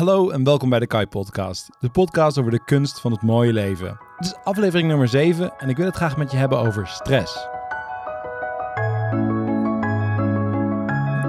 Hallo 0.00 0.30
en 0.30 0.44
welkom 0.44 0.68
bij 0.68 0.78
de 0.78 0.86
Kai 0.86 1.06
Podcast, 1.06 1.68
de 1.80 1.90
podcast 1.90 2.38
over 2.38 2.50
de 2.50 2.64
kunst 2.64 3.00
van 3.00 3.12
het 3.12 3.22
mooie 3.22 3.52
leven. 3.52 3.98
Dit 4.18 4.26
is 4.26 4.34
aflevering 4.44 4.88
nummer 4.88 5.08
7 5.08 5.58
en 5.58 5.68
ik 5.68 5.76
wil 5.76 5.86
het 5.86 5.94
graag 5.94 6.16
met 6.16 6.30
je 6.30 6.36
hebben 6.36 6.58
over 6.58 6.86
stress. 6.86 7.36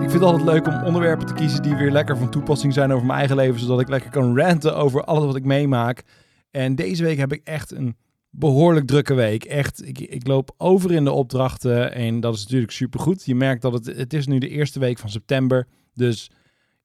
Ik 0.03 0.09
vind 0.09 0.13
het 0.13 0.21
altijd 0.21 0.43
leuk 0.43 0.67
om 0.67 0.83
onderwerpen 0.83 1.27
te 1.27 1.33
kiezen 1.33 1.61
die 1.61 1.75
weer 1.75 1.91
lekker 1.91 2.17
van 2.17 2.29
toepassing 2.29 2.73
zijn 2.73 2.91
over 2.91 3.05
mijn 3.05 3.19
eigen 3.19 3.35
leven, 3.35 3.59
zodat 3.59 3.79
ik 3.79 3.89
lekker 3.89 4.09
kan 4.09 4.37
ranten 4.37 4.75
over 4.75 5.03
alles 5.03 5.25
wat 5.25 5.35
ik 5.35 5.45
meemaak. 5.45 6.03
En 6.51 6.75
deze 6.75 7.03
week 7.03 7.17
heb 7.17 7.33
ik 7.33 7.41
echt 7.43 7.71
een 7.71 7.97
behoorlijk 8.29 8.87
drukke 8.87 9.13
week. 9.13 9.43
Echt, 9.43 9.87
ik, 9.87 9.99
ik 9.99 10.27
loop 10.27 10.53
over 10.57 10.91
in 10.91 11.03
de 11.03 11.11
opdrachten 11.11 11.93
en 11.93 12.19
dat 12.19 12.35
is 12.35 12.43
natuurlijk 12.43 12.71
supergoed. 12.71 13.25
Je 13.25 13.35
merkt 13.35 13.61
dat 13.61 13.73
het, 13.73 13.85
het 13.85 14.13
is 14.13 14.27
nu 14.27 14.37
de 14.37 14.49
eerste 14.49 14.79
week 14.79 14.99
van 14.99 15.09
september, 15.09 15.67
dus 15.93 16.31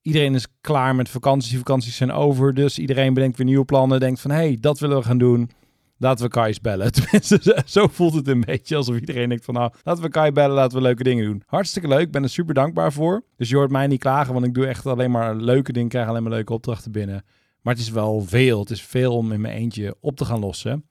Iedereen 0.07 0.35
is 0.35 0.47
klaar 0.61 0.95
met 0.95 1.09
vakanties. 1.09 1.57
Vakanties 1.57 1.97
zijn 1.97 2.13
over. 2.13 2.55
Dus 2.55 2.79
iedereen 2.79 3.15
bedenkt 3.15 3.37
weer 3.37 3.47
nieuwe 3.47 3.65
plannen. 3.65 4.01
Denkt 4.01 4.21
van, 4.21 4.31
hé, 4.31 4.37
hey, 4.37 4.57
dat 4.61 4.79
willen 4.79 4.97
we 4.97 5.03
gaan 5.03 5.19
doen. 5.19 5.51
Laten 5.99 6.25
we 6.25 6.31
Kai 6.31 6.57
bellen. 6.63 6.93
Tenminste, 6.93 7.63
zo 7.67 7.87
voelt 7.87 8.15
het 8.15 8.29
een 8.29 8.41
beetje 8.41 8.77
alsof 8.77 8.99
iedereen 8.99 9.29
denkt 9.29 9.45
van, 9.45 9.55
nou, 9.55 9.73
laten 9.83 10.03
we 10.03 10.09
Kai 10.09 10.33
bellen. 10.33 10.55
Laten 10.55 10.77
we 10.77 10.83
leuke 10.83 11.03
dingen 11.03 11.25
doen. 11.25 11.43
Hartstikke 11.47 11.89
leuk. 11.89 12.11
Ben 12.11 12.23
er 12.23 12.29
super 12.29 12.55
dankbaar 12.55 12.93
voor. 12.93 13.25
Dus 13.37 13.49
je 13.49 13.57
hoort 13.57 13.71
mij 13.71 13.87
niet 13.87 14.01
klagen, 14.01 14.33
want 14.33 14.47
ik 14.47 14.55
doe 14.55 14.67
echt 14.67 14.87
alleen 14.87 15.11
maar 15.11 15.37
leuke 15.37 15.73
dingen. 15.73 15.89
krijg 15.89 16.09
alleen 16.09 16.23
maar 16.23 16.33
leuke 16.33 16.53
opdrachten 16.53 16.93
binnen. 16.93 17.25
Maar 17.63 17.75
het 17.75 17.83
is 17.83 17.91
wel 17.91 18.21
veel. 18.21 18.61
Het 18.61 18.71
is 18.71 18.83
veel 18.83 19.17
om 19.17 19.33
in 19.33 19.41
mijn 19.41 19.55
eentje 19.55 19.97
op 20.01 20.17
te 20.17 20.25
gaan 20.25 20.41
lossen. 20.41 20.85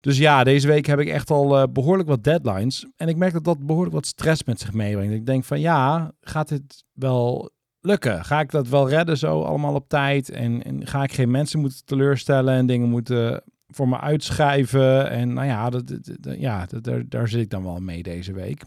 Dus 0.00 0.18
ja, 0.18 0.44
deze 0.44 0.66
week 0.66 0.86
heb 0.86 0.98
ik 0.98 1.08
echt 1.08 1.30
al 1.30 1.60
uh, 1.60 1.64
behoorlijk 1.72 2.08
wat 2.08 2.24
deadlines. 2.24 2.86
En 2.96 3.08
ik 3.08 3.16
merk 3.16 3.32
dat 3.32 3.44
dat 3.44 3.66
behoorlijk 3.66 3.94
wat 3.94 4.06
stress 4.06 4.44
met 4.44 4.60
zich 4.60 4.72
meebrengt. 4.72 5.14
Ik 5.14 5.26
denk 5.26 5.44
van 5.44 5.60
ja, 5.60 6.12
gaat 6.20 6.48
dit 6.48 6.84
wel 6.92 7.50
lukken? 7.80 8.24
Ga 8.24 8.40
ik 8.40 8.50
dat 8.50 8.68
wel 8.68 8.88
redden 8.88 9.18
zo 9.18 9.42
allemaal 9.42 9.74
op 9.74 9.88
tijd? 9.88 10.30
En, 10.30 10.62
en 10.62 10.86
ga 10.86 11.02
ik 11.02 11.12
geen 11.12 11.30
mensen 11.30 11.60
moeten 11.60 11.84
teleurstellen 11.84 12.54
en 12.54 12.66
dingen 12.66 12.88
moeten 12.88 13.42
voor 13.66 13.88
me 13.88 13.98
uitschrijven? 13.98 15.10
En 15.10 15.32
nou 15.32 15.46
ja, 15.46 15.70
dat, 15.70 15.98
ja 16.20 16.66
daar, 16.80 17.08
daar 17.08 17.28
zit 17.28 17.40
ik 17.40 17.50
dan 17.50 17.62
wel 17.62 17.80
mee 17.80 18.02
deze 18.02 18.32
week. 18.32 18.64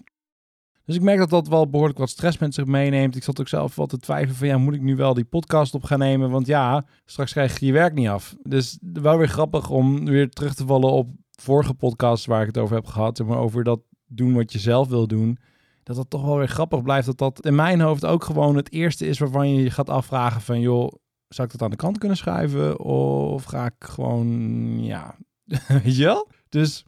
Dus 0.86 0.96
ik 0.96 1.02
merk 1.02 1.18
dat 1.18 1.30
dat 1.30 1.48
wel 1.48 1.70
behoorlijk 1.70 2.00
wat 2.00 2.10
stress 2.10 2.38
met 2.38 2.54
zich 2.54 2.66
meeneemt. 2.66 3.16
Ik 3.16 3.24
zat 3.24 3.40
ook 3.40 3.48
zelf 3.48 3.76
wat 3.76 3.90
te 3.90 3.98
twijfelen 3.98 4.36
van 4.36 4.48
ja, 4.48 4.58
moet 4.58 4.74
ik 4.74 4.82
nu 4.82 4.96
wel 4.96 5.14
die 5.14 5.24
podcast 5.26 5.74
op 5.74 5.84
gaan 5.84 6.00
nemen? 6.00 6.30
Want 6.30 6.48
ja, 6.48 6.86
straks 7.06 7.32
krijg 7.32 7.60
je 7.60 7.66
je 7.66 7.72
werk 7.72 7.94
niet 7.94 8.08
af. 8.08 8.36
Dus 8.42 8.78
wel 8.82 9.18
weer 9.18 9.28
grappig 9.28 9.70
om 9.70 10.06
weer 10.06 10.30
terug 10.30 10.54
te 10.54 10.66
vallen 10.66 10.92
op 10.92 11.10
vorige 11.32 11.74
podcasts 11.74 12.26
waar 12.26 12.42
ik 12.42 12.48
het 12.48 12.58
over 12.58 12.76
heb 12.76 12.86
gehad. 12.86 13.24
Maar 13.24 13.38
over 13.38 13.64
dat 13.64 13.80
doen 14.06 14.34
wat 14.34 14.54
je 14.54 14.60
zelf 14.60 14.88
wil 14.88 15.08
doen 15.08 15.38
dat 15.84 15.98
het 15.98 16.10
toch 16.10 16.24
wel 16.24 16.38
weer 16.38 16.48
grappig 16.48 16.82
blijft. 16.82 17.06
Dat 17.06 17.18
dat 17.18 17.46
in 17.46 17.56
mijn 17.56 17.82
hoofd 17.82 18.06
ook 18.06 18.24
gewoon 18.24 18.56
het 18.56 18.72
eerste 18.72 19.08
is 19.08 19.20
waarvan 19.20 19.54
je 19.54 19.64
je 19.64 19.72
gaat 19.72 19.90
afvragen 19.90 20.42
van... 20.42 20.60
joh, 20.60 20.92
zou 21.28 21.48
ik 21.48 21.54
dat 21.54 21.62
aan 21.62 21.70
de 21.70 21.76
kant 21.76 21.98
kunnen 21.98 22.18
schrijven? 22.18 22.80
Of 22.80 23.44
ga 23.44 23.66
ik 23.66 23.74
gewoon, 23.80 24.84
ja, 24.84 25.16
weet 25.84 25.96
je 25.96 26.04
wel? 26.04 26.30
Dus 26.50 26.86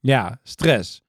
ja, 0.00 0.38
stress. 0.42 1.02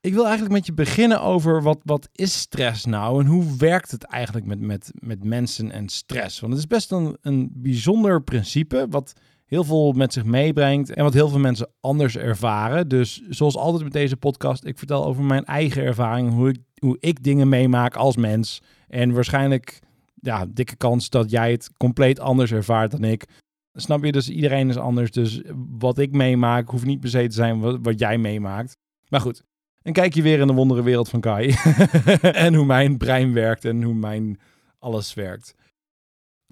Ik 0.00 0.14
wil 0.14 0.22
eigenlijk 0.22 0.54
met 0.54 0.66
je 0.66 0.72
beginnen 0.72 1.20
over 1.20 1.62
wat, 1.62 1.80
wat 1.84 2.08
is 2.12 2.40
stress 2.40 2.84
nou 2.84 3.20
en 3.20 3.26
hoe 3.26 3.56
werkt 3.56 3.90
het 3.90 4.04
eigenlijk 4.04 4.46
met, 4.46 4.60
met, 4.60 4.92
met 4.94 5.24
mensen 5.24 5.70
en 5.70 5.88
stress? 5.88 6.40
Want 6.40 6.52
het 6.52 6.62
is 6.62 6.68
best 6.68 6.90
een, 6.90 7.16
een 7.20 7.50
bijzonder 7.54 8.22
principe 8.22 8.86
wat 8.90 9.12
heel 9.52 9.64
veel 9.64 9.92
met 9.92 10.12
zich 10.12 10.24
meebrengt 10.24 10.90
en 10.90 11.04
wat 11.04 11.12
heel 11.12 11.28
veel 11.28 11.38
mensen 11.38 11.70
anders 11.80 12.16
ervaren. 12.16 12.88
Dus 12.88 13.22
zoals 13.28 13.56
altijd 13.56 13.82
met 13.82 13.92
deze 13.92 14.16
podcast, 14.16 14.64
ik 14.64 14.78
vertel 14.78 15.04
over 15.04 15.24
mijn 15.24 15.44
eigen 15.44 15.82
ervaring, 15.82 16.32
hoe 16.32 16.48
ik, 16.48 16.58
hoe 16.78 16.96
ik 17.00 17.22
dingen 17.22 17.48
meemaak 17.48 17.96
als 17.96 18.16
mens. 18.16 18.62
En 18.88 19.12
waarschijnlijk, 19.12 19.78
ja, 20.14 20.46
dikke 20.48 20.76
kans 20.76 21.10
dat 21.10 21.30
jij 21.30 21.50
het 21.50 21.70
compleet 21.76 22.20
anders 22.20 22.52
ervaart 22.52 22.90
dan 22.90 23.04
ik. 23.04 23.24
Snap 23.72 24.04
je? 24.04 24.12
Dus 24.12 24.28
iedereen 24.28 24.68
is 24.68 24.76
anders. 24.76 25.10
Dus 25.10 25.42
wat 25.78 25.98
ik 25.98 26.12
meemaak 26.12 26.68
hoeft 26.68 26.86
niet 26.86 27.00
per 27.00 27.10
se 27.10 27.26
te 27.26 27.34
zijn 27.34 27.60
wat, 27.60 27.78
wat 27.82 27.98
jij 27.98 28.18
meemaakt. 28.18 28.76
Maar 29.08 29.20
goed, 29.20 29.42
een 29.82 29.92
kijkje 29.92 30.22
weer 30.22 30.40
in 30.40 30.46
de 30.46 30.52
wondere 30.52 30.82
wereld 30.82 31.08
van 31.08 31.20
Kai. 31.20 31.54
en 32.20 32.54
hoe 32.54 32.66
mijn 32.66 32.96
brein 32.96 33.32
werkt 33.32 33.64
en 33.64 33.82
hoe 33.82 33.94
mijn 33.94 34.38
alles 34.78 35.14
werkt. 35.14 35.54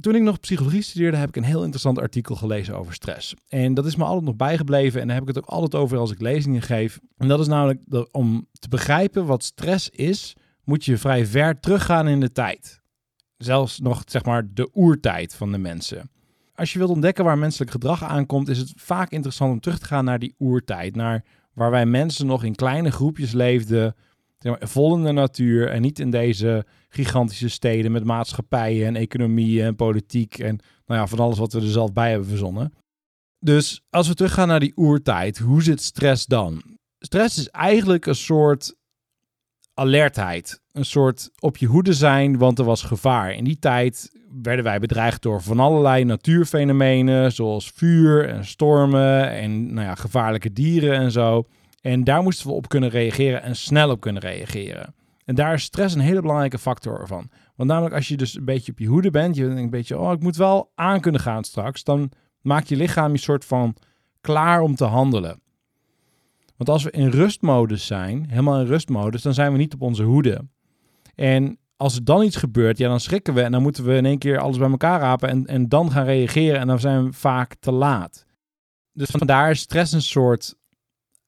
Toen 0.00 0.14
ik 0.14 0.22
nog 0.22 0.40
psychologie 0.40 0.82
studeerde, 0.82 1.16
heb 1.16 1.28
ik 1.28 1.36
een 1.36 1.44
heel 1.44 1.60
interessant 1.60 1.98
artikel 1.98 2.34
gelezen 2.34 2.76
over 2.76 2.94
stress. 2.94 3.34
En 3.48 3.74
dat 3.74 3.86
is 3.86 3.96
me 3.96 4.04
altijd 4.04 4.24
nog 4.24 4.36
bijgebleven 4.36 5.00
en 5.00 5.06
daar 5.06 5.16
heb 5.16 5.28
ik 5.28 5.34
het 5.34 5.44
ook 5.44 5.50
altijd 5.50 5.82
over 5.82 5.98
als 5.98 6.10
ik 6.10 6.20
lezingen 6.20 6.62
geef. 6.62 7.00
En 7.16 7.28
dat 7.28 7.40
is 7.40 7.46
namelijk 7.46 7.80
dat 7.84 8.08
om 8.12 8.46
te 8.52 8.68
begrijpen 8.68 9.26
wat 9.26 9.44
stress 9.44 9.88
is, 9.88 10.36
moet 10.64 10.84
je 10.84 10.98
vrij 10.98 11.26
ver 11.26 11.60
teruggaan 11.60 12.08
in 12.08 12.20
de 12.20 12.32
tijd. 12.32 12.80
Zelfs 13.36 13.80
nog, 13.80 14.02
zeg 14.06 14.24
maar, 14.24 14.54
de 14.54 14.70
oertijd 14.74 15.34
van 15.34 15.52
de 15.52 15.58
mensen. 15.58 16.10
Als 16.54 16.72
je 16.72 16.78
wilt 16.78 16.90
ontdekken 16.90 17.24
waar 17.24 17.38
menselijk 17.38 17.70
gedrag 17.70 18.04
aankomt, 18.04 18.48
is 18.48 18.58
het 18.58 18.72
vaak 18.76 19.10
interessant 19.10 19.52
om 19.52 19.60
terug 19.60 19.78
te 19.78 19.86
gaan 19.86 20.04
naar 20.04 20.18
die 20.18 20.34
oertijd. 20.38 20.96
Naar 20.96 21.24
waar 21.54 21.70
wij 21.70 21.86
mensen 21.86 22.26
nog 22.26 22.44
in 22.44 22.54
kleine 22.54 22.90
groepjes 22.90 23.32
leefden, 23.32 23.94
vol 24.60 24.96
in 24.96 25.04
de 25.04 25.12
natuur 25.12 25.68
en 25.68 25.82
niet 25.82 25.98
in 25.98 26.10
deze 26.10 26.66
gigantische 26.88 27.48
steden 27.48 27.92
met 27.92 28.04
maatschappijen 28.04 28.86
en 28.86 28.96
economieën 28.96 29.64
en 29.64 29.76
politiek 29.76 30.38
en 30.38 30.58
nou 30.86 31.00
ja, 31.00 31.06
van 31.06 31.18
alles 31.18 31.38
wat 31.38 31.52
we 31.52 31.60
er 31.60 31.66
zelf 31.66 31.92
bij 31.92 32.10
hebben 32.10 32.28
verzonnen. 32.28 32.72
Dus 33.38 33.82
als 33.90 34.08
we 34.08 34.14
teruggaan 34.14 34.48
naar 34.48 34.60
die 34.60 34.76
oertijd, 34.76 35.38
hoe 35.38 35.62
zit 35.62 35.82
stress 35.82 36.26
dan? 36.26 36.62
Stress 36.98 37.38
is 37.38 37.48
eigenlijk 37.48 38.06
een 38.06 38.14
soort 38.14 38.74
alertheid, 39.74 40.60
een 40.72 40.84
soort 40.84 41.30
op 41.38 41.56
je 41.56 41.66
hoede 41.66 41.92
zijn, 41.92 42.38
want 42.38 42.58
er 42.58 42.64
was 42.64 42.82
gevaar. 42.82 43.32
In 43.32 43.44
die 43.44 43.58
tijd 43.58 44.10
werden 44.42 44.64
wij 44.64 44.78
bedreigd 44.78 45.22
door 45.22 45.42
van 45.42 45.60
allerlei 45.60 46.04
natuurfenomenen, 46.04 47.32
zoals 47.32 47.70
vuur 47.74 48.28
en 48.28 48.44
stormen 48.44 49.30
en 49.30 49.74
nou 49.74 49.86
ja, 49.86 49.94
gevaarlijke 49.94 50.52
dieren 50.52 50.94
en 50.94 51.10
zo. 51.10 51.46
En 51.80 52.04
daar 52.04 52.22
moesten 52.22 52.46
we 52.46 52.52
op 52.52 52.68
kunnen 52.68 52.90
reageren 52.90 53.42
en 53.42 53.56
snel 53.56 53.90
op 53.90 54.00
kunnen 54.00 54.22
reageren. 54.22 54.94
En 55.24 55.34
daar 55.34 55.54
is 55.54 55.62
stress 55.62 55.94
een 55.94 56.00
hele 56.00 56.20
belangrijke 56.20 56.58
factor 56.58 57.06
van. 57.06 57.30
Want 57.56 57.68
namelijk 57.68 57.94
als 57.94 58.08
je 58.08 58.16
dus 58.16 58.36
een 58.36 58.44
beetje 58.44 58.72
op 58.72 58.78
je 58.78 58.86
hoede 58.86 59.10
bent, 59.10 59.36
je 59.36 59.44
denkt 59.44 59.60
een 59.60 59.70
beetje, 59.70 59.98
oh 59.98 60.12
ik 60.12 60.20
moet 60.20 60.36
wel 60.36 60.72
aan 60.74 61.00
kunnen 61.00 61.20
gaan 61.20 61.44
straks, 61.44 61.84
dan 61.84 62.10
maakt 62.40 62.68
je 62.68 62.76
lichaam 62.76 63.12
je 63.12 63.18
soort 63.18 63.44
van 63.44 63.76
klaar 64.20 64.60
om 64.60 64.74
te 64.74 64.84
handelen. 64.84 65.40
Want 66.56 66.68
als 66.68 66.82
we 66.82 66.90
in 66.90 67.08
rustmodus 67.08 67.86
zijn, 67.86 68.26
helemaal 68.28 68.60
in 68.60 68.66
rustmodus, 68.66 69.22
dan 69.22 69.34
zijn 69.34 69.52
we 69.52 69.58
niet 69.58 69.74
op 69.74 69.82
onze 69.82 70.02
hoede. 70.02 70.48
En 71.14 71.58
als 71.76 71.96
er 71.96 72.04
dan 72.04 72.22
iets 72.22 72.36
gebeurt, 72.36 72.78
ja, 72.78 72.88
dan 72.88 73.00
schrikken 73.00 73.34
we 73.34 73.42
en 73.42 73.52
dan 73.52 73.62
moeten 73.62 73.84
we 73.84 73.94
in 73.94 74.06
één 74.06 74.18
keer 74.18 74.38
alles 74.38 74.58
bij 74.58 74.70
elkaar 74.70 75.00
rapen 75.00 75.28
en, 75.28 75.46
en 75.46 75.68
dan 75.68 75.90
gaan 75.90 76.04
reageren 76.04 76.60
en 76.60 76.66
dan 76.66 76.80
zijn 76.80 77.04
we 77.04 77.12
vaak 77.12 77.54
te 77.54 77.72
laat. 77.72 78.26
Dus 78.92 79.10
vandaar 79.10 79.50
is 79.50 79.60
stress 79.60 79.92
een 79.92 80.02
soort 80.02 80.54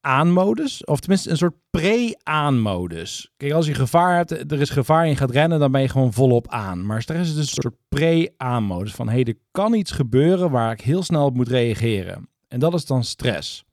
aanmodus. 0.03 0.85
Of 0.85 1.01
tenminste 1.01 1.31
een 1.31 1.37
soort 1.37 1.55
pre-aanmodus. 1.71 3.33
Kijk, 3.37 3.53
als 3.53 3.67
je 3.67 3.75
gevaar 3.75 4.17
hebt, 4.17 4.53
er 4.53 4.61
is 4.61 4.71
gevaar 4.71 5.03
en 5.03 5.09
je 5.09 5.17
gaat 5.17 5.31
rennen, 5.31 5.59
dan 5.59 5.73
ben 5.73 5.81
je 5.81 5.89
gewoon 5.89 6.13
volop 6.13 6.49
aan. 6.49 6.87
Maar 6.87 7.03
stress 7.03 7.31
is 7.31 7.37
dus 7.37 7.57
een 7.57 7.63
soort 7.63 7.77
pre-aanmodus. 7.89 8.95
Van, 8.95 9.09
hey, 9.09 9.25
er 9.25 9.39
kan 9.51 9.75
iets 9.75 9.91
gebeuren 9.91 10.51
waar 10.51 10.73
ik 10.73 10.81
heel 10.81 11.03
snel 11.03 11.25
op 11.25 11.35
moet 11.35 11.49
reageren. 11.49 12.29
En 12.49 12.61
dat 12.61 12.75
is 12.75 12.87
dan 12.87 13.05
stress. 13.05 13.65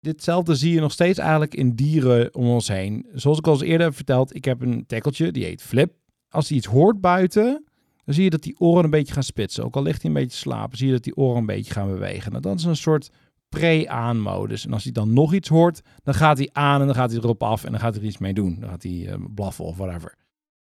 Ditzelfde 0.00 0.54
zie 0.54 0.72
je 0.72 0.80
nog 0.80 0.92
steeds 0.92 1.18
eigenlijk 1.18 1.54
in 1.54 1.74
dieren 1.74 2.34
om 2.34 2.46
ons 2.46 2.68
heen. 2.68 3.06
Zoals 3.14 3.38
ik 3.38 3.46
al 3.46 3.52
eens 3.52 3.62
eerder 3.62 3.86
heb 3.86 3.96
verteld, 3.96 4.34
ik 4.34 4.44
heb 4.44 4.60
een 4.60 4.86
tekkeltje, 4.86 5.32
die 5.32 5.44
heet 5.44 5.62
Flip. 5.62 5.92
Als 6.28 6.48
hij 6.48 6.56
iets 6.56 6.66
hoort 6.66 7.00
buiten, 7.00 7.64
dan 8.04 8.14
zie 8.14 8.24
je 8.24 8.30
dat 8.30 8.42
die 8.42 8.58
oren 8.58 8.84
een 8.84 8.90
beetje 8.90 9.14
gaan 9.14 9.22
spitsen. 9.22 9.64
Ook 9.64 9.76
al 9.76 9.82
ligt 9.82 10.02
hij 10.02 10.10
een 10.10 10.16
beetje 10.16 10.38
slapen, 10.38 10.78
zie 10.78 10.86
je 10.86 10.92
dat 10.92 11.02
die 11.02 11.16
oren 11.16 11.36
een 11.36 11.46
beetje 11.46 11.72
gaan 11.72 11.88
bewegen. 11.88 12.30
Nou, 12.30 12.42
dat 12.42 12.58
is 12.58 12.64
een 12.64 12.76
soort 12.76 13.10
pre-aan-modus. 13.54 14.66
En 14.66 14.72
als 14.72 14.82
hij 14.82 14.92
dan 14.92 15.12
nog 15.12 15.32
iets 15.32 15.48
hoort, 15.48 15.80
dan 16.02 16.14
gaat 16.14 16.38
hij 16.38 16.48
aan 16.52 16.80
en 16.80 16.86
dan 16.86 16.94
gaat 16.94 17.10
hij 17.10 17.20
erop 17.20 17.42
af 17.42 17.64
en 17.64 17.70
dan 17.70 17.80
gaat 17.80 17.94
hij 17.94 18.02
er 18.02 18.08
iets 18.08 18.18
mee 18.18 18.34
doen. 18.34 18.56
Dan 18.60 18.68
gaat 18.68 18.82
hij 18.82 18.92
uh, 18.92 19.14
blaffen 19.34 19.64
of 19.64 19.76
whatever. 19.76 20.14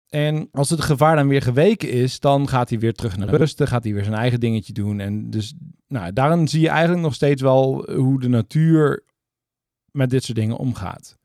En 0.08 0.48
als 0.52 0.70
het 0.70 0.80
gevaar 0.80 1.16
dan 1.16 1.28
weer 1.28 1.42
geweken 1.42 1.90
is, 1.90 2.20
dan 2.20 2.48
gaat 2.48 2.68
hij 2.68 2.78
weer 2.78 2.92
terug 2.92 3.16
naar 3.16 3.28
rusten, 3.28 3.66
gaat 3.68 3.84
hij 3.84 3.92
weer 3.92 4.04
zijn 4.04 4.16
eigen 4.16 4.40
dingetje 4.40 4.72
doen. 4.72 5.00
En 5.00 5.30
dus 5.30 5.54
nou, 5.88 6.12
daarin 6.12 6.48
zie 6.48 6.60
je 6.60 6.68
eigenlijk 6.68 7.02
nog 7.02 7.14
steeds 7.14 7.42
wel 7.42 7.90
hoe 7.90 8.20
de 8.20 8.28
natuur 8.28 9.04
met 9.90 10.10
dit 10.10 10.24
soort 10.24 10.38
dingen 10.38 10.56
omgaat. 10.56 11.18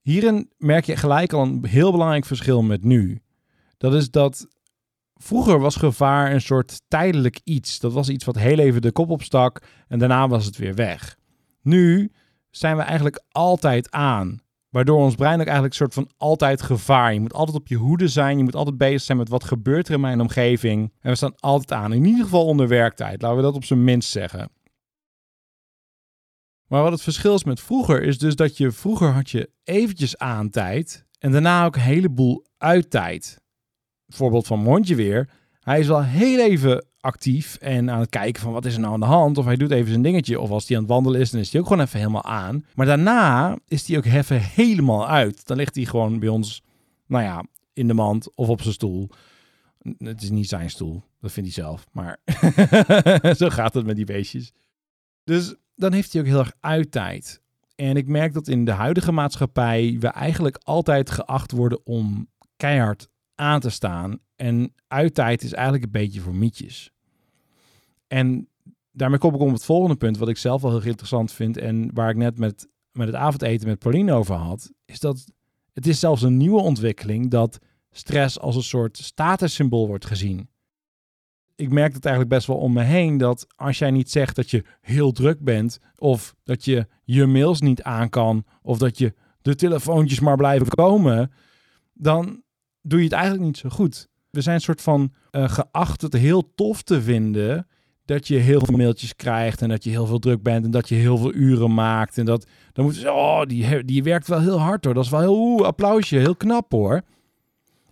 Hierin 0.00 0.50
merk 0.58 0.84
je 0.84 0.96
gelijk 0.96 1.32
al 1.32 1.42
een 1.42 1.64
heel 1.64 1.90
belangrijk 1.90 2.24
verschil 2.24 2.62
met 2.62 2.84
nu. 2.84 3.22
Dat 3.76 3.94
is 3.94 4.10
dat 4.10 4.46
Vroeger 5.22 5.60
was 5.60 5.76
gevaar 5.76 6.32
een 6.32 6.40
soort 6.40 6.82
tijdelijk 6.88 7.40
iets. 7.44 7.80
Dat 7.80 7.92
was 7.92 8.08
iets 8.08 8.24
wat 8.24 8.38
heel 8.38 8.58
even 8.58 8.82
de 8.82 8.92
kop 8.92 9.10
opstak 9.10 9.62
en 9.88 9.98
daarna 9.98 10.28
was 10.28 10.44
het 10.44 10.56
weer 10.56 10.74
weg. 10.74 11.16
Nu 11.60 12.12
zijn 12.50 12.76
we 12.76 12.82
eigenlijk 12.82 13.22
altijd 13.28 13.90
aan. 13.90 14.40
Waardoor 14.68 14.98
ons 14.98 15.14
brein 15.14 15.40
ook 15.40 15.46
eigenlijk 15.46 15.72
een 15.74 15.88
soort 15.88 15.94
van 15.94 16.10
altijd 16.16 16.62
gevaar. 16.62 17.14
Je 17.14 17.20
moet 17.20 17.32
altijd 17.32 17.56
op 17.56 17.66
je 17.66 17.76
hoede 17.76 18.08
zijn. 18.08 18.36
Je 18.36 18.42
moet 18.42 18.54
altijd 18.54 18.78
bezig 18.78 19.02
zijn 19.02 19.18
met 19.18 19.28
wat 19.28 19.44
gebeurt 19.44 19.88
er 19.88 19.94
in 19.94 20.00
mijn 20.00 20.20
omgeving. 20.20 20.92
En 21.00 21.10
we 21.10 21.16
staan 21.16 21.36
altijd 21.36 21.72
aan. 21.72 21.92
In 21.92 22.04
ieder 22.04 22.24
geval 22.24 22.46
onder 22.46 22.68
werktijd. 22.68 23.22
Laten 23.22 23.36
we 23.36 23.42
dat 23.42 23.54
op 23.54 23.64
zijn 23.64 23.84
minst 23.84 24.10
zeggen. 24.10 24.50
Maar 26.66 26.82
wat 26.82 26.92
het 26.92 27.02
verschil 27.02 27.34
is 27.34 27.44
met 27.44 27.60
vroeger 27.60 28.02
is 28.02 28.18
dus 28.18 28.36
dat 28.36 28.56
je 28.56 28.70
vroeger 28.70 29.08
had 29.08 29.30
je 29.30 29.50
eventjes 29.64 30.18
aan 30.18 30.50
tijd. 30.50 31.06
En 31.18 31.32
daarna 31.32 31.64
ook 31.64 31.74
een 31.74 31.82
heleboel 31.82 32.46
uit 32.58 32.90
tijd 32.90 33.41
voorbeeld 34.14 34.46
van 34.46 34.58
Mondje 34.58 34.94
weer. 34.94 35.28
Hij 35.60 35.80
is 35.80 35.86
wel 35.86 36.04
heel 36.04 36.38
even 36.38 36.84
actief 37.00 37.56
en 37.56 37.90
aan 37.90 38.00
het 38.00 38.08
kijken 38.08 38.42
van 38.42 38.52
wat 38.52 38.64
is 38.64 38.74
er 38.74 38.80
nou 38.80 38.92
aan 38.92 39.00
de 39.00 39.06
hand. 39.06 39.38
Of 39.38 39.44
hij 39.44 39.56
doet 39.56 39.70
even 39.70 39.88
zijn 39.88 40.02
dingetje. 40.02 40.40
Of 40.40 40.50
als 40.50 40.68
hij 40.68 40.76
aan 40.76 40.82
het 40.82 40.92
wandelen 40.92 41.20
is, 41.20 41.30
dan 41.30 41.40
is 41.40 41.52
hij 41.52 41.60
ook 41.60 41.66
gewoon 41.66 41.82
even 41.82 41.98
helemaal 41.98 42.24
aan. 42.24 42.64
Maar 42.74 42.86
daarna 42.86 43.58
is 43.68 43.86
hij 43.86 43.96
ook 43.96 44.04
even 44.04 44.40
helemaal 44.40 45.08
uit. 45.08 45.46
Dan 45.46 45.56
ligt 45.56 45.74
hij 45.74 45.84
gewoon 45.84 46.18
bij 46.18 46.28
ons, 46.28 46.62
nou 47.06 47.24
ja, 47.24 47.44
in 47.72 47.86
de 47.86 47.94
mand 47.94 48.36
of 48.36 48.48
op 48.48 48.62
zijn 48.62 48.74
stoel. 48.74 49.08
Het 49.98 50.22
is 50.22 50.30
niet 50.30 50.48
zijn 50.48 50.70
stoel, 50.70 51.02
dat 51.20 51.32
vindt 51.32 51.54
hij 51.54 51.64
zelf. 51.64 51.86
Maar 51.92 52.20
zo 53.36 53.48
gaat 53.48 53.74
het 53.74 53.86
met 53.86 53.96
die 53.96 54.04
beestjes. 54.04 54.52
Dus 55.24 55.54
dan 55.74 55.92
heeft 55.92 56.12
hij 56.12 56.22
ook 56.22 56.28
heel 56.28 56.38
erg 56.38 56.54
uittijd. 56.60 57.40
En 57.74 57.96
ik 57.96 58.08
merk 58.08 58.32
dat 58.32 58.48
in 58.48 58.64
de 58.64 58.70
huidige 58.70 59.12
maatschappij 59.12 59.96
we 60.00 60.08
eigenlijk 60.08 60.56
altijd 60.62 61.10
geacht 61.10 61.52
worden 61.52 61.86
om 61.86 62.28
keihard 62.56 63.08
aan 63.34 63.60
te 63.60 63.70
staan. 63.70 64.18
En 64.36 64.74
uittijd 64.88 65.42
is 65.42 65.52
eigenlijk 65.52 65.84
een 65.84 65.90
beetje 65.90 66.20
voor 66.20 66.34
mietjes. 66.34 66.92
En 68.06 68.48
daarmee 68.92 69.18
kom 69.18 69.34
ik 69.34 69.40
op 69.40 69.52
het 69.52 69.64
volgende 69.64 69.96
punt, 69.96 70.18
wat 70.18 70.28
ik 70.28 70.36
zelf 70.36 70.62
wel 70.62 70.70
heel 70.70 70.82
interessant 70.82 71.32
vind. 71.32 71.56
En 71.56 71.90
waar 71.94 72.10
ik 72.10 72.16
net 72.16 72.38
met, 72.38 72.68
met 72.92 73.06
het 73.06 73.16
avondeten 73.16 73.68
met 73.68 73.78
Pauline 73.78 74.12
over 74.12 74.34
had. 74.34 74.70
Is 74.84 75.00
dat 75.00 75.24
het 75.72 75.86
is 75.86 76.00
zelfs 76.00 76.22
een 76.22 76.36
nieuwe 76.36 76.60
ontwikkeling 76.60 77.30
dat 77.30 77.58
stress 77.90 78.40
als 78.40 78.56
een 78.56 78.62
soort 78.62 78.96
statussymbool 78.96 79.86
wordt 79.86 80.06
gezien. 80.06 80.48
Ik 81.54 81.70
merk 81.70 81.92
het 81.92 82.04
eigenlijk 82.04 82.34
best 82.34 82.46
wel 82.46 82.56
om 82.56 82.72
me 82.72 82.82
heen 82.82 83.16
dat 83.16 83.46
als 83.56 83.78
jij 83.78 83.90
niet 83.90 84.10
zegt 84.10 84.36
dat 84.36 84.50
je 84.50 84.64
heel 84.80 85.12
druk 85.12 85.40
bent, 85.40 85.78
of 85.96 86.34
dat 86.42 86.64
je 86.64 86.86
je 87.04 87.26
mails 87.26 87.60
niet 87.60 87.82
aan 87.82 88.08
kan, 88.08 88.44
of 88.62 88.78
dat 88.78 88.98
je 88.98 89.14
de 89.42 89.54
telefoontjes 89.54 90.20
maar 90.20 90.36
blijven 90.36 90.68
komen, 90.68 91.32
dan 91.92 92.42
doe 92.82 92.98
je 92.98 93.04
het 93.04 93.14
eigenlijk 93.14 93.44
niet 93.44 93.56
zo 93.56 93.68
goed. 93.68 94.08
We 94.30 94.40
zijn 94.40 94.54
een 94.54 94.60
soort 94.60 94.82
van 94.82 95.12
uh, 95.30 95.48
geacht 95.48 96.02
het 96.02 96.12
heel 96.12 96.54
tof 96.54 96.82
te 96.82 97.02
vinden 97.02 97.66
dat 98.04 98.28
je 98.28 98.36
heel 98.36 98.60
veel 98.60 98.76
mailtjes 98.76 99.16
krijgt 99.16 99.62
en 99.62 99.68
dat 99.68 99.84
je 99.84 99.90
heel 99.90 100.06
veel 100.06 100.18
druk 100.18 100.42
bent 100.42 100.64
en 100.64 100.70
dat 100.70 100.88
je 100.88 100.94
heel 100.94 101.16
veel 101.16 101.34
uren 101.34 101.74
maakt. 101.74 102.18
En 102.18 102.24
dat 102.24 102.46
dan 102.72 102.84
moeten 102.84 103.02
ze, 103.02 103.12
oh, 103.12 103.42
die, 103.42 103.84
die 103.84 104.02
werkt 104.02 104.28
wel 104.28 104.40
heel 104.40 104.60
hard 104.60 104.84
hoor. 104.84 104.94
Dat 104.94 105.04
is 105.04 105.10
wel 105.10 105.20
heel, 105.20 105.66
applausje, 105.66 106.16
heel 106.16 106.36
knap 106.36 106.72
hoor. 106.72 106.94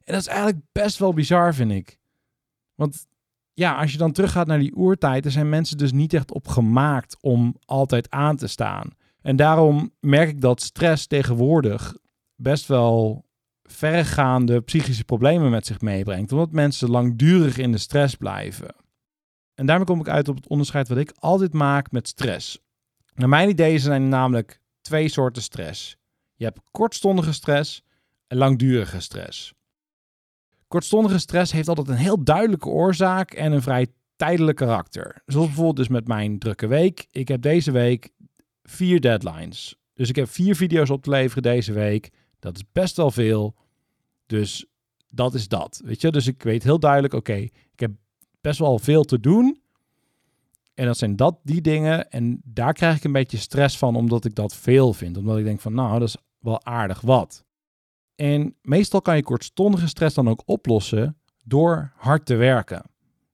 En 0.05 0.17
dat 0.17 0.21
is 0.21 0.27
eigenlijk 0.27 0.61
best 0.73 0.99
wel 0.99 1.13
bizar, 1.13 1.55
vind 1.55 1.73
ik. 1.73 1.99
Want 2.75 3.07
ja, 3.55 3.75
als 3.75 3.93
je 3.93 3.99
dan 3.99 4.13
teruggaat 4.13 4.47
naar 4.47 4.59
die 4.59 4.77
oertijd, 4.77 5.25
er 5.25 5.31
zijn 5.31 5.49
mensen 5.49 5.77
dus 5.79 5.93
niet 5.93 6.15
echt 6.15 6.33
op 6.33 6.49
gemaakt 6.49 7.17
om 7.21 7.57
altijd 7.65 8.11
aan 8.11 8.37
te 8.37 8.47
staan. 8.47 8.91
En 9.23 9.37
daarom 9.37 9.93
merk 10.01 10.29
ik 10.29 10.41
dat 10.41 10.63
stress 10.63 11.07
tegenwoordig 11.07 11.97
best 12.37 12.67
wel 12.67 13.25
verregaande 13.81 14.61
psychische 14.61 15.05
problemen 15.05 15.51
met 15.51 15.67
zich 15.67 15.81
meebrengt, 15.81 16.33
omdat 16.33 16.53
mensen 16.53 16.91
langdurig 16.91 17.59
in 17.59 17.73
de 17.73 17.79
stress 17.79 18.15
blijven. 18.15 18.75
En 19.55 19.67
daarmee 19.67 19.87
kom 19.87 20.01
ik 20.01 20.09
uit 20.09 20.29
op 20.29 20.37
het 20.37 20.49
onderscheid 20.49 20.89
wat 20.89 20.99
ik 20.99 21.13
altijd 21.19 21.53
maak 21.53 21.91
met 21.91 22.09
stress. 22.09 22.59
Naar 23.15 23.29
mijn 23.29 23.49
idee 23.49 23.79
zijn 23.79 24.03
er 24.03 24.09
namelijk 24.09 24.61
twee 24.81 25.09
soorten 25.09 25.43
stress. 25.43 25.97
Je 26.35 26.45
hebt 26.45 26.61
kortstondige 26.71 27.33
stress 27.33 27.83
en 28.27 28.37
langdurige 28.37 29.01
stress. 29.01 29.55
Kortstondige 30.69 31.19
stress 31.19 31.53
heeft 31.53 31.69
altijd 31.69 31.89
een 31.89 31.95
heel 31.95 32.25
duidelijke 32.25 32.69
oorzaak 32.69 33.33
en 33.33 33.53
een 33.53 33.63
vrij 33.63 33.87
tijdelijk 34.17 34.57
karakter. 34.57 35.23
Zoals 35.27 35.47
bijvoorbeeld 35.47 35.77
dus 35.77 35.89
met 35.89 36.07
mijn 36.07 36.39
drukke 36.39 36.67
week. 36.67 37.07
Ik 37.11 37.29
heb 37.29 37.43
deze 37.43 37.71
week 37.71 38.11
vier 38.63 39.01
deadlines. 39.01 39.77
Dus 39.95 40.09
ik 40.09 40.17
heb 40.17 40.29
vier 40.29 40.57
video's 40.57 40.91
op 40.91 41.03
te 41.03 41.11
leveren 41.11 41.43
deze 41.43 41.73
week. 41.73 42.11
Dat 42.39 42.57
is 42.57 42.65
best 42.73 42.97
wel 42.97 43.11
veel. 43.11 43.55
Dus 44.31 44.67
dat 45.09 45.35
is 45.35 45.49
dat. 45.49 45.81
Weet 45.85 46.01
je, 46.01 46.11
dus 46.11 46.27
ik 46.27 46.43
weet 46.43 46.63
heel 46.63 46.79
duidelijk: 46.79 47.15
oké, 47.15 47.35
ik 47.35 47.81
heb 47.81 47.91
best 48.41 48.59
wel 48.59 48.79
veel 48.79 49.05
te 49.05 49.21
doen. 49.21 49.61
En 50.75 50.87
dat 50.87 50.99
zijn 50.99 51.17
dat 51.17 51.39
die 51.43 51.61
dingen. 51.61 52.11
En 52.11 52.41
daar 52.45 52.73
krijg 52.73 52.97
ik 52.97 53.05
een 53.05 53.13
beetje 53.13 53.37
stress 53.37 53.79
van, 53.79 53.97
omdat 53.97 54.25
ik 54.25 54.35
dat 54.35 54.55
veel 54.55 54.93
vind. 54.93 55.17
Omdat 55.17 55.39
ik 55.39 55.45
denk 55.45 55.61
van, 55.61 55.75
nou, 55.75 55.99
dat 55.99 56.09
is 56.09 56.17
wel 56.39 56.65
aardig 56.65 57.01
wat. 57.01 57.45
En 58.15 58.57
meestal 58.63 59.03
kan 59.03 59.17
je 59.17 59.23
kortstondige 59.23 59.89
stress 59.89 60.15
dan 60.15 60.29
ook 60.29 60.43
oplossen 60.45 61.17
door 61.45 61.93
hard 61.97 62.27
te 62.27 62.35
werken. 62.35 62.83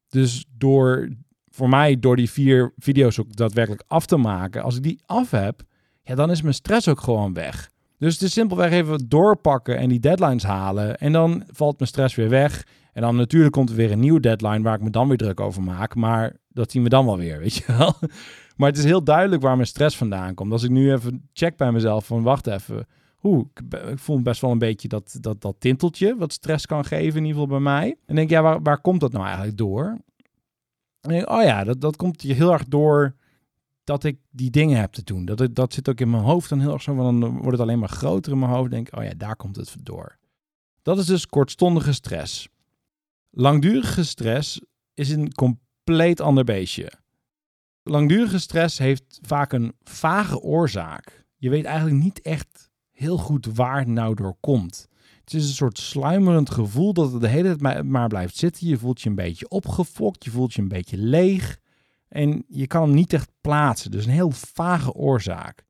Dus 0.09 0.45
door, 0.57 1.09
voor 1.49 1.69
mij, 1.69 1.99
door 1.99 2.17
die 2.17 2.31
vier 2.31 2.73
video's 2.77 3.19
ook 3.19 3.37
daadwerkelijk 3.37 3.85
af 3.87 4.07
te 4.07 4.17
maken. 4.17 4.63
Als 4.63 4.77
ik 4.77 4.83
die 4.83 5.01
af 5.07 5.31
heb, 5.31 5.63
ja, 6.03 6.15
dan 6.15 6.31
is 6.31 6.43
mijn 6.43 6.55
stress 6.55 6.89
ook 6.89 7.01
gewoon 7.01 7.33
weg. 7.33 7.71
Dus 7.99 8.13
het 8.13 8.23
is 8.23 8.33
simpelweg 8.33 8.71
even 8.71 9.09
doorpakken 9.09 9.77
en 9.79 9.89
die 9.89 10.01
deadlines 10.01 10.43
halen. 10.43 10.99
En 10.99 11.13
dan 11.13 11.43
valt 11.47 11.79
mijn 11.79 11.91
stress 11.91 12.15
weer 12.15 12.29
weg. 12.29 12.67
En 12.93 13.03
dan 13.03 13.17
natuurlijk 13.17 13.53
komt 13.53 13.71
er 13.71 13.77
weer 13.77 13.93
een 13.93 14.01
nieuwe 14.01 14.21
deadline 14.21 14.63
waar 14.63 14.75
ik 14.75 14.83
me 14.83 14.91
dan 14.91 15.09
weer 15.09 15.17
druk 15.17 15.41
over 15.41 15.63
maak. 15.63 15.95
Maar 15.95 16.37
dat 16.49 16.71
zien 16.71 16.83
we 16.83 16.89
dan 16.89 17.05
wel 17.07 17.19
weer, 17.19 17.39
weet 17.45 17.55
je 17.55 17.65
wel. 17.67 17.95
Maar 18.57 18.69
het 18.69 18.79
is 18.79 18.85
heel 18.85 19.05
duidelijk 19.05 19.43
waar 19.43 19.57
mijn 19.57 19.69
stress 19.69 19.97
vandaan 19.97 20.35
komt. 20.35 20.53
Als 20.53 20.63
ik 20.63 20.71
nu 20.71 20.93
even 20.93 21.29
check 21.33 21.57
bij 21.57 21.73
mezelf 21.73 22.07
van 22.07 22.23
wacht 22.23 22.47
even. 22.47 22.87
Oeh, 23.23 23.47
ik 23.91 23.99
voel 23.99 24.23
best 24.23 24.41
wel 24.41 24.51
een 24.51 24.59
beetje 24.59 24.89
dat, 24.89 25.19
dat, 25.21 25.41
dat 25.41 25.57
tinteltje 25.59 26.17
wat 26.17 26.33
stress 26.33 26.67
kan 26.67 26.85
geven, 26.85 27.19
in 27.19 27.25
ieder 27.25 27.41
geval 27.41 27.47
bij 27.47 27.61
mij. 27.61 27.97
En 28.07 28.15
denk, 28.15 28.31
ja, 28.31 28.43
waar, 28.43 28.63
waar 28.63 28.81
komt 28.81 29.01
dat 29.01 29.13
nou 29.13 29.25
eigenlijk 29.25 29.57
door? 29.57 29.99
En 31.01 31.29
oh 31.29 31.43
ja, 31.43 31.65
dat, 31.65 31.81
dat 31.81 31.97
komt 31.97 32.23
heel 32.23 32.53
erg 32.53 32.65
door 32.65 33.15
dat 33.87 34.05
ik 34.05 34.19
die 34.31 34.51
dingen 34.51 34.81
heb 34.81 34.93
te 34.93 35.03
doen. 35.03 35.25
Dat, 35.25 35.49
dat 35.55 35.73
zit 35.73 35.89
ook 35.89 36.01
in 36.01 36.11
mijn 36.11 36.23
hoofd 36.23 36.49
dan 36.49 36.61
heel 36.61 36.73
erg 36.73 36.83
zo, 36.83 36.97
dan 36.97 37.31
wordt 37.31 37.51
het 37.51 37.61
alleen 37.61 37.79
maar 37.79 37.89
groter 37.89 38.33
in 38.33 38.39
mijn 38.39 38.51
hoofd. 38.51 38.71
Denk, 38.71 38.97
oh 38.97 39.05
ja, 39.05 39.13
daar 39.17 39.37
komt 39.37 39.57
het 39.57 39.77
door. 39.83 40.19
Dat 40.83 40.99
is 40.99 41.07
dus 41.07 41.27
kortstondige 41.27 41.93
stress. 41.93 42.49
Langdurige 43.31 44.05
stress 44.05 44.61
is 44.95 45.11
een 45.11 45.33
compleet 45.33 46.21
ander 46.21 46.45
beestje. 46.45 46.93
Langdurige 47.83 48.39
stress 48.39 48.79
heeft 48.79 49.19
vaak 49.23 49.53
een 49.53 49.73
vage 49.83 50.41
oorzaak. 50.41 51.25
Je 51.37 51.51
weet 51.51 51.65
eigenlijk 51.65 52.03
niet 52.03 52.21
echt 52.21 52.71
heel 52.91 53.19
goed 53.19 53.47
waar 53.47 53.79
het 53.79 53.89
nou 53.89 54.15
door 54.15 54.37
komt. 54.41 54.89
Het 55.21 55.35
is 55.35 55.49
een 55.49 55.55
soort 55.55 55.79
sluimerend 55.79 56.51
gevoel 56.51 56.93
dat 56.93 57.13
het 57.13 57.21
de 57.21 57.29
hele 57.29 57.57
tijd 57.57 57.85
maar 57.85 58.09
blijft 58.09 58.37
zitten. 58.37 58.67
Je 58.67 58.79
voelt 58.79 59.01
je 59.01 59.09
een 59.09 59.15
beetje 59.15 59.49
opgefokt, 59.49 60.25
je 60.25 60.31
voelt 60.31 60.55
je 60.55 60.63
een 60.63 60.69
beetje 60.69 60.99
leeg. 60.99 61.59
En 62.09 62.45
je 62.49 62.67
kan 62.67 62.83
hem 62.83 62.95
niet 62.95 63.13
echt 63.13 63.31
plaatsen. 63.41 63.91
Dus 63.91 64.05
een 64.05 64.13
heel 64.13 64.31
vage 64.31 64.93
oorzaak. 64.93 65.65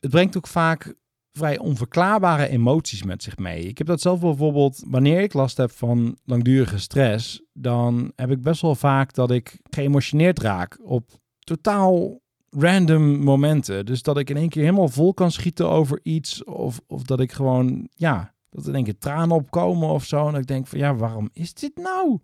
Het 0.00 0.10
brengt 0.10 0.36
ook 0.36 0.46
vaak 0.46 0.94
vrij 1.32 1.58
onverklaarbare 1.58 2.48
emoties 2.48 3.02
met 3.02 3.22
zich 3.22 3.38
mee. 3.38 3.62
Ik 3.62 3.78
heb 3.78 3.86
dat 3.86 4.00
zelf 4.00 4.20
bijvoorbeeld, 4.20 4.82
wanneer 4.86 5.20
ik 5.20 5.32
last 5.32 5.56
heb 5.56 5.70
van 5.70 6.16
langdurige 6.24 6.78
stress, 6.78 7.42
dan 7.52 8.12
heb 8.14 8.30
ik 8.30 8.42
best 8.42 8.62
wel 8.62 8.74
vaak 8.74 9.14
dat 9.14 9.30
ik 9.30 9.60
geëmotioneerd 9.70 10.38
raak 10.38 10.78
op 10.82 11.10
totaal 11.38 12.20
random 12.50 13.18
momenten. 13.18 13.86
Dus 13.86 14.02
dat 14.02 14.18
ik 14.18 14.30
in 14.30 14.36
één 14.36 14.48
keer 14.48 14.62
helemaal 14.62 14.88
vol 14.88 15.14
kan 15.14 15.30
schieten 15.30 15.68
over 15.68 16.00
iets, 16.02 16.44
of, 16.44 16.80
of 16.86 17.02
dat 17.02 17.20
ik 17.20 17.32
gewoon, 17.32 17.88
ja, 17.94 18.34
dat 18.50 18.62
er 18.62 18.68
in 18.68 18.74
één 18.74 18.84
keer 18.84 18.98
tranen 18.98 19.36
opkomen 19.36 19.88
of 19.88 20.04
zo. 20.04 20.28
En 20.28 20.34
ik 20.34 20.46
denk 20.46 20.66
van, 20.66 20.78
ja, 20.78 20.94
waarom 20.94 21.30
is 21.32 21.54
dit 21.54 21.76
nou? 21.76 22.18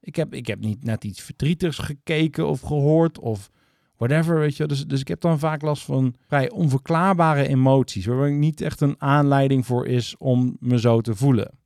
Ik 0.00 0.16
heb, 0.16 0.34
ik 0.34 0.46
heb 0.46 0.60
niet 0.60 0.84
net 0.84 1.04
iets 1.04 1.20
verdrietigs 1.20 1.78
gekeken 1.78 2.48
of 2.48 2.60
gehoord 2.60 3.18
of 3.18 3.50
whatever, 3.96 4.38
weet 4.38 4.56
je. 4.56 4.66
Dus, 4.66 4.86
dus 4.86 5.00
ik 5.00 5.08
heb 5.08 5.20
dan 5.20 5.38
vaak 5.38 5.62
last 5.62 5.84
van 5.84 6.14
vrij 6.26 6.50
onverklaarbare 6.50 7.48
emoties, 7.48 8.06
waar 8.06 8.32
niet 8.32 8.60
echt 8.60 8.80
een 8.80 9.00
aanleiding 9.00 9.66
voor 9.66 9.86
is 9.86 10.16
om 10.16 10.56
me 10.60 10.80
zo 10.80 11.00
te 11.00 11.14
voelen. 11.14 11.58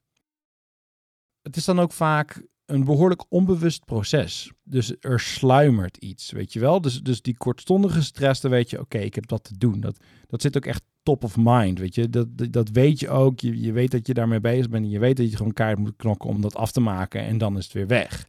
Het 1.42 1.56
is 1.56 1.64
dan 1.64 1.80
ook 1.80 1.92
vaak 1.92 2.46
een 2.66 2.84
behoorlijk 2.84 3.24
onbewust 3.28 3.84
proces. 3.84 4.52
Dus 4.62 4.94
er 5.00 5.20
sluimert 5.20 5.96
iets, 5.96 6.30
weet 6.30 6.52
je 6.52 6.60
wel. 6.60 6.80
Dus, 6.80 7.00
dus 7.00 7.22
die 7.22 7.36
kortstondige 7.36 8.02
stress, 8.02 8.40
dan 8.40 8.50
weet 8.50 8.70
je, 8.70 8.80
oké, 8.80 8.98
ik 8.98 9.14
heb 9.14 9.26
dat 9.26 9.44
te 9.44 9.58
doen. 9.58 9.80
Dat, 9.80 9.96
dat 10.26 10.42
zit 10.42 10.56
ook 10.56 10.66
echt 10.66 10.82
top 11.02 11.24
of 11.24 11.36
mind, 11.38 11.78
weet 11.78 11.94
je. 11.94 12.10
Dat, 12.10 12.26
dat, 12.50 12.68
weet 12.68 13.00
je 13.00 13.08
ook. 13.08 13.40
Je, 13.40 13.60
je 13.60 13.72
weet 13.72 13.90
dat 13.90 14.06
je 14.06 14.14
daarmee 14.14 14.40
bezig 14.40 14.68
bent. 14.68 14.84
En 14.84 14.90
je 14.90 14.98
weet 14.98 15.16
dat 15.16 15.30
je 15.30 15.36
gewoon 15.36 15.52
kaart 15.52 15.78
moet 15.78 15.96
knokken 15.96 16.30
om 16.30 16.40
dat 16.40 16.54
af 16.54 16.72
te 16.72 16.80
maken. 16.80 17.20
En 17.20 17.38
dan 17.38 17.56
is 17.56 17.64
het 17.64 17.72
weer 17.72 17.86
weg. 17.86 18.28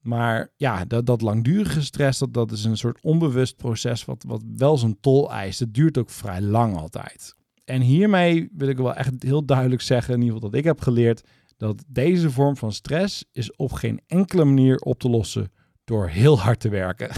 Maar 0.00 0.52
ja, 0.56 0.84
dat, 0.84 1.06
dat 1.06 1.20
langdurige 1.20 1.82
stress, 1.82 2.18
dat, 2.18 2.34
dat 2.34 2.50
is 2.50 2.64
een 2.64 2.76
soort 2.76 3.00
onbewust 3.02 3.56
proces 3.56 4.04
wat, 4.04 4.24
wat 4.26 4.42
wel 4.56 4.78
zijn 4.78 5.00
tol 5.00 5.32
eist. 5.32 5.60
Het 5.60 5.74
duurt 5.74 5.98
ook 5.98 6.10
vrij 6.10 6.40
lang 6.40 6.76
altijd. 6.76 7.34
En 7.64 7.80
hiermee 7.80 8.48
wil 8.52 8.68
ik 8.68 8.76
wel 8.76 8.94
echt 8.94 9.22
heel 9.22 9.44
duidelijk 9.44 9.82
zeggen, 9.82 10.14
in 10.14 10.20
ieder 10.20 10.34
geval 10.34 10.50
dat 10.50 10.58
ik 10.58 10.64
heb 10.64 10.80
geleerd, 10.80 11.22
dat 11.56 11.84
deze 11.86 12.30
vorm 12.30 12.56
van 12.56 12.72
stress 12.72 13.24
is 13.32 13.56
op 13.56 13.72
geen 13.72 14.00
enkele 14.06 14.44
manier 14.44 14.78
op 14.78 14.98
te 14.98 15.08
lossen 15.08 15.52
door 15.84 16.08
heel 16.08 16.40
hard 16.40 16.60
te 16.60 16.68
werken. 16.68 17.10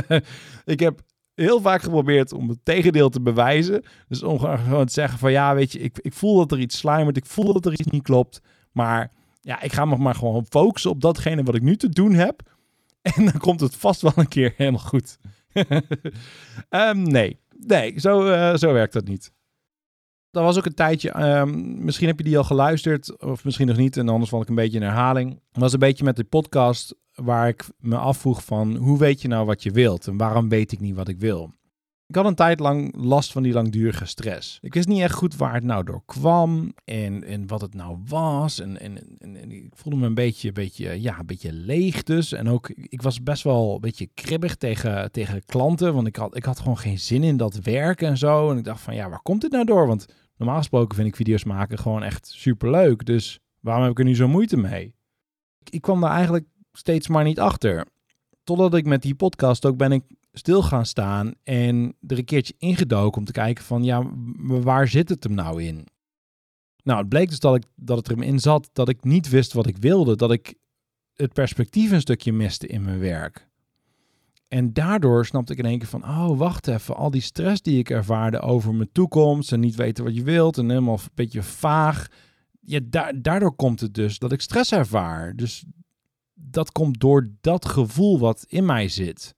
ik 0.74 0.80
heb 0.80 1.00
heel 1.34 1.60
vaak 1.60 1.82
geprobeerd 1.82 2.32
om 2.32 2.48
het 2.48 2.58
tegendeel 2.62 3.08
te 3.08 3.20
bewijzen. 3.20 3.84
Dus 4.08 4.22
om 4.22 4.38
gewoon 4.38 4.86
te 4.86 4.92
zeggen 4.92 5.18
van 5.18 5.32
ja, 5.32 5.54
weet 5.54 5.72
je, 5.72 5.78
ik, 5.78 5.98
ik 5.98 6.12
voel 6.12 6.36
dat 6.36 6.52
er 6.52 6.58
iets 6.58 6.78
sluimert, 6.78 7.16
ik 7.16 7.26
voel 7.26 7.52
dat 7.52 7.66
er 7.66 7.72
iets 7.72 7.90
niet 7.90 8.02
klopt, 8.02 8.40
maar 8.72 9.12
ja, 9.40 9.62
ik 9.62 9.72
ga 9.72 9.84
me 9.84 9.96
maar 9.96 10.14
gewoon 10.14 10.46
focussen 10.48 10.90
op 10.90 11.00
datgene 11.00 11.42
wat 11.42 11.54
ik 11.54 11.62
nu 11.62 11.76
te 11.76 11.88
doen 11.88 12.12
heb. 12.12 12.42
En 13.16 13.24
dan 13.24 13.38
komt 13.38 13.60
het 13.60 13.76
vast 13.76 14.00
wel 14.00 14.12
een 14.14 14.28
keer 14.28 14.54
helemaal 14.56 14.80
goed. 14.80 15.18
um, 16.70 17.02
nee, 17.18 17.40
nee, 17.66 18.00
zo, 18.00 18.26
uh, 18.26 18.54
zo 18.54 18.72
werkt 18.72 18.92
dat 18.92 19.08
niet. 19.08 19.32
Dat 20.36 20.44
was 20.44 20.58
ook 20.58 20.66
een 20.66 20.74
tijdje, 20.74 21.10
ehm, 21.10 21.84
misschien 21.84 22.06
heb 22.06 22.18
je 22.18 22.24
die 22.24 22.38
al 22.38 22.44
geluisterd, 22.44 23.22
of 23.22 23.44
misschien 23.44 23.66
nog 23.66 23.76
niet, 23.76 23.96
en 23.96 24.08
anders 24.08 24.30
val 24.30 24.42
ik 24.42 24.48
een 24.48 24.54
beetje 24.54 24.78
in 24.78 24.84
herhaling. 24.84 25.30
Dat 25.30 25.62
was 25.62 25.72
een 25.72 25.78
beetje 25.78 26.04
met 26.04 26.16
de 26.16 26.24
podcast 26.24 26.94
waar 27.14 27.48
ik 27.48 27.64
me 27.78 27.96
afvroeg 27.96 28.44
van, 28.44 28.76
hoe 28.76 28.98
weet 28.98 29.22
je 29.22 29.28
nou 29.28 29.46
wat 29.46 29.62
je 29.62 29.70
wilt 29.70 30.06
en 30.06 30.16
waarom 30.16 30.48
weet 30.48 30.72
ik 30.72 30.80
niet 30.80 30.94
wat 30.94 31.08
ik 31.08 31.18
wil? 31.18 31.54
Ik 32.06 32.14
had 32.14 32.24
een 32.24 32.34
tijd 32.34 32.60
lang 32.60 32.94
last 32.96 33.32
van 33.32 33.42
die 33.42 33.52
langdurige 33.52 34.04
stress. 34.04 34.58
Ik 34.62 34.74
wist 34.74 34.88
niet 34.88 35.00
echt 35.00 35.14
goed 35.14 35.36
waar 35.36 35.54
het 35.54 35.64
nou 35.64 35.84
door 35.84 36.02
kwam 36.06 36.72
en, 36.84 37.24
en 37.24 37.46
wat 37.46 37.60
het 37.60 37.74
nou 37.74 37.98
was. 38.08 38.60
En, 38.60 38.80
en, 38.80 39.18
en, 39.18 39.50
ik 39.50 39.72
voelde 39.74 39.98
me 39.98 40.06
een 40.06 40.14
beetje, 40.14 40.52
beetje, 40.52 41.00
ja, 41.00 41.18
een 41.18 41.26
beetje 41.26 41.52
leeg 41.52 42.02
dus. 42.02 42.32
En 42.32 42.48
ook, 42.48 42.68
ik 42.68 43.02
was 43.02 43.22
best 43.22 43.42
wel 43.42 43.74
een 43.74 43.80
beetje 43.80 44.08
kribbig 44.14 44.56
tegen, 44.56 45.12
tegen 45.12 45.44
klanten, 45.44 45.94
want 45.94 46.06
ik 46.06 46.16
had, 46.16 46.36
ik 46.36 46.44
had 46.44 46.58
gewoon 46.58 46.78
geen 46.78 46.98
zin 46.98 47.22
in 47.22 47.36
dat 47.36 47.54
werken 47.54 48.08
en 48.08 48.18
zo. 48.18 48.50
En 48.50 48.58
ik 48.58 48.64
dacht 48.64 48.80
van, 48.80 48.94
ja, 48.94 49.08
waar 49.08 49.22
komt 49.22 49.40
dit 49.40 49.50
nou 49.50 49.64
door? 49.64 49.86
Want 49.86 50.06
normaal 50.36 50.56
gesproken 50.56 50.96
vind 50.96 51.08
ik 51.08 51.16
video's 51.16 51.44
maken 51.44 51.78
gewoon 51.78 52.02
echt 52.02 52.26
super 52.26 52.70
leuk. 52.70 53.06
Dus 53.06 53.40
waarom 53.60 53.82
heb 53.82 53.92
ik 53.92 53.98
er 53.98 54.04
nu 54.04 54.14
zo 54.14 54.28
moeite 54.28 54.56
mee? 54.56 54.94
Ik, 55.70 55.80
kwam 55.80 56.00
daar 56.00 56.10
eigenlijk 56.10 56.46
steeds 56.72 57.08
maar 57.08 57.24
niet 57.24 57.40
achter. 57.40 57.86
Totdat 58.44 58.74
ik 58.74 58.86
met 58.86 59.02
die 59.02 59.14
podcast 59.14 59.66
ook 59.66 59.76
ben 59.76 59.92
ik 59.92 60.02
stil 60.32 60.62
gaan 60.62 60.86
staan 60.86 61.34
en 61.42 61.96
er 62.06 62.18
een 62.18 62.24
keertje 62.24 62.54
ingedoken 62.58 63.18
om 63.18 63.24
te 63.24 63.32
kijken 63.32 63.64
van 63.64 63.84
ja, 63.84 64.10
waar 64.38 64.88
zit 64.88 65.08
het 65.08 65.24
hem 65.24 65.34
nou 65.34 65.62
in? 65.62 65.86
Nou, 66.82 66.98
het 66.98 67.08
bleek 67.08 67.28
dus 67.28 67.40
dat, 67.40 67.54
ik, 67.54 67.64
dat 67.74 67.96
het 67.96 68.08
erin 68.08 68.22
in 68.22 68.38
zat 68.38 68.70
dat 68.72 68.88
ik 68.88 69.04
niet 69.04 69.28
wist 69.28 69.52
wat 69.52 69.66
ik 69.66 69.76
wilde, 69.76 70.16
dat 70.16 70.32
ik 70.32 70.54
het 71.14 71.32
perspectief 71.32 71.90
een 71.90 72.00
stukje 72.00 72.32
miste 72.32 72.66
in 72.66 72.82
mijn 72.82 72.98
werk. 72.98 73.45
En 74.48 74.72
daardoor 74.72 75.26
snapte 75.26 75.52
ik 75.52 75.58
in 75.58 75.64
één 75.64 75.78
keer 75.78 75.88
van, 75.88 76.02
oh, 76.02 76.38
wacht 76.38 76.68
even, 76.68 76.96
al 76.96 77.10
die 77.10 77.20
stress 77.20 77.62
die 77.62 77.78
ik 77.78 77.90
ervaarde 77.90 78.40
over 78.40 78.74
mijn 78.74 78.92
toekomst 78.92 79.52
en 79.52 79.60
niet 79.60 79.74
weten 79.74 80.04
wat 80.04 80.14
je 80.14 80.22
wilt 80.22 80.58
en 80.58 80.68
helemaal 80.68 80.94
een 80.94 81.10
beetje 81.14 81.42
vaag. 81.42 82.06
Ja, 82.60 82.80
daardoor 83.16 83.54
komt 83.54 83.80
het 83.80 83.94
dus 83.94 84.18
dat 84.18 84.32
ik 84.32 84.40
stress 84.40 84.72
ervaar. 84.72 85.36
Dus 85.36 85.64
dat 86.34 86.72
komt 86.72 87.00
door 87.00 87.30
dat 87.40 87.66
gevoel 87.66 88.18
wat 88.18 88.44
in 88.48 88.64
mij 88.64 88.88
zit 88.88 89.36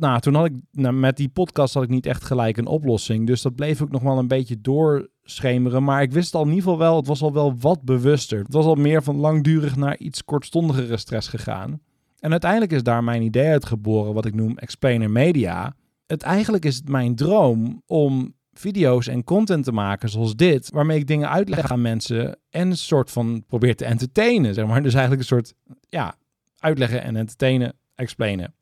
nou, 0.00 0.20
toen 0.20 0.34
had 0.34 0.44
ik 0.46 0.52
nou, 0.70 0.94
met 0.94 1.16
die 1.16 1.28
podcast 1.28 1.74
had 1.74 1.82
ik 1.82 1.88
niet 1.88 2.06
echt 2.06 2.24
gelijk 2.24 2.56
een 2.56 2.66
oplossing. 2.66 3.26
Dus 3.26 3.42
dat 3.42 3.54
bleef 3.54 3.82
ook 3.82 3.90
nog 3.90 4.02
wel 4.02 4.18
een 4.18 4.28
beetje 4.28 4.60
doorschemeren. 4.60 5.84
Maar 5.84 6.02
ik 6.02 6.12
wist 6.12 6.34
al 6.34 6.42
in 6.42 6.48
ieder 6.48 6.62
geval 6.62 6.78
wel, 6.78 6.96
het 6.96 7.06
was 7.06 7.22
al 7.22 7.32
wel 7.32 7.58
wat 7.58 7.82
bewuster. 7.82 8.38
Het 8.38 8.52
was 8.52 8.64
al 8.64 8.74
meer 8.74 9.02
van 9.02 9.16
langdurig 9.16 9.76
naar 9.76 9.98
iets 9.98 10.24
kortstondigere 10.24 10.96
stress 10.96 11.28
gegaan. 11.28 11.80
En 12.20 12.30
uiteindelijk 12.30 12.72
is 12.72 12.82
daar 12.82 13.04
mijn 13.04 13.22
idee 13.22 13.46
uitgeboren, 13.46 14.14
wat 14.14 14.26
ik 14.26 14.34
noem 14.34 14.58
explainer 14.58 15.10
media. 15.10 15.74
Het 16.06 16.22
eigenlijk 16.22 16.64
is 16.64 16.76
het 16.76 16.88
mijn 16.88 17.14
droom 17.14 17.82
om 17.86 18.34
video's 18.52 19.06
en 19.06 19.24
content 19.24 19.64
te 19.64 19.72
maken 19.72 20.08
zoals 20.08 20.36
dit, 20.36 20.70
waarmee 20.70 20.98
ik 20.98 21.06
dingen 21.06 21.30
uitleg 21.30 21.70
aan 21.72 21.80
mensen 21.80 22.38
en 22.50 22.70
een 22.70 22.76
soort 22.76 23.10
van 23.10 23.44
probeer 23.46 23.76
te 23.76 23.84
entertainen, 23.84 24.54
zeg 24.54 24.66
maar. 24.66 24.82
Dus 24.82 24.94
eigenlijk 24.94 25.22
een 25.22 25.36
soort, 25.36 25.54
ja, 25.88 26.14
uitleggen 26.58 27.02
en 27.02 27.16
entertainen, 27.16 27.72
explainen. 27.94 28.54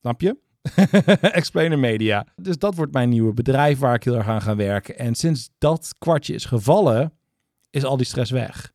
Snap 0.00 0.20
je? 0.20 0.36
Explainer 1.20 1.78
Media. 1.78 2.26
Dus 2.36 2.58
dat 2.58 2.74
wordt 2.74 2.92
mijn 2.92 3.08
nieuwe 3.08 3.32
bedrijf 3.32 3.78
waar 3.78 3.94
ik 3.94 4.04
heel 4.04 4.16
erg 4.16 4.28
aan 4.28 4.42
ga 4.42 4.56
werken. 4.56 4.98
En 4.98 5.14
sinds 5.14 5.50
dat 5.58 5.94
kwartje 5.98 6.34
is 6.34 6.44
gevallen, 6.44 7.12
is 7.70 7.84
al 7.84 7.96
die 7.96 8.06
stress 8.06 8.30
weg. 8.30 8.72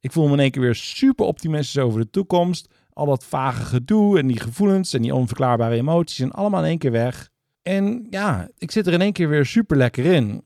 Ik 0.00 0.12
voel 0.12 0.26
me 0.26 0.32
in 0.32 0.38
één 0.38 0.50
keer 0.50 0.62
weer 0.62 0.74
super 0.74 1.26
optimistisch 1.26 1.82
over 1.82 2.00
de 2.00 2.10
toekomst. 2.10 2.74
Al 2.98 3.06
dat 3.06 3.24
vage 3.24 3.64
gedoe 3.64 4.18
en 4.18 4.26
die 4.26 4.40
gevoelens 4.40 4.92
en 4.92 5.02
die 5.02 5.14
onverklaarbare 5.14 5.74
emoties 5.74 6.16
zijn 6.16 6.30
allemaal 6.30 6.60
in 6.60 6.68
één 6.68 6.78
keer 6.78 6.90
weg. 6.90 7.30
En 7.62 8.06
ja, 8.10 8.48
ik 8.58 8.70
zit 8.70 8.86
er 8.86 8.92
in 8.92 9.00
één 9.00 9.12
keer 9.12 9.28
weer 9.28 9.46
super 9.46 9.76
lekker 9.76 10.04
in. 10.04 10.42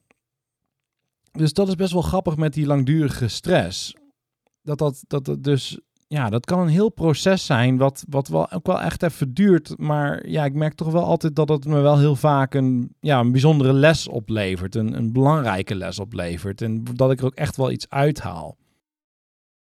Dus 1.32 1.52
dat 1.52 1.68
is 1.68 1.74
best 1.74 1.92
wel 1.92 2.02
grappig 2.02 2.36
met 2.36 2.52
die 2.52 2.66
langdurige 2.66 3.28
stress. 3.28 3.94
Dat 4.62 4.78
dat, 4.78 5.04
dat, 5.06 5.24
dat 5.24 5.44
dus 5.44 5.78
ja, 6.08 6.30
dat 6.30 6.44
kan 6.44 6.60
een 6.60 6.68
heel 6.68 6.88
proces 6.88 7.46
zijn, 7.46 7.76
wat, 7.76 8.04
wat 8.08 8.28
wel 8.28 8.52
ook 8.52 8.66
wel 8.66 8.80
echt 8.80 9.02
even 9.02 9.34
duurt. 9.34 9.78
Maar 9.78 10.28
ja, 10.28 10.44
ik 10.44 10.54
merk 10.54 10.74
toch 10.74 10.92
wel 10.92 11.04
altijd 11.04 11.36
dat 11.36 11.48
het 11.48 11.64
me 11.64 11.80
wel 11.80 11.98
heel 11.98 12.16
vaak 12.16 12.54
een, 12.54 12.94
ja, 13.00 13.20
een 13.20 13.32
bijzondere 13.32 13.72
les 13.72 14.08
oplevert. 14.08 14.74
Een, 14.74 14.96
een 14.96 15.12
belangrijke 15.12 15.74
les 15.74 15.98
oplevert. 15.98 16.62
En 16.62 16.84
dat 16.94 17.10
ik 17.10 17.18
er 17.18 17.26
ook 17.26 17.34
echt 17.34 17.56
wel 17.56 17.70
iets 17.70 17.88
uithaal. 17.88 18.56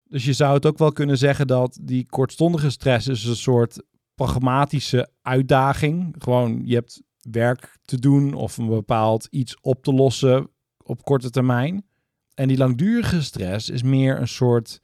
Dus 0.10 0.26
je 0.26 0.34
zou 0.34 0.54
het 0.54 0.66
ook 0.66 0.78
wel 0.78 0.92
kunnen 0.92 1.18
zeggen 1.18 1.48
dat 1.48 1.80
die 1.82 2.06
kortstondige 2.06 2.70
stress 2.70 3.08
is 3.08 3.26
een 3.26 3.36
soort 3.36 3.84
pragmatische 4.16 5.10
uitdaging. 5.22 6.16
Gewoon, 6.18 6.62
je 6.66 6.76
hebt 6.76 7.02
werk 7.32 7.78
te 7.86 8.00
doen 8.00 8.34
of 8.34 8.58
een 8.58 8.68
bepaald 8.68 9.28
iets 9.30 9.58
op 9.62 9.84
te 9.84 9.94
lossen 9.94 10.50
op 10.84 11.04
korte 11.04 11.30
termijn. 11.30 11.86
En 12.34 12.48
die 12.48 12.58
langdurige 12.58 13.22
stress 13.22 13.70
is 13.70 13.84
meer 13.84 14.20
een 14.20 14.28
soort 14.28 14.82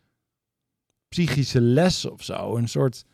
psychische 1.07 1.61
les 1.61 2.05
of 2.05 2.23
zo. 2.23 2.55
Een 2.55 2.67
soort 2.67 3.05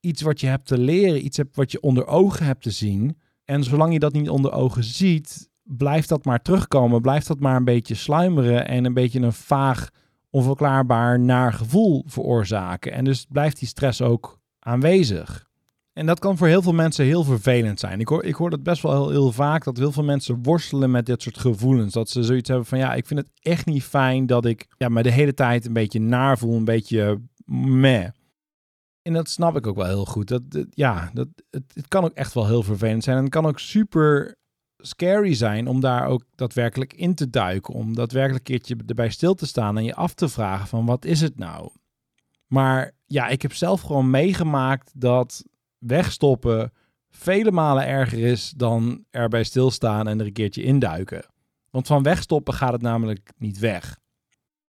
iets 0.00 0.22
wat 0.22 0.40
je 0.40 0.46
hebt 0.46 0.66
te 0.66 0.78
leren, 0.78 1.24
iets 1.24 1.40
wat 1.52 1.72
je 1.72 1.80
onder 1.80 2.06
ogen 2.06 2.46
hebt 2.46 2.62
te 2.62 2.70
zien. 2.70 3.18
En 3.44 3.64
zolang 3.64 3.92
je 3.92 3.98
dat 3.98 4.12
niet 4.12 4.28
onder 4.28 4.52
ogen 4.52 4.84
ziet, 4.84 5.50
blijft 5.62 6.08
dat 6.08 6.24
maar 6.24 6.42
terugkomen. 6.42 7.00
Blijft 7.00 7.26
dat 7.26 7.40
maar 7.40 7.56
een 7.56 7.64
beetje 7.64 7.94
sluimeren 7.94 8.68
en 8.68 8.84
een 8.84 8.94
beetje 8.94 9.20
een 9.20 9.32
vaag, 9.32 9.90
onverklaarbaar 10.38 11.20
naar 11.20 11.52
gevoel 11.52 12.04
veroorzaken. 12.06 12.92
En 12.92 13.04
dus 13.04 13.26
blijft 13.28 13.58
die 13.58 13.68
stress 13.68 14.02
ook 14.02 14.40
aanwezig. 14.58 15.46
En 15.92 16.06
dat 16.06 16.18
kan 16.18 16.36
voor 16.36 16.46
heel 16.46 16.62
veel 16.62 16.72
mensen 16.72 17.04
heel 17.04 17.24
vervelend 17.24 17.80
zijn. 17.80 18.00
Ik 18.00 18.08
hoor, 18.08 18.24
ik 18.24 18.34
hoor 18.34 18.50
dat 18.50 18.62
best 18.62 18.82
wel 18.82 18.92
heel, 18.92 19.10
heel 19.10 19.32
vaak, 19.32 19.64
dat 19.64 19.76
heel 19.76 19.92
veel 19.92 20.04
mensen 20.04 20.42
worstelen 20.42 20.90
met 20.90 21.06
dit 21.06 21.22
soort 21.22 21.38
gevoelens. 21.38 21.92
Dat 21.92 22.08
ze 22.08 22.22
zoiets 22.22 22.48
hebben 22.48 22.66
van, 22.66 22.78
ja, 22.78 22.94
ik 22.94 23.06
vind 23.06 23.20
het 23.20 23.30
echt 23.40 23.66
niet 23.66 23.82
fijn 23.82 24.26
dat 24.26 24.44
ik 24.44 24.66
ja, 24.76 24.88
me 24.88 25.02
de 25.02 25.10
hele 25.10 25.34
tijd 25.34 25.66
een 25.66 25.72
beetje 25.72 26.00
naar 26.00 26.38
voel, 26.38 26.56
een 26.56 26.64
beetje 26.64 27.20
meh. 27.46 28.08
En 29.02 29.12
dat 29.12 29.28
snap 29.28 29.56
ik 29.56 29.66
ook 29.66 29.76
wel 29.76 29.86
heel 29.86 30.04
goed. 30.04 30.28
Dat, 30.28 30.42
ja, 30.70 31.10
dat, 31.12 31.28
het, 31.50 31.62
het 31.74 31.88
kan 31.88 32.04
ook 32.04 32.14
echt 32.14 32.34
wel 32.34 32.46
heel 32.46 32.62
vervelend 32.62 33.04
zijn. 33.04 33.16
En 33.16 33.22
het 33.22 33.32
kan 33.32 33.46
ook 33.46 33.58
super 33.58 34.36
scary 34.78 35.34
zijn 35.34 35.66
om 35.66 35.80
daar 35.80 36.06
ook 36.06 36.24
daadwerkelijk 36.34 36.92
in 36.92 37.14
te 37.14 37.30
duiken. 37.30 37.74
Om 37.74 37.94
daadwerkelijk 37.94 38.48
een 38.48 38.54
keertje 38.54 38.76
erbij 38.86 39.10
stil 39.10 39.34
te 39.34 39.46
staan 39.46 39.76
en 39.78 39.84
je 39.84 39.94
af 39.94 40.14
te 40.14 40.28
vragen 40.28 40.66
van 40.66 40.86
wat 40.86 41.04
is 41.04 41.20
het 41.20 41.38
nou? 41.38 41.70
Maar 42.46 42.92
ja, 43.06 43.28
ik 43.28 43.42
heb 43.42 43.52
zelf 43.52 43.80
gewoon 43.80 44.10
meegemaakt 44.10 44.90
dat 44.94 45.44
wegstoppen 45.78 46.72
vele 47.10 47.50
malen 47.50 47.86
erger 47.86 48.18
is 48.18 48.52
dan 48.56 49.04
erbij 49.10 49.44
stilstaan 49.44 50.08
en 50.08 50.20
er 50.20 50.26
een 50.26 50.32
keertje 50.32 50.62
induiken. 50.62 51.24
Want 51.70 51.86
van 51.86 52.02
wegstoppen 52.02 52.54
gaat 52.54 52.72
het 52.72 52.82
namelijk 52.82 53.32
niet 53.36 53.58
weg. 53.58 53.98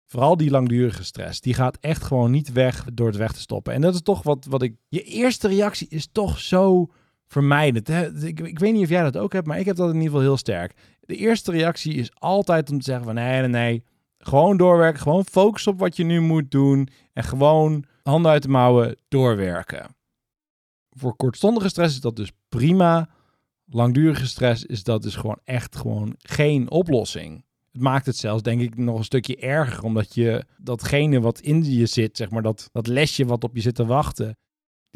Vooral 0.05 0.37
die 0.37 0.49
langdurige 0.49 1.03
stress, 1.03 1.41
die 1.41 1.53
gaat 1.53 1.77
echt 1.79 2.03
gewoon 2.03 2.31
niet 2.31 2.51
weg 2.51 2.85
door 2.93 3.07
het 3.07 3.15
weg 3.15 3.31
te 3.31 3.39
stoppen. 3.39 3.73
En 3.73 3.81
dat 3.81 3.93
is 3.93 4.01
toch 4.01 4.23
wat, 4.23 4.45
wat 4.45 4.61
ik. 4.61 4.75
Je 4.87 5.01
eerste 5.03 5.47
reactie 5.47 5.87
is 5.89 6.07
toch 6.11 6.39
zo 6.39 6.91
vermijdend. 7.27 7.87
Hè? 7.87 8.25
Ik, 8.25 8.39
ik 8.39 8.59
weet 8.59 8.73
niet 8.73 8.83
of 8.83 8.89
jij 8.89 9.03
dat 9.03 9.17
ook 9.17 9.33
hebt, 9.33 9.47
maar 9.47 9.59
ik 9.59 9.65
heb 9.65 9.75
dat 9.75 9.87
in 9.87 9.93
ieder 9.93 10.09
geval 10.09 10.25
heel 10.25 10.37
sterk. 10.37 10.73
De 10.99 11.15
eerste 11.15 11.51
reactie 11.51 11.93
is 11.93 12.11
altijd 12.13 12.69
om 12.69 12.77
te 12.77 12.83
zeggen 12.83 13.05
van 13.05 13.15
nee, 13.15 13.39
nee, 13.39 13.49
nee. 13.49 13.83
Gewoon 14.17 14.57
doorwerken, 14.57 15.01
gewoon 15.01 15.25
focus 15.25 15.67
op 15.67 15.79
wat 15.79 15.95
je 15.95 16.03
nu 16.03 16.19
moet 16.19 16.51
doen 16.51 16.89
en 17.13 17.23
gewoon 17.23 17.85
handen 18.03 18.31
uit 18.31 18.43
de 18.43 18.49
mouwen 18.49 18.97
doorwerken. 19.07 19.95
Voor 20.89 21.15
kortstondige 21.15 21.69
stress 21.69 21.95
is 21.95 22.01
dat 22.01 22.15
dus 22.15 22.31
prima. 22.49 23.09
Langdurige 23.65 24.27
stress 24.27 24.65
is 24.65 24.83
dat 24.83 25.01
dus 25.01 25.15
gewoon 25.15 25.39
echt 25.43 25.75
gewoon 25.75 26.15
geen 26.17 26.71
oplossing. 26.71 27.45
Het 27.71 27.81
maakt 27.81 28.05
het 28.05 28.17
zelfs, 28.17 28.43
denk 28.43 28.61
ik, 28.61 28.77
nog 28.77 28.97
een 28.97 29.03
stukje 29.03 29.37
erger. 29.37 29.83
Omdat 29.83 30.13
je 30.13 30.45
datgene 30.57 31.19
wat 31.19 31.39
in 31.39 31.63
je 31.63 31.85
zit, 31.85 32.17
zeg 32.17 32.29
maar, 32.29 32.41
dat, 32.41 32.69
dat 32.71 32.87
lesje 32.87 33.25
wat 33.25 33.43
op 33.43 33.55
je 33.55 33.61
zit 33.61 33.75
te 33.75 33.85
wachten. 33.85 34.37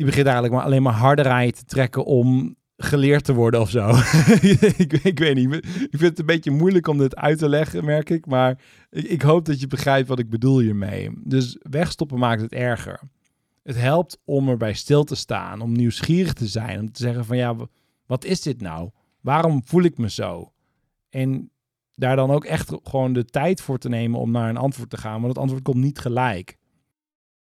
Die 0.02 0.10
begint 0.10 0.28
eigenlijk 0.28 0.56
maar 0.58 0.66
alleen 0.66 0.84
maar 0.84 0.94
harder 0.94 1.42
je 1.42 1.52
te 1.52 1.66
trekken 1.66 2.06
om 2.06 2.56
geleerd 2.78 3.24
te 3.24 3.34
worden 3.34 3.62
of 3.62 3.70
zo. 3.70 3.90
ik, 4.78 4.94
ik, 5.04 5.20
weet 5.20 5.36
niet. 5.36 5.54
Ik 5.66 5.90
vind 5.90 6.02
het 6.02 6.20
een 6.20 6.26
beetje 6.26 6.52
moeilijk 6.52 6.88
om 6.88 6.98
dit 6.98 7.16
uit 7.16 7.38
te 7.38 7.50
leggen, 7.50 7.86
merk 7.86 8.10
ik. 8.10 8.26
Maar 8.26 8.62
ik, 8.90 9.04
ik 9.04 9.22
hoop 9.22 9.46
dat 9.46 9.60
je 9.60 9.68
begrijpt 9.68 10.08
wat 10.08 10.20
ik 10.20 10.30
bedoel 10.30 10.60
hiermee. 10.60 11.10
Dus 11.24 11.58
wegstoppen 11.60 12.20
maakt 12.20 12.42
het 12.42 12.52
erger. 12.52 13.00
Het 13.64 13.78
helpt 13.78 14.20
om 14.26 14.50
erbij 14.50 14.74
stil 14.74 15.04
te 15.04 15.16
staan, 15.16 15.62
om 15.62 15.72
nieuwsgierig 15.72 16.34
te 16.34 16.48
zijn, 16.48 16.80
om 16.80 16.92
te 16.92 17.02
zeggen 17.02 17.26
van 17.26 17.38
ja, 17.38 17.56
wat 18.06 18.26
is 18.26 18.42
dit 18.42 18.62
nou? 18.62 18.90
Waarom 19.20 19.62
voel 19.66 19.84
ik 19.84 19.98
me 19.98 20.10
zo? 20.10 20.52
En 21.10 21.52
daar 21.96 22.16
dan 22.16 22.32
ook 22.32 22.46
echt 22.46 22.72
gewoon 22.84 23.14
de 23.14 23.26
tijd 23.26 23.62
voor 23.62 23.78
te 23.78 23.90
nemen 23.90 24.20
om 24.20 24.32
naar 24.32 24.50
een 24.50 24.58
antwoord 24.58 24.90
te 24.90 24.98
gaan, 24.98 25.22
want 25.22 25.28
het 25.28 25.38
antwoord 25.38 25.64
komt 25.64 25.84
niet 25.84 26.00
gelijk. 26.00 26.60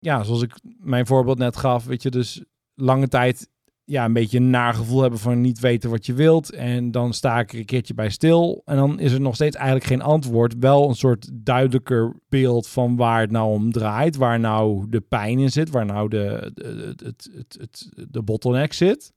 Ja, 0.02 0.22
zoals 0.22 0.42
ik 0.42 0.58
mijn 0.78 1.06
voorbeeld 1.06 1.38
net 1.38 1.56
gaf, 1.56 1.84
weet 1.84 2.02
je, 2.02 2.10
dus 2.10 2.44
lange 2.74 3.08
tijd 3.08 3.48
ja, 3.84 4.04
een 4.04 4.12
beetje 4.12 4.38
een 4.38 4.50
naar 4.50 4.74
gevoel 4.74 5.00
hebben 5.00 5.18
van 5.18 5.40
niet 5.40 5.60
weten 5.60 5.90
wat 5.90 6.06
je 6.06 6.14
wilt. 6.14 6.52
En 6.52 6.90
dan 6.90 7.12
sta 7.12 7.38
ik 7.40 7.52
er 7.52 7.58
een 7.58 7.64
keertje 7.64 7.94
bij 7.94 8.10
stil. 8.10 8.62
En 8.64 8.76
dan 8.76 8.98
is 8.98 9.12
er 9.12 9.20
nog 9.20 9.34
steeds 9.34 9.56
eigenlijk 9.56 9.86
geen 9.86 10.02
antwoord. 10.02 10.54
Wel 10.58 10.88
een 10.88 10.94
soort 10.94 11.30
duidelijker 11.32 12.16
beeld 12.28 12.68
van 12.68 12.96
waar 12.96 13.20
het 13.20 13.30
nou 13.30 13.50
om 13.50 13.72
draait. 13.72 14.16
Waar 14.16 14.40
nou 14.40 14.86
de 14.88 15.00
pijn 15.00 15.38
in 15.38 15.50
zit. 15.50 15.70
Waar 15.70 15.86
nou 15.86 16.08
de, 16.08 16.50
de, 16.54 16.94
het, 17.04 17.30
het, 17.36 17.56
het, 17.60 17.88
de 18.10 18.22
bottleneck 18.22 18.72
zit. 18.72 19.12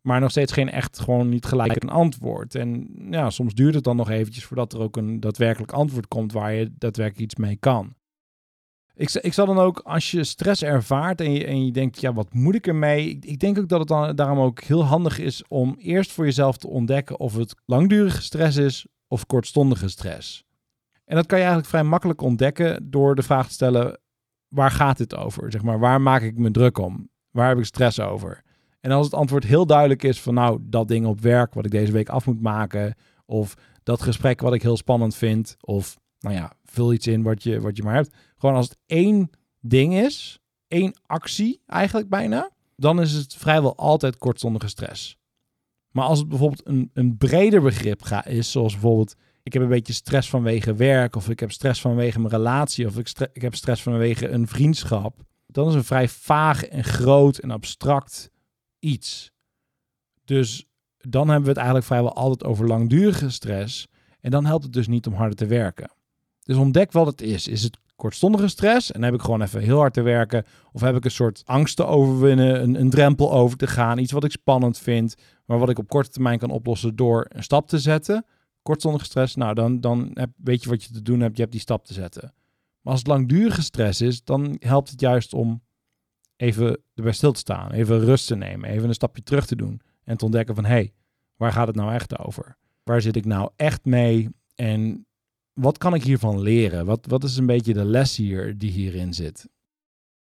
maar 0.00 0.20
nog 0.20 0.30
steeds 0.30 0.52
geen 0.52 0.70
echt 0.70 1.00
gewoon 1.00 1.28
niet 1.28 1.44
gelijk 1.44 1.82
een 1.82 1.90
antwoord. 1.90 2.54
En 2.54 2.88
ja, 3.10 3.30
soms 3.30 3.54
duurt 3.54 3.74
het 3.74 3.84
dan 3.84 3.96
nog 3.96 4.10
eventjes 4.10 4.44
voordat 4.44 4.72
er 4.72 4.80
ook 4.80 4.96
een 4.96 5.20
daadwerkelijk 5.20 5.72
antwoord 5.72 6.08
komt 6.08 6.32
waar 6.32 6.52
je 6.52 6.72
daadwerkelijk 6.78 7.24
iets 7.24 7.36
mee 7.36 7.56
kan. 7.56 7.94
Ik, 8.96 9.12
ik 9.12 9.32
zal 9.32 9.46
dan 9.46 9.58
ook, 9.58 9.78
als 9.78 10.10
je 10.10 10.24
stress 10.24 10.62
ervaart 10.62 11.20
en 11.20 11.32
je, 11.32 11.46
en 11.46 11.64
je 11.64 11.72
denkt, 11.72 12.00
ja, 12.00 12.12
wat 12.12 12.32
moet 12.32 12.54
ik 12.54 12.66
ermee? 12.66 13.08
Ik, 13.08 13.24
ik 13.24 13.38
denk 13.38 13.58
ook 13.58 13.68
dat 13.68 13.78
het 13.78 13.88
dan 13.88 14.16
daarom 14.16 14.38
ook 14.38 14.60
heel 14.62 14.84
handig 14.84 15.18
is 15.18 15.42
om 15.48 15.74
eerst 15.78 16.12
voor 16.12 16.24
jezelf 16.24 16.56
te 16.56 16.68
ontdekken 16.68 17.18
of 17.18 17.34
het 17.34 17.54
langdurige 17.64 18.22
stress 18.22 18.56
is 18.56 18.86
of 19.08 19.26
kortstondige 19.26 19.88
stress. 19.88 20.44
En 21.04 21.16
dat 21.16 21.26
kan 21.26 21.38
je 21.38 21.44
eigenlijk 21.44 21.74
vrij 21.74 21.84
makkelijk 21.84 22.20
ontdekken 22.20 22.90
door 22.90 23.14
de 23.14 23.22
vraag 23.22 23.46
te 23.46 23.52
stellen: 23.52 23.98
waar 24.48 24.70
gaat 24.70 24.96
dit 24.96 25.16
over? 25.16 25.50
Zeg 25.50 25.62
maar, 25.62 25.78
waar 25.78 26.00
maak 26.00 26.22
ik 26.22 26.38
me 26.38 26.50
druk 26.50 26.78
om? 26.78 27.08
Waar 27.30 27.48
heb 27.48 27.58
ik 27.58 27.64
stress 27.64 28.00
over? 28.00 28.42
En 28.80 28.90
als 28.90 29.04
het 29.04 29.14
antwoord 29.14 29.44
heel 29.44 29.66
duidelijk 29.66 30.02
is 30.02 30.20
van 30.20 30.34
nou, 30.34 30.58
dat 30.62 30.88
ding 30.88 31.06
op 31.06 31.20
werk 31.20 31.54
wat 31.54 31.64
ik 31.64 31.70
deze 31.70 31.92
week 31.92 32.08
af 32.08 32.26
moet 32.26 32.40
maken, 32.40 32.94
of 33.26 33.54
dat 33.82 34.02
gesprek 34.02 34.40
wat 34.40 34.54
ik 34.54 34.62
heel 34.62 34.76
spannend 34.76 35.14
vind, 35.14 35.56
of 35.60 35.98
nou 36.18 36.34
ja, 36.34 36.52
vul 36.64 36.92
iets 36.92 37.06
in 37.06 37.22
wat 37.22 37.42
je, 37.42 37.60
wat 37.60 37.76
je 37.76 37.82
maar 37.82 37.94
hebt. 37.94 38.14
Gewoon 38.44 38.58
als 38.58 38.68
het 38.68 38.78
één 38.86 39.30
ding 39.60 39.94
is, 39.94 40.38
één 40.68 40.94
actie 41.06 41.60
eigenlijk 41.66 42.08
bijna, 42.08 42.50
dan 42.76 43.00
is 43.00 43.12
het 43.12 43.34
vrijwel 43.34 43.76
altijd 43.76 44.16
kortstondige 44.16 44.68
stress. 44.68 45.16
Maar 45.90 46.04
als 46.04 46.18
het 46.18 46.28
bijvoorbeeld 46.28 46.66
een, 46.66 46.90
een 46.94 47.16
breder 47.16 47.62
begrip 47.62 48.02
ga, 48.02 48.24
is, 48.24 48.50
zoals 48.50 48.72
bijvoorbeeld 48.72 49.14
ik 49.42 49.52
heb 49.52 49.62
een 49.62 49.68
beetje 49.68 49.92
stress 49.92 50.30
vanwege 50.30 50.74
werk, 50.74 51.16
of 51.16 51.28
ik 51.28 51.40
heb 51.40 51.52
stress 51.52 51.80
vanwege 51.80 52.18
mijn 52.18 52.32
relatie, 52.32 52.86
of 52.86 52.98
ik, 52.98 53.10
ik 53.32 53.42
heb 53.42 53.54
stress 53.54 53.82
vanwege 53.82 54.28
een 54.28 54.48
vriendschap, 54.48 55.22
dan 55.46 55.68
is 55.68 55.74
een 55.74 55.84
vrij 55.84 56.08
vaag 56.08 56.64
en 56.64 56.84
groot 56.84 57.38
en 57.38 57.50
abstract 57.50 58.30
iets. 58.78 59.30
Dus 60.24 60.66
dan 60.98 61.26
hebben 61.26 61.44
we 61.44 61.48
het 61.48 61.56
eigenlijk 61.56 61.86
vrijwel 61.86 62.14
altijd 62.14 62.44
over 62.44 62.66
langdurige 62.66 63.30
stress. 63.30 63.86
En 64.20 64.30
dan 64.30 64.44
helpt 64.46 64.64
het 64.64 64.72
dus 64.72 64.86
niet 64.86 65.06
om 65.06 65.14
harder 65.14 65.36
te 65.36 65.46
werken. 65.46 65.90
Dus 66.42 66.56
ontdek 66.56 66.92
wat 66.92 67.06
het 67.06 67.20
is. 67.20 67.48
Is 67.48 67.62
het 67.62 67.82
kortstondige 67.96 68.48
stress 68.48 68.92
en 68.92 69.02
heb 69.02 69.14
ik 69.14 69.20
gewoon 69.20 69.42
even 69.42 69.60
heel 69.60 69.78
hard 69.78 69.94
te 69.94 70.02
werken? 70.02 70.44
Of 70.72 70.80
heb 70.80 70.96
ik 70.96 71.04
een 71.04 71.10
soort 71.10 71.42
angst 71.44 71.76
te 71.76 71.86
overwinnen, 71.86 72.62
een, 72.62 72.80
een 72.80 72.90
drempel 72.90 73.32
over 73.32 73.56
te 73.56 73.66
gaan, 73.66 73.98
iets 73.98 74.12
wat 74.12 74.24
ik 74.24 74.30
spannend 74.30 74.78
vind, 74.78 75.14
maar 75.44 75.58
wat 75.58 75.68
ik 75.68 75.78
op 75.78 75.88
korte 75.88 76.10
termijn 76.10 76.38
kan 76.38 76.50
oplossen 76.50 76.96
door 76.96 77.26
een 77.28 77.42
stap 77.42 77.68
te 77.68 77.78
zetten? 77.78 78.24
Kortstondige 78.62 79.04
stress, 79.04 79.34
nou 79.34 79.54
dan, 79.54 79.80
dan 79.80 80.10
heb, 80.14 80.30
weet 80.36 80.62
je 80.62 80.68
wat 80.68 80.84
je 80.84 80.92
te 80.92 81.02
doen 81.02 81.20
hebt, 81.20 81.34
je 81.34 81.40
hebt 81.40 81.52
die 81.52 81.60
stap 81.60 81.84
te 81.84 81.92
zetten. 81.92 82.32
Maar 82.80 82.92
als 82.92 83.02
het 83.02 83.08
langdurige 83.08 83.62
stress 83.62 84.00
is, 84.00 84.24
dan 84.24 84.56
helpt 84.58 84.90
het 84.90 85.00
juist 85.00 85.34
om 85.34 85.62
even 86.36 86.82
erbij 86.94 87.12
stil 87.12 87.32
te 87.32 87.38
staan, 87.38 87.72
even 87.72 88.00
rust 88.00 88.26
te 88.26 88.36
nemen, 88.36 88.68
even 88.68 88.88
een 88.88 88.94
stapje 88.94 89.22
terug 89.22 89.46
te 89.46 89.56
doen 89.56 89.80
en 90.04 90.16
te 90.16 90.24
ontdekken 90.24 90.54
van 90.54 90.64
hé, 90.64 90.70
hey, 90.70 90.92
waar 91.36 91.52
gaat 91.52 91.66
het 91.66 91.76
nou 91.76 91.92
echt 91.92 92.18
over? 92.18 92.56
Waar 92.82 93.00
zit 93.00 93.16
ik 93.16 93.24
nou 93.24 93.50
echt 93.56 93.84
mee? 93.84 94.28
En 94.54 95.06
wat 95.54 95.78
kan 95.78 95.94
ik 95.94 96.02
hiervan 96.02 96.40
leren? 96.40 96.86
Wat, 96.86 97.06
wat 97.06 97.24
is 97.24 97.36
een 97.36 97.46
beetje 97.46 97.72
de 97.72 97.84
les 97.84 98.16
hier 98.16 98.58
die 98.58 98.70
hierin 98.70 99.14
zit? 99.14 99.34
Dus 99.34 99.48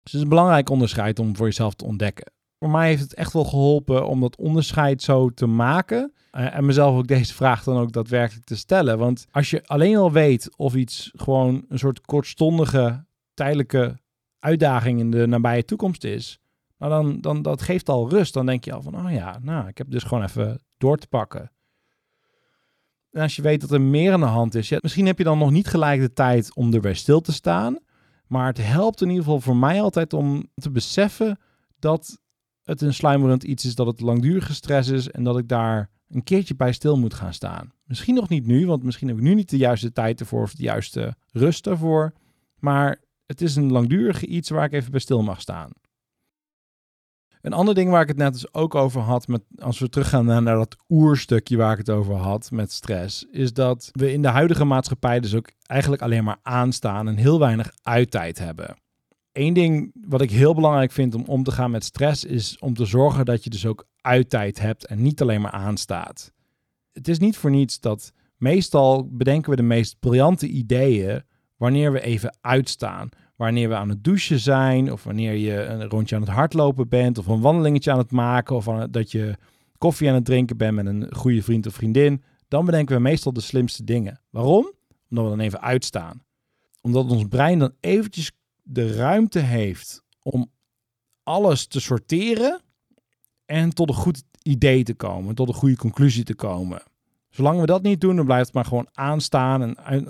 het 0.03 0.15
is 0.15 0.21
een 0.21 0.29
belangrijk 0.29 0.71
onderscheid 0.71 1.19
om 1.19 1.37
voor 1.37 1.47
jezelf 1.47 1.75
te 1.75 1.85
ontdekken. 1.85 2.33
Voor 2.59 2.71
mij 2.71 2.89
heeft 2.89 3.03
het 3.03 3.15
echt 3.15 3.33
wel 3.33 3.45
geholpen 3.45 4.09
om 4.09 4.21
dat 4.21 4.37
onderscheid 4.37 5.03
zo 5.03 5.29
te 5.29 5.47
maken. 5.47 6.13
Uh, 6.33 6.57
en 6.57 6.67
mezelf 6.67 6.97
ook 6.97 7.07
deze 7.07 7.35
vraag 7.35 7.65
dan 7.65 7.77
ook 7.77 7.93
daadwerkelijk 7.93 8.47
te 8.47 8.57
stellen. 8.57 8.99
Want 8.99 9.27
als 9.31 9.51
je 9.51 9.67
alleen 9.67 9.97
al 9.97 10.13
weet 10.13 10.57
of 10.57 10.75
iets 10.75 11.11
gewoon 11.15 11.65
een 11.69 11.79
soort 11.79 12.01
kortstondige, 12.01 13.05
tijdelijke 13.35 13.99
uitdaging 14.39 15.01
in 15.01 15.11
de 15.11 15.27
nabije 15.27 15.65
toekomst 15.65 16.05
is, 16.05 16.39
nou 16.79 16.93
dan, 16.93 17.21
dan 17.21 17.43
dat 17.43 17.63
geeft 17.63 17.89
al 17.89 18.11
rust. 18.11 18.35
Dan 18.35 18.47
denk 18.47 18.65
je 18.65 18.73
al 18.73 18.83
van, 18.83 19.07
oh 19.07 19.13
ja, 19.13 19.39
nou, 19.43 19.69
ik 19.69 19.79
heb 19.79 19.91
dus 19.91 20.03
gewoon 20.03 20.25
even 20.25 20.61
door 20.77 20.97
te 20.97 21.07
pakken. 21.07 21.51
En 23.19 23.25
als 23.25 23.37
je 23.37 23.43
weet 23.43 23.61
dat 23.61 23.71
er 23.71 23.81
meer 23.81 24.13
aan 24.13 24.21
de 24.21 24.27
hand 24.27 24.55
is, 24.55 24.69
ja, 24.69 24.79
misschien 24.81 25.07
heb 25.07 25.19
je 25.19 25.25
dan 25.25 25.39
nog 25.39 25.51
niet 25.51 25.67
gelijk 25.67 26.01
de 26.01 26.13
tijd 26.13 26.55
om 26.55 26.75
erbij 26.75 26.95
stil 26.95 27.21
te 27.21 27.33
staan. 27.33 27.79
Maar 28.27 28.47
het 28.47 28.67
helpt 28.67 29.01
in 29.01 29.09
ieder 29.09 29.25
geval 29.25 29.41
voor 29.41 29.57
mij 29.57 29.81
altijd 29.81 30.13
om 30.13 30.49
te 30.55 30.71
beseffen 30.71 31.39
dat 31.79 32.19
het 32.63 32.81
een 32.81 32.95
sluimerend 32.95 33.45
iets 33.45 33.65
is, 33.65 33.75
dat 33.75 33.87
het 33.87 34.01
langdurige 34.01 34.55
stress 34.55 34.89
is 34.89 35.11
en 35.11 35.25
dat 35.25 35.39
ik 35.39 35.49
daar 35.49 35.91
een 36.09 36.23
keertje 36.23 36.57
bij 36.57 36.73
stil 36.73 36.99
moet 36.99 37.15
gaan 37.15 37.35
staan. 37.35 37.73
Misschien 37.85 38.15
nog 38.15 38.29
niet 38.29 38.47
nu, 38.47 38.67
want 38.67 38.83
misschien 38.83 39.09
heb 39.09 39.17
ik 39.17 39.23
nu 39.23 39.35
niet 39.35 39.51
de 39.51 39.57
juiste 39.57 39.93
tijd 39.93 40.21
ervoor 40.21 40.43
of 40.43 40.55
de 40.55 40.63
juiste 40.63 41.15
rust 41.33 41.67
ervoor. 41.67 42.13
Maar 42.59 42.99
het 43.27 43.41
is 43.41 43.57
een 43.57 43.73
langdurige 43.73 44.27
iets 44.27 44.51
waar 44.51 44.65
ik 44.65 44.73
even 44.73 44.91
bij 44.91 45.01
stil 45.01 45.23
mag 45.23 45.41
staan. 45.41 45.71
Een 47.43 47.53
ander 47.53 47.75
ding 47.75 47.91
waar 47.91 48.03
ik 48.03 48.09
het 48.09 48.17
net 48.17 48.33
dus 48.33 48.55
ook 48.55 48.75
over 48.75 49.01
had, 49.01 49.29
met, 49.29 49.43
als 49.59 49.79
we 49.79 49.89
teruggaan 49.89 50.25
naar, 50.25 50.43
naar 50.43 50.57
dat 50.57 50.77
oerstukje 50.89 51.57
waar 51.57 51.73
ik 51.73 51.79
het 51.79 51.91
over 51.91 52.15
had 52.15 52.51
met 52.51 52.73
stress, 52.73 53.27
is 53.31 53.53
dat 53.53 53.91
we 53.93 54.13
in 54.13 54.23
de 54.23 54.29
huidige 54.29 54.65
maatschappij 54.65 55.21
dus 55.21 55.35
ook 55.35 55.51
eigenlijk 55.67 56.03
alleen 56.03 56.25
maar 56.25 56.39
aanstaan 56.43 57.09
en 57.09 57.17
heel 57.17 57.39
weinig 57.39 57.73
uittijd 57.83 58.39
hebben. 58.39 58.77
Eén 59.33 59.55
ding 59.55 59.93
wat 60.09 60.21
ik 60.21 60.31
heel 60.31 60.55
belangrijk 60.55 60.93
vind 60.93 61.15
om 61.15 61.25
om 61.27 61.43
te 61.43 61.51
gaan 61.51 61.71
met 61.71 61.85
stress 61.85 62.25
is 62.25 62.59
om 62.59 62.75
te 62.75 62.85
zorgen 62.85 63.25
dat 63.25 63.45
je 63.45 63.51
dus 63.51 63.67
ook 63.67 63.87
uittijd 64.01 64.61
hebt 64.61 64.87
en 64.87 65.03
niet 65.03 65.23
alleen 65.23 65.41
maar 65.41 65.51
aanstaat. 65.51 66.33
Het 66.93 67.09
is 67.09 67.19
niet 67.19 67.37
voor 67.37 67.51
niets 67.51 67.81
dat 67.81 68.13
meestal 68.37 69.09
bedenken 69.11 69.51
we 69.51 69.57
de 69.57 69.63
meest 69.63 69.99
briljante 70.01 70.47
ideeën 70.47 71.23
wanneer 71.57 71.93
we 71.93 72.01
even 72.01 72.37
uitstaan. 72.41 73.09
Wanneer 73.39 73.69
we 73.69 73.75
aan 73.75 73.89
het 73.89 74.05
douchen 74.05 74.41
zijn, 74.41 74.93
of 74.93 75.05
wanneer 75.05 75.33
je 75.33 75.63
een 75.63 75.89
rondje 75.89 76.15
aan 76.15 76.23
het 76.23 76.31
hardlopen 76.31 76.89
bent, 76.89 77.19
of 77.19 77.27
een 77.27 77.41
wandelingetje 77.41 77.91
aan 77.93 77.99
het 77.99 78.11
maken, 78.11 78.57
of 78.57 78.65
dat 78.91 79.11
je 79.11 79.37
koffie 79.79 80.09
aan 80.09 80.15
het 80.15 80.25
drinken 80.25 80.57
bent 80.57 80.75
met 80.75 80.87
een 80.87 81.15
goede 81.15 81.43
vriend 81.43 81.67
of 81.67 81.75
vriendin, 81.75 82.23
dan 82.49 82.65
bedenken 82.65 82.97
we 82.97 83.03
meestal 83.03 83.33
de 83.33 83.41
slimste 83.41 83.85
dingen. 83.85 84.21
Waarom? 84.31 84.73
Omdat 85.11 85.25
we 85.25 85.31
dan 85.31 85.41
even 85.41 85.61
uitstaan. 85.61 86.23
Omdat 86.81 87.11
ons 87.11 87.25
brein 87.29 87.59
dan 87.59 87.73
eventjes 87.81 88.33
de 88.63 88.93
ruimte 88.95 89.39
heeft 89.39 90.03
om 90.23 90.51
alles 91.23 91.67
te 91.67 91.81
sorteren 91.81 92.61
en 93.45 93.71
tot 93.71 93.89
een 93.89 93.95
goed 93.95 94.23
idee 94.43 94.83
te 94.83 94.95
komen, 94.95 95.35
tot 95.35 95.49
een 95.49 95.55
goede 95.55 95.77
conclusie 95.77 96.25
te 96.25 96.35
komen. 96.35 96.83
Zolang 97.31 97.61
we 97.61 97.67
dat 97.67 97.83
niet 97.83 98.01
doen, 98.01 98.17
dan 98.17 98.25
blijft 98.25 98.47
het 98.47 98.55
maar 98.55 98.65
gewoon 98.65 98.89
aanstaan 98.93 99.63
en 99.63 100.09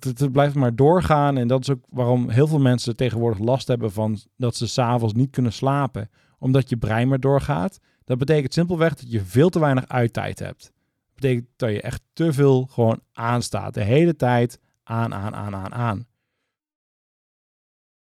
het 0.00 0.32
blijft 0.32 0.54
maar 0.54 0.74
doorgaan. 0.74 1.36
En 1.36 1.48
dat 1.48 1.60
is 1.60 1.70
ook 1.70 1.84
waarom 1.88 2.28
heel 2.28 2.46
veel 2.46 2.58
mensen 2.58 2.96
tegenwoordig 2.96 3.38
last 3.38 3.68
hebben 3.68 3.92
van 3.92 4.18
dat 4.36 4.56
ze 4.56 4.68
s'avonds 4.68 5.14
niet 5.14 5.30
kunnen 5.30 5.52
slapen, 5.52 6.10
omdat 6.38 6.68
je 6.68 6.76
brein 6.76 7.08
maar 7.08 7.20
doorgaat. 7.20 7.78
Dat 8.04 8.18
betekent 8.18 8.54
simpelweg 8.54 8.94
dat 8.94 9.10
je 9.10 9.24
veel 9.24 9.48
te 9.48 9.60
weinig 9.60 9.88
uittijd 9.88 10.38
hebt. 10.38 10.62
Dat 10.62 11.14
betekent 11.14 11.46
dat 11.56 11.70
je 11.70 11.80
echt 11.80 12.02
te 12.12 12.32
veel 12.32 12.66
gewoon 12.70 13.00
aanstaat. 13.12 13.74
De 13.74 13.84
hele 13.84 14.16
tijd 14.16 14.60
aan, 14.82 15.14
aan, 15.14 15.34
aan, 15.34 15.54
aan, 15.54 15.72
aan 15.72 16.06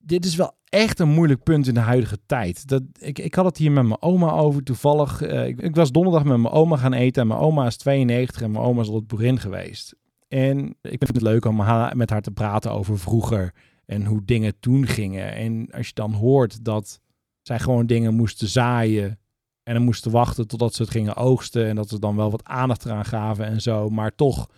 dit 0.02 0.24
is 0.24 0.36
wel 0.36 0.56
echt 0.64 0.98
een 0.98 1.08
moeilijk 1.08 1.42
punt 1.42 1.66
in 1.66 1.74
de 1.74 1.80
huidige 1.80 2.18
tijd. 2.26 2.68
Dat, 2.68 2.82
ik, 2.98 3.18
ik 3.18 3.34
had 3.34 3.44
het 3.44 3.56
hier 3.56 3.72
met 3.72 3.86
mijn 3.86 4.02
oma 4.02 4.30
over 4.30 4.62
toevallig. 4.62 5.22
Uh, 5.22 5.46
ik, 5.46 5.74
was 5.74 5.92
donderdag 5.92 6.24
met 6.24 6.38
mijn 6.38 6.54
oma 6.54 6.76
gaan 6.76 6.92
eten. 6.92 7.22
En 7.22 7.28
mijn 7.28 7.40
oma 7.40 7.66
is 7.66 7.76
92 7.76 8.42
en 8.42 8.50
mijn 8.50 8.64
oma 8.64 8.80
is 8.80 8.86
altijd 8.86 9.06
boerin 9.06 9.38
geweest. 9.38 9.94
En 10.28 10.68
ik 10.82 10.98
vind 10.98 11.14
het 11.14 11.22
leuk 11.22 11.44
om 11.44 11.56
met 11.92 12.10
haar 12.10 12.22
te 12.22 12.30
praten 12.30 12.70
over 12.70 12.98
vroeger 12.98 13.54
en 13.86 14.04
hoe 14.04 14.24
dingen 14.24 14.60
toen 14.60 14.86
gingen. 14.86 15.34
En 15.34 15.70
als 15.70 15.86
je 15.86 15.94
dan 15.94 16.12
hoort 16.12 16.64
dat 16.64 17.00
zij 17.42 17.58
gewoon 17.58 17.86
dingen 17.86 18.14
moesten 18.14 18.48
zaaien 18.48 19.18
en 19.62 19.74
dan 19.74 19.82
moesten 19.82 20.10
wachten 20.10 20.46
totdat 20.46 20.74
ze 20.74 20.82
het 20.82 20.90
gingen 20.90 21.16
oogsten 21.16 21.66
en 21.66 21.76
dat 21.76 21.88
ze 21.88 21.98
dan 21.98 22.16
wel 22.16 22.30
wat 22.30 22.44
aandacht 22.44 22.84
eraan 22.84 23.04
gaven 23.04 23.46
en 23.46 23.62
zo. 23.62 23.88
Maar 23.88 24.14
toch, 24.14 24.48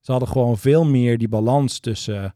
ze 0.00 0.10
hadden 0.10 0.28
gewoon 0.28 0.58
veel 0.58 0.84
meer 0.84 1.18
die 1.18 1.28
balans 1.28 1.78
tussen 1.78 2.34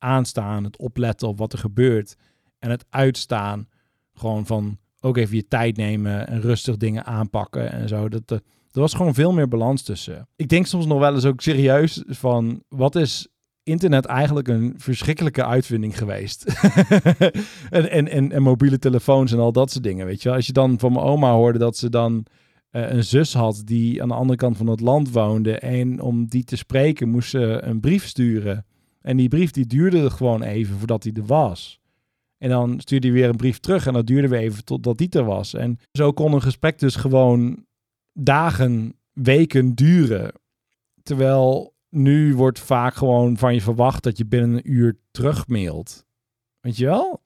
aanstaan, 0.00 0.64
het 0.64 0.76
opletten 0.76 1.28
op 1.28 1.38
wat 1.38 1.52
er 1.52 1.58
gebeurt 1.58 2.16
en 2.58 2.70
het 2.70 2.84
uitstaan. 2.88 3.68
Gewoon 4.14 4.46
van 4.46 4.78
ook 5.00 5.16
even 5.16 5.36
je 5.36 5.48
tijd 5.48 5.76
nemen 5.76 6.28
en 6.28 6.40
rustig 6.40 6.76
dingen 6.76 7.04
aanpakken 7.04 7.72
en 7.72 7.88
zo. 7.88 8.08
Dat, 8.08 8.30
er 8.30 8.40
was 8.80 8.94
gewoon 8.94 9.14
veel 9.14 9.32
meer 9.32 9.48
balans 9.48 9.82
tussen. 9.82 10.28
Ik 10.36 10.48
denk 10.48 10.66
soms 10.66 10.86
nog 10.86 10.98
wel 10.98 11.14
eens 11.14 11.24
ook 11.24 11.40
serieus 11.40 12.02
van 12.06 12.62
wat 12.68 12.96
is 12.96 13.28
internet 13.62 14.04
eigenlijk 14.04 14.48
een 14.48 14.74
verschrikkelijke 14.76 15.44
uitvinding 15.44 15.98
geweest. 15.98 16.44
en, 17.70 18.08
en, 18.08 18.32
en, 18.32 18.42
mobiele 18.42 18.78
telefoons 18.78 19.32
en 19.32 19.38
al 19.38 19.52
dat 19.52 19.70
soort 19.70 19.84
dingen. 19.84 20.06
Weet 20.06 20.22
je, 20.22 20.32
als 20.32 20.46
je 20.46 20.52
dan 20.52 20.78
van 20.78 20.92
mijn 20.92 21.04
oma 21.04 21.32
hoorde 21.32 21.58
dat 21.58 21.76
ze 21.76 21.90
dan 21.90 22.26
uh, 22.72 22.90
een 22.90 23.04
zus 23.04 23.34
had 23.34 23.62
die 23.64 24.02
aan 24.02 24.08
de 24.08 24.14
andere 24.14 24.38
kant 24.38 24.56
van 24.56 24.66
het 24.66 24.80
land 24.80 25.10
woonde. 25.10 25.58
En 25.58 26.00
om 26.00 26.26
die 26.26 26.44
te 26.44 26.56
spreken 26.56 27.08
moest 27.08 27.30
ze 27.30 27.60
een 27.62 27.80
brief 27.80 28.06
sturen. 28.06 28.64
En 29.00 29.16
die 29.16 29.28
brief 29.28 29.50
die 29.50 29.66
duurde 29.66 30.10
gewoon 30.10 30.42
even 30.42 30.78
voordat 30.78 31.02
hij 31.02 31.12
er 31.12 31.26
was. 31.26 31.80
En 32.38 32.48
dan 32.48 32.80
stuurde 32.80 33.06
hij 33.06 33.16
weer 33.16 33.28
een 33.28 33.36
brief 33.36 33.58
terug 33.58 33.86
en 33.86 33.92
dat 33.92 34.06
duurde 34.06 34.28
weer 34.28 34.40
even 34.40 34.64
totdat 34.64 34.98
die 34.98 35.10
er 35.10 35.24
was. 35.24 35.54
En 35.54 35.78
zo 35.92 36.12
kon 36.12 36.32
een 36.32 36.42
gesprek 36.42 36.78
dus 36.78 36.96
gewoon 36.96 37.66
dagen, 38.12 38.94
weken 39.12 39.74
duren. 39.74 40.32
Terwijl 41.02 41.74
nu 41.88 42.34
wordt 42.34 42.58
vaak 42.58 42.94
gewoon 42.94 43.36
van 43.36 43.54
je 43.54 43.60
verwacht 43.60 44.02
dat 44.02 44.18
je 44.18 44.26
binnen 44.26 44.52
een 44.56 44.72
uur 44.72 44.98
terugmailt. 45.10 46.06
Weet 46.60 46.76
je 46.76 46.84
wel? 46.84 47.22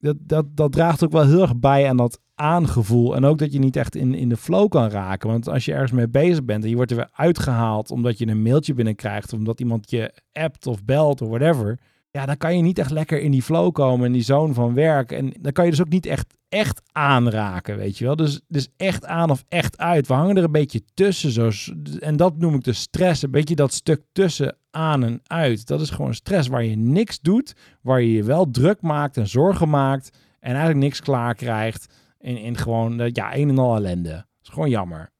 Dat, 0.00 0.16
dat, 0.20 0.56
dat 0.56 0.72
draagt 0.72 1.04
ook 1.04 1.12
wel 1.12 1.26
heel 1.26 1.42
erg 1.42 1.56
bij 1.56 1.88
aan 1.88 1.96
dat 1.96 2.20
aangevoel. 2.34 3.16
En 3.16 3.24
ook 3.24 3.38
dat 3.38 3.52
je 3.52 3.58
niet 3.58 3.76
echt 3.76 3.94
in, 3.94 4.14
in 4.14 4.28
de 4.28 4.36
flow 4.36 4.68
kan 4.68 4.88
raken. 4.88 5.28
Want 5.28 5.48
als 5.48 5.64
je 5.64 5.72
ergens 5.72 5.92
mee 5.92 6.08
bezig 6.08 6.44
bent 6.44 6.64
en 6.64 6.70
je 6.70 6.76
wordt 6.76 6.90
er 6.90 6.96
weer 6.96 7.10
uitgehaald 7.12 7.90
omdat 7.90 8.18
je 8.18 8.26
een 8.26 8.42
mailtje 8.42 8.74
binnenkrijgt, 8.74 9.32
omdat 9.32 9.60
iemand 9.60 9.90
je 9.90 10.12
appt 10.32 10.66
of 10.66 10.84
belt 10.84 11.22
of 11.22 11.28
whatever. 11.28 11.78
Ja, 12.12 12.26
dan 12.26 12.36
kan 12.36 12.56
je 12.56 12.62
niet 12.62 12.78
echt 12.78 12.90
lekker 12.90 13.20
in 13.20 13.30
die 13.30 13.42
flow 13.42 13.72
komen, 13.72 14.06
in 14.06 14.12
die 14.12 14.22
zone 14.22 14.54
van 14.54 14.74
werk. 14.74 15.12
En 15.12 15.32
dan 15.40 15.52
kan 15.52 15.64
je 15.64 15.70
dus 15.70 15.80
ook 15.80 15.88
niet 15.88 16.06
echt, 16.06 16.34
echt 16.48 16.82
aanraken, 16.92 17.76
weet 17.76 17.98
je 17.98 18.04
wel. 18.04 18.16
Dus, 18.16 18.40
dus 18.48 18.68
echt 18.76 19.06
aan 19.06 19.30
of 19.30 19.44
echt 19.48 19.78
uit. 19.78 20.06
We 20.06 20.14
hangen 20.14 20.36
er 20.36 20.44
een 20.44 20.52
beetje 20.52 20.82
tussen. 20.94 21.30
Zo, 21.30 21.72
en 21.98 22.16
dat 22.16 22.38
noem 22.38 22.54
ik 22.54 22.64
de 22.64 22.72
stress. 22.72 23.22
Een 23.22 23.30
beetje 23.30 23.54
dat 23.54 23.72
stuk 23.72 24.02
tussen 24.12 24.56
aan 24.70 25.04
en 25.04 25.20
uit. 25.26 25.66
Dat 25.66 25.80
is 25.80 25.90
gewoon 25.90 26.14
stress 26.14 26.48
waar 26.48 26.64
je 26.64 26.76
niks 26.76 27.20
doet, 27.20 27.54
waar 27.82 28.00
je 28.00 28.12
je 28.12 28.24
wel 28.24 28.50
druk 28.50 28.80
maakt 28.80 29.16
en 29.16 29.28
zorgen 29.28 29.68
maakt 29.68 30.16
en 30.40 30.50
eigenlijk 30.50 30.78
niks 30.78 31.00
klaar 31.00 31.34
krijgt. 31.34 31.94
In, 32.18 32.36
in 32.36 32.56
gewoon, 32.56 33.10
ja, 33.12 33.34
een 33.34 33.48
en 33.48 33.58
al 33.58 33.76
ellende. 33.76 34.10
Dat 34.10 34.26
is 34.42 34.48
gewoon 34.48 34.70
jammer. 34.70 35.10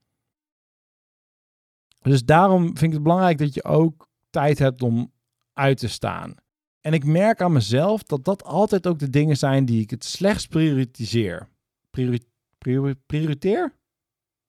Dus 2.03 2.25
daarom 2.25 2.65
vind 2.65 2.83
ik 2.83 2.93
het 2.93 3.03
belangrijk 3.03 3.39
dat 3.39 3.55
je 3.55 3.65
ook 3.65 4.09
tijd 4.31 4.59
hebt 4.59 4.83
om 4.83 5.13
uit 5.53 5.79
te 5.79 5.89
staan. 5.89 6.35
En 6.81 6.93
ik 6.93 7.05
merk 7.05 7.41
aan 7.41 7.53
mezelf 7.53 8.03
dat 8.03 8.25
dat 8.25 8.45
altijd 8.45 8.87
ook 8.87 8.99
de 8.99 9.11
dingen 9.11 9.37
zijn 9.37 9.65
die 9.65 9.83
ik 9.83 9.91
het 9.91 10.05
slechtst 10.05 10.49
prioritiseer. 10.49 11.49
Priori 11.91 12.21
priori 12.59 12.95
prioriteer? 13.07 13.73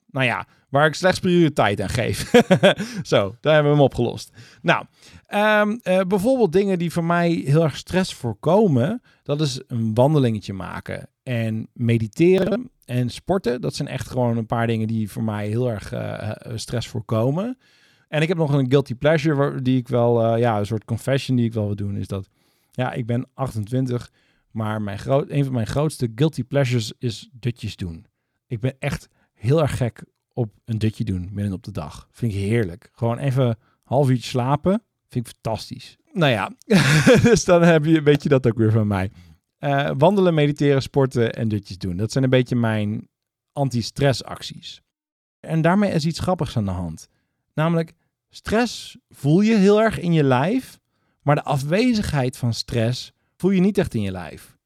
Nou 0.05 0.25
ja, 0.25 0.47
waar 0.69 0.85
ik 0.85 0.93
slechts 0.93 1.19
prioriteit 1.19 1.81
aan 1.81 1.89
geef. 1.89 2.31
Zo, 3.11 3.35
daar 3.41 3.53
hebben 3.53 3.71
we 3.71 3.77
hem 3.77 3.85
opgelost. 3.85 4.31
Nou, 4.61 4.85
um, 5.27 5.79
uh, 5.83 6.01
bijvoorbeeld 6.01 6.51
dingen 6.51 6.79
die 6.79 6.91
voor 6.91 7.03
mij 7.03 7.29
heel 7.29 7.63
erg 7.63 7.77
stress 7.77 8.13
voorkomen. 8.13 9.01
Dat 9.23 9.41
is 9.41 9.61
een 9.67 9.93
wandelingetje 9.93 10.53
maken 10.53 11.09
en 11.23 11.67
mediteren 11.73 12.69
en 12.85 13.09
sporten. 13.09 13.61
Dat 13.61 13.75
zijn 13.75 13.87
echt 13.87 14.09
gewoon 14.09 14.37
een 14.37 14.45
paar 14.45 14.67
dingen 14.67 14.87
die 14.87 15.11
voor 15.11 15.23
mij 15.23 15.47
heel 15.47 15.69
erg 15.69 15.93
uh, 15.93 16.31
stress 16.55 16.87
voorkomen. 16.87 17.57
En 18.11 18.21
ik 18.21 18.27
heb 18.27 18.37
nog 18.37 18.53
een 18.53 18.69
guilty 18.69 18.95
pleasure 18.95 19.61
die 19.61 19.77
ik 19.77 19.87
wel, 19.87 20.33
uh, 20.33 20.39
ja, 20.39 20.59
een 20.59 20.65
soort 20.65 20.85
confession 20.85 21.37
die 21.37 21.45
ik 21.45 21.53
wel 21.53 21.65
wil 21.65 21.75
doen. 21.75 21.95
Is 21.95 22.07
dat, 22.07 22.29
ja, 22.71 22.91
ik 22.93 23.05
ben 23.05 23.27
28, 23.33 24.11
maar 24.51 24.81
mijn 24.81 24.99
groot, 24.99 25.29
een 25.29 25.43
van 25.43 25.53
mijn 25.53 25.67
grootste 25.67 26.11
guilty 26.15 26.43
pleasures 26.43 26.93
is 26.97 27.29
dutjes 27.31 27.75
doen. 27.75 28.05
Ik 28.47 28.59
ben 28.59 28.75
echt 28.79 29.07
heel 29.33 29.61
erg 29.61 29.77
gek 29.77 30.03
op 30.33 30.53
een 30.65 30.77
dutje 30.77 31.03
doen 31.03 31.29
midden 31.31 31.53
op 31.53 31.63
de 31.63 31.71
dag. 31.71 32.07
Vind 32.11 32.33
ik 32.33 32.39
heerlijk. 32.39 32.89
Gewoon 32.93 33.17
even 33.17 33.57
half 33.83 34.09
uurtje 34.09 34.29
slapen. 34.29 34.83
Vind 35.07 35.27
ik 35.27 35.33
fantastisch. 35.33 35.97
Nou 36.13 36.31
ja, 36.31 36.55
dus 37.29 37.45
dan 37.45 37.61
heb 37.61 37.85
je 37.85 37.97
een 37.97 38.03
beetje 38.03 38.29
dat 38.29 38.47
ook 38.47 38.57
weer 38.57 38.71
van 38.71 38.87
mij. 38.87 39.11
Uh, 39.59 39.91
wandelen, 39.97 40.33
mediteren, 40.33 40.81
sporten 40.81 41.33
en 41.33 41.47
dutjes 41.47 41.77
doen. 41.77 41.97
Dat 41.97 42.11
zijn 42.11 42.23
een 42.23 42.29
beetje 42.29 42.55
mijn 42.55 43.07
anti-stress 43.53 44.23
En 45.39 45.61
daarmee 45.61 45.91
is 45.91 46.05
iets 46.05 46.19
grappigs 46.19 46.57
aan 46.57 46.65
de 46.65 46.71
hand. 46.71 47.07
Namelijk, 47.53 47.93
stress 48.35 48.97
voel 49.09 49.41
je 49.41 49.55
heel 49.55 49.81
erg 49.81 49.99
in 49.99 50.13
je 50.13 50.23
lijf, 50.23 50.79
maar 51.21 51.35
de 51.35 51.43
afwezigheid 51.43 52.37
van 52.37 52.53
stress 52.53 53.11
voel 53.37 53.51
je 53.51 53.61
niet 53.61 53.77
echt 53.77 53.93
in 53.93 54.01
je 54.01 54.11
lijf. 54.11 54.57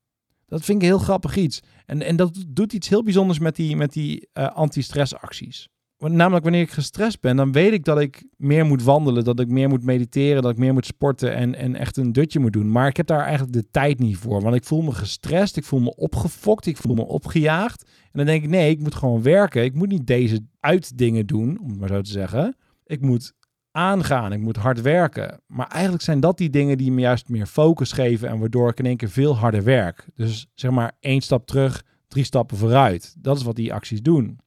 Dat 0.46 0.64
vind 0.64 0.78
ik 0.78 0.84
een 0.84 0.96
heel 0.96 1.04
grappig 1.04 1.36
iets. 1.36 1.62
En, 1.86 2.02
en 2.02 2.16
dat 2.16 2.46
doet 2.48 2.74
iets 2.74 2.90
heel 2.90 3.04
bijzonders 3.04 3.40
met 3.40 3.56
die, 3.56 3.76
met 3.76 3.94
die 3.94 4.30
uh, 4.34 4.48
anti-stressacties. 4.48 5.70
Namelijk 5.98 6.44
wanneer 6.44 6.62
ik 6.62 6.72
gestrest 6.72 7.20
ben, 7.20 7.36
dan 7.36 7.52
weet 7.52 7.74
ik 7.74 7.84
dat 7.84 8.00
ik 8.00 8.24
meer 8.38 8.66
moet 8.66 8.84
wandelen, 8.84 9.24
dat 9.24 9.40
ik 9.40 9.48
meer 9.48 9.70
moet 9.70 9.84
mediteren, 9.84 10.42
dat 10.42 10.52
ik 10.52 10.58
meer 10.58 10.74
moet 10.74 10.86
sporten 10.86 11.36
en, 11.36 11.56
en 11.56 11.76
echt 11.76 11.98
een 11.98 12.12
dutje 12.12 12.40
moet 12.40 12.54
doen. 12.54 12.72
Maar 12.72 12.88
ik 12.88 12.98
heb 12.98 13.08
daar 13.08 13.24
eigenlijk 13.24 13.54
de 13.54 13.70
tijd 13.72 14.00
niet 14.00 14.18
voor, 14.18 14.42
want 14.42 14.56
ik 14.56 14.64
voel 14.64 14.82
me 14.82 14.92
gestrest, 14.92 15.58
ik 15.58 15.64
voel 15.64 15.80
me 15.80 15.96
opgefokt, 15.96 16.66
ik 16.66 16.78
voel 16.78 16.96
me 16.96 17.06
opgejaagd. 17.06 17.84
En 17.84 18.12
dan 18.12 18.26
denk 18.26 18.44
ik, 18.44 18.50
nee, 18.50 18.70
ik 18.70 18.80
moet 18.80 18.96
gewoon 18.96 19.22
werken. 19.22 19.64
Ik 19.64 19.74
moet 19.74 19.90
niet 19.90 20.08
deze 20.08 20.40
uitdingen 20.60 21.26
doen, 21.26 21.60
om 21.60 21.70
het 21.70 21.80
maar 21.80 21.90
zo 21.90 22.02
te 22.02 22.12
zeggen. 22.12 22.56
Ik 22.86 23.02
moet 23.02 23.34
aangaan, 23.76 24.34
ik 24.34 24.40
moet 24.40 24.56
hard 24.56 24.82
werken. 24.82 25.42
Maar 25.48 25.68
eigenlijk 25.68 26.04
zijn 26.04 26.20
dat 26.20 26.38
die 26.38 26.50
dingen 26.50 26.78
die 26.78 26.92
me 26.92 27.02
juist 27.02 27.30
meer 27.30 27.46
focus 27.46 27.92
geven 27.92 28.30
en 28.30 28.40
waardoor 28.40 28.70
ik 28.70 28.80
in 28.80 28.86
één 28.86 28.98
keer 28.98 29.10
veel 29.10 29.38
harder 29.38 29.64
werk. 29.64 30.06
Dus 30.16 30.48
zeg 30.54 30.72
maar 30.72 30.92
één 31.00 31.22
stap 31.22 31.46
terug, 31.46 31.84
drie 32.08 32.24
stappen 32.24 32.58
vooruit. 32.58 33.16
Dat 33.18 33.38
is 33.38 33.44
wat 33.44 33.56
die 33.56 33.74
acties 33.74 34.02
doen. 34.02 34.40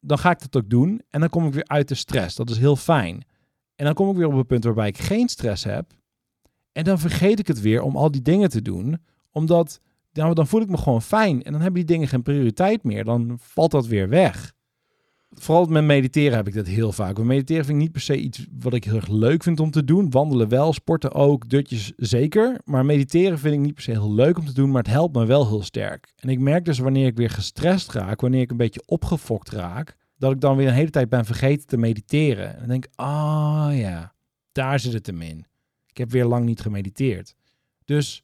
Dan 0.00 0.18
ga 0.18 0.30
ik 0.30 0.40
dat 0.40 0.62
ook 0.62 0.70
doen 0.70 1.02
en 1.10 1.20
dan 1.20 1.28
kom 1.28 1.46
ik 1.46 1.52
weer 1.52 1.66
uit 1.66 1.88
de 1.88 1.94
stress. 1.94 2.36
Dat 2.36 2.50
is 2.50 2.58
heel 2.58 2.76
fijn. 2.76 3.24
En 3.76 3.84
dan 3.84 3.94
kom 3.94 4.10
ik 4.10 4.16
weer 4.16 4.26
op 4.26 4.32
een 4.32 4.46
punt 4.46 4.64
waarbij 4.64 4.88
ik 4.88 4.98
geen 4.98 5.28
stress 5.28 5.64
heb. 5.64 5.92
En 6.72 6.84
dan 6.84 6.98
vergeet 6.98 7.38
ik 7.38 7.46
het 7.46 7.60
weer 7.60 7.82
om 7.82 7.96
al 7.96 8.10
die 8.10 8.22
dingen 8.22 8.50
te 8.50 8.62
doen, 8.62 8.98
omdat 9.30 9.80
nou, 10.12 10.34
dan 10.34 10.46
voel 10.46 10.60
ik 10.60 10.68
me 10.68 10.76
gewoon 10.76 11.02
fijn. 11.02 11.42
En 11.42 11.52
dan 11.52 11.60
hebben 11.60 11.86
die 11.86 11.94
dingen 11.96 12.08
geen 12.08 12.22
prioriteit 12.22 12.82
meer. 12.82 13.04
Dan 13.04 13.38
valt 13.40 13.70
dat 13.70 13.86
weer 13.86 14.08
weg 14.08 14.52
vooral 15.30 15.66
met 15.66 15.84
mediteren 15.84 16.36
heb 16.36 16.48
ik 16.48 16.54
dat 16.54 16.66
heel 16.66 16.92
vaak. 16.92 17.16
Want 17.16 17.28
mediteren 17.28 17.64
vind 17.64 17.76
ik 17.76 17.82
niet 17.82 17.92
per 17.92 18.00
se 18.00 18.16
iets 18.16 18.46
wat 18.60 18.74
ik 18.74 18.84
heel 18.84 18.94
erg 18.94 19.08
leuk 19.08 19.42
vind 19.42 19.60
om 19.60 19.70
te 19.70 19.84
doen. 19.84 20.10
Wandelen 20.10 20.48
wel, 20.48 20.72
sporten 20.72 21.12
ook, 21.12 21.48
dutjes 21.48 21.92
zeker. 21.96 22.60
Maar 22.64 22.84
mediteren 22.84 23.38
vind 23.38 23.54
ik 23.54 23.60
niet 23.60 23.74
per 23.74 23.82
se 23.82 23.90
heel 23.90 24.14
leuk 24.14 24.38
om 24.38 24.46
te 24.46 24.52
doen, 24.52 24.70
maar 24.70 24.82
het 24.82 24.92
helpt 24.92 25.16
me 25.16 25.26
wel 25.26 25.48
heel 25.48 25.62
sterk. 25.62 26.12
En 26.16 26.28
ik 26.28 26.38
merk 26.38 26.64
dus 26.64 26.78
wanneer 26.78 27.06
ik 27.06 27.16
weer 27.16 27.30
gestrest 27.30 27.92
raak, 27.92 28.20
wanneer 28.20 28.40
ik 28.40 28.50
een 28.50 28.56
beetje 28.56 28.82
opgefokt 28.86 29.50
raak, 29.50 29.96
dat 30.16 30.32
ik 30.32 30.40
dan 30.40 30.56
weer 30.56 30.68
een 30.68 30.74
hele 30.74 30.90
tijd 30.90 31.08
ben 31.08 31.24
vergeten 31.24 31.66
te 31.66 31.76
mediteren. 31.76 32.52
En 32.52 32.58
dan 32.58 32.68
denk 32.68 32.84
ik, 32.84 32.92
ah 32.94 33.68
ja, 33.72 34.14
daar 34.52 34.80
zit 34.80 34.92
het 34.92 35.06
hem 35.06 35.22
in. 35.22 35.46
Ik 35.86 35.96
heb 35.96 36.10
weer 36.10 36.24
lang 36.24 36.44
niet 36.44 36.60
gemediteerd. 36.60 37.34
Dus 37.84 38.22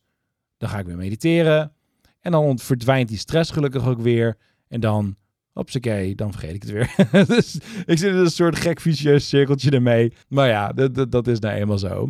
dan 0.56 0.68
ga 0.68 0.78
ik 0.78 0.86
weer 0.86 0.96
mediteren. 0.96 1.72
En 2.20 2.32
dan 2.32 2.58
verdwijnt 2.58 3.08
die 3.08 3.18
stress 3.18 3.50
gelukkig 3.50 3.86
ook 3.86 4.00
weer. 4.00 4.36
En 4.68 4.80
dan 4.80 5.16
Hopsakee, 5.56 6.14
dan 6.14 6.32
vergeet 6.32 6.54
ik 6.54 6.62
het 6.62 6.70
weer. 6.70 6.94
dus 7.36 7.54
ik 7.86 7.98
zit 7.98 8.10
in 8.10 8.16
een 8.16 8.30
soort 8.30 8.56
gek 8.56 8.80
vicieus 8.80 9.28
cirkeltje 9.28 9.70
ermee. 9.70 10.12
Maar 10.28 10.48
ja, 10.48 10.72
dat, 10.72 11.12
dat, 11.12 11.26
is 11.26 11.38
nou 11.38 11.54
eenmaal 11.54 11.78
zo. 11.78 12.08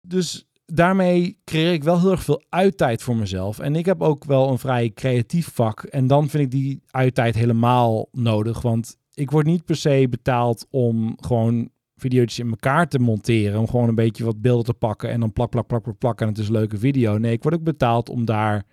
Dus 0.00 0.48
daarmee 0.64 1.38
creëer 1.44 1.72
ik 1.72 1.84
wel 1.84 2.00
heel 2.00 2.10
erg 2.10 2.22
veel 2.22 2.44
uittijd 2.48 3.02
voor 3.02 3.16
mezelf. 3.16 3.58
En 3.58 3.76
ik 3.76 3.86
heb 3.86 4.02
ook 4.02 4.24
wel 4.24 4.50
een 4.50 4.58
vrij 4.58 4.90
creatief 4.94 5.50
vak. 5.52 5.82
En 5.82 6.06
dan 6.06 6.28
vind 6.28 6.42
ik 6.42 6.50
die 6.50 6.82
uittijd 6.90 7.34
helemaal 7.34 8.08
nodig. 8.12 8.62
Want 8.62 8.96
ik 9.14 9.30
word 9.30 9.46
niet 9.46 9.64
per 9.64 9.76
se 9.76 10.06
betaald 10.10 10.66
om 10.70 11.16
gewoon 11.20 11.70
video's 11.96 12.38
in 12.38 12.48
elkaar 12.48 12.88
te 12.88 12.98
monteren. 12.98 13.60
Om 13.60 13.68
gewoon 13.68 13.88
een 13.88 13.94
beetje 13.94 14.24
wat 14.24 14.40
beelden 14.40 14.64
te 14.64 14.74
pakken 14.74 15.10
en 15.10 15.20
dan 15.20 15.32
plak, 15.32 15.50
plak, 15.50 15.66
plak, 15.66 15.82
plak, 15.82 15.98
plak. 15.98 16.20
En 16.20 16.28
het 16.28 16.38
is 16.38 16.46
een 16.46 16.52
leuke 16.52 16.78
video. 16.78 17.18
Nee, 17.18 17.32
ik 17.32 17.42
word 17.42 17.54
ook 17.54 17.64
betaald 17.64 18.08
om 18.08 18.24
daar 18.24 18.66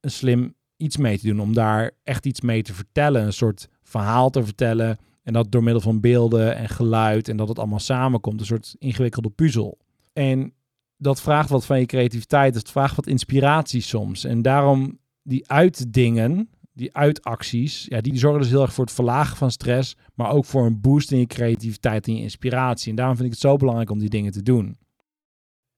een 0.00 0.10
slim 0.10 0.54
iets 0.76 0.96
mee 0.96 1.18
te 1.18 1.26
doen. 1.26 1.40
Om 1.40 1.54
daar 1.54 1.90
echt 2.02 2.26
iets 2.26 2.40
mee 2.40 2.62
te 2.62 2.74
vertellen. 2.74 3.24
Een 3.24 3.32
soort 3.32 3.68
verhaal 3.82 4.30
te 4.30 4.44
vertellen. 4.44 4.98
En 5.22 5.32
dat 5.32 5.52
door 5.52 5.62
middel 5.62 5.82
van 5.82 6.00
beelden 6.00 6.56
en 6.56 6.68
geluid. 6.68 7.28
En 7.28 7.36
dat 7.36 7.48
het 7.48 7.58
allemaal 7.58 7.78
samenkomt. 7.78 8.40
Een 8.40 8.46
soort 8.46 8.76
ingewikkelde 8.78 9.30
puzzel. 9.30 9.78
En 10.12 10.52
dat 10.96 11.20
vraagt 11.20 11.48
wat 11.48 11.66
van 11.66 11.78
je 11.78 11.86
creativiteit. 11.86 12.54
Het 12.54 12.70
vraagt 12.70 12.96
wat 12.96 13.06
inspiratie 13.06 13.80
soms. 13.80 14.24
En 14.24 14.42
daarom 14.42 14.98
die 15.22 15.48
uitdingen, 15.48 16.48
die 16.72 16.96
uitacties, 16.96 17.86
ja, 17.88 18.00
die 18.00 18.18
zorgen 18.18 18.40
dus 18.40 18.50
heel 18.50 18.62
erg 18.62 18.72
voor 18.72 18.84
het 18.84 18.94
verlagen 18.94 19.36
van 19.36 19.50
stress. 19.50 19.96
Maar 20.14 20.30
ook 20.30 20.44
voor 20.44 20.66
een 20.66 20.80
boost 20.80 21.12
in 21.12 21.18
je 21.18 21.26
creativiteit 21.26 22.06
en 22.06 22.16
je 22.16 22.22
inspiratie. 22.22 22.90
En 22.90 22.96
daarom 22.96 23.16
vind 23.16 23.26
ik 23.26 23.32
het 23.34 23.42
zo 23.42 23.56
belangrijk 23.56 23.90
om 23.90 23.98
die 23.98 24.08
dingen 24.08 24.32
te 24.32 24.42
doen. 24.42 24.76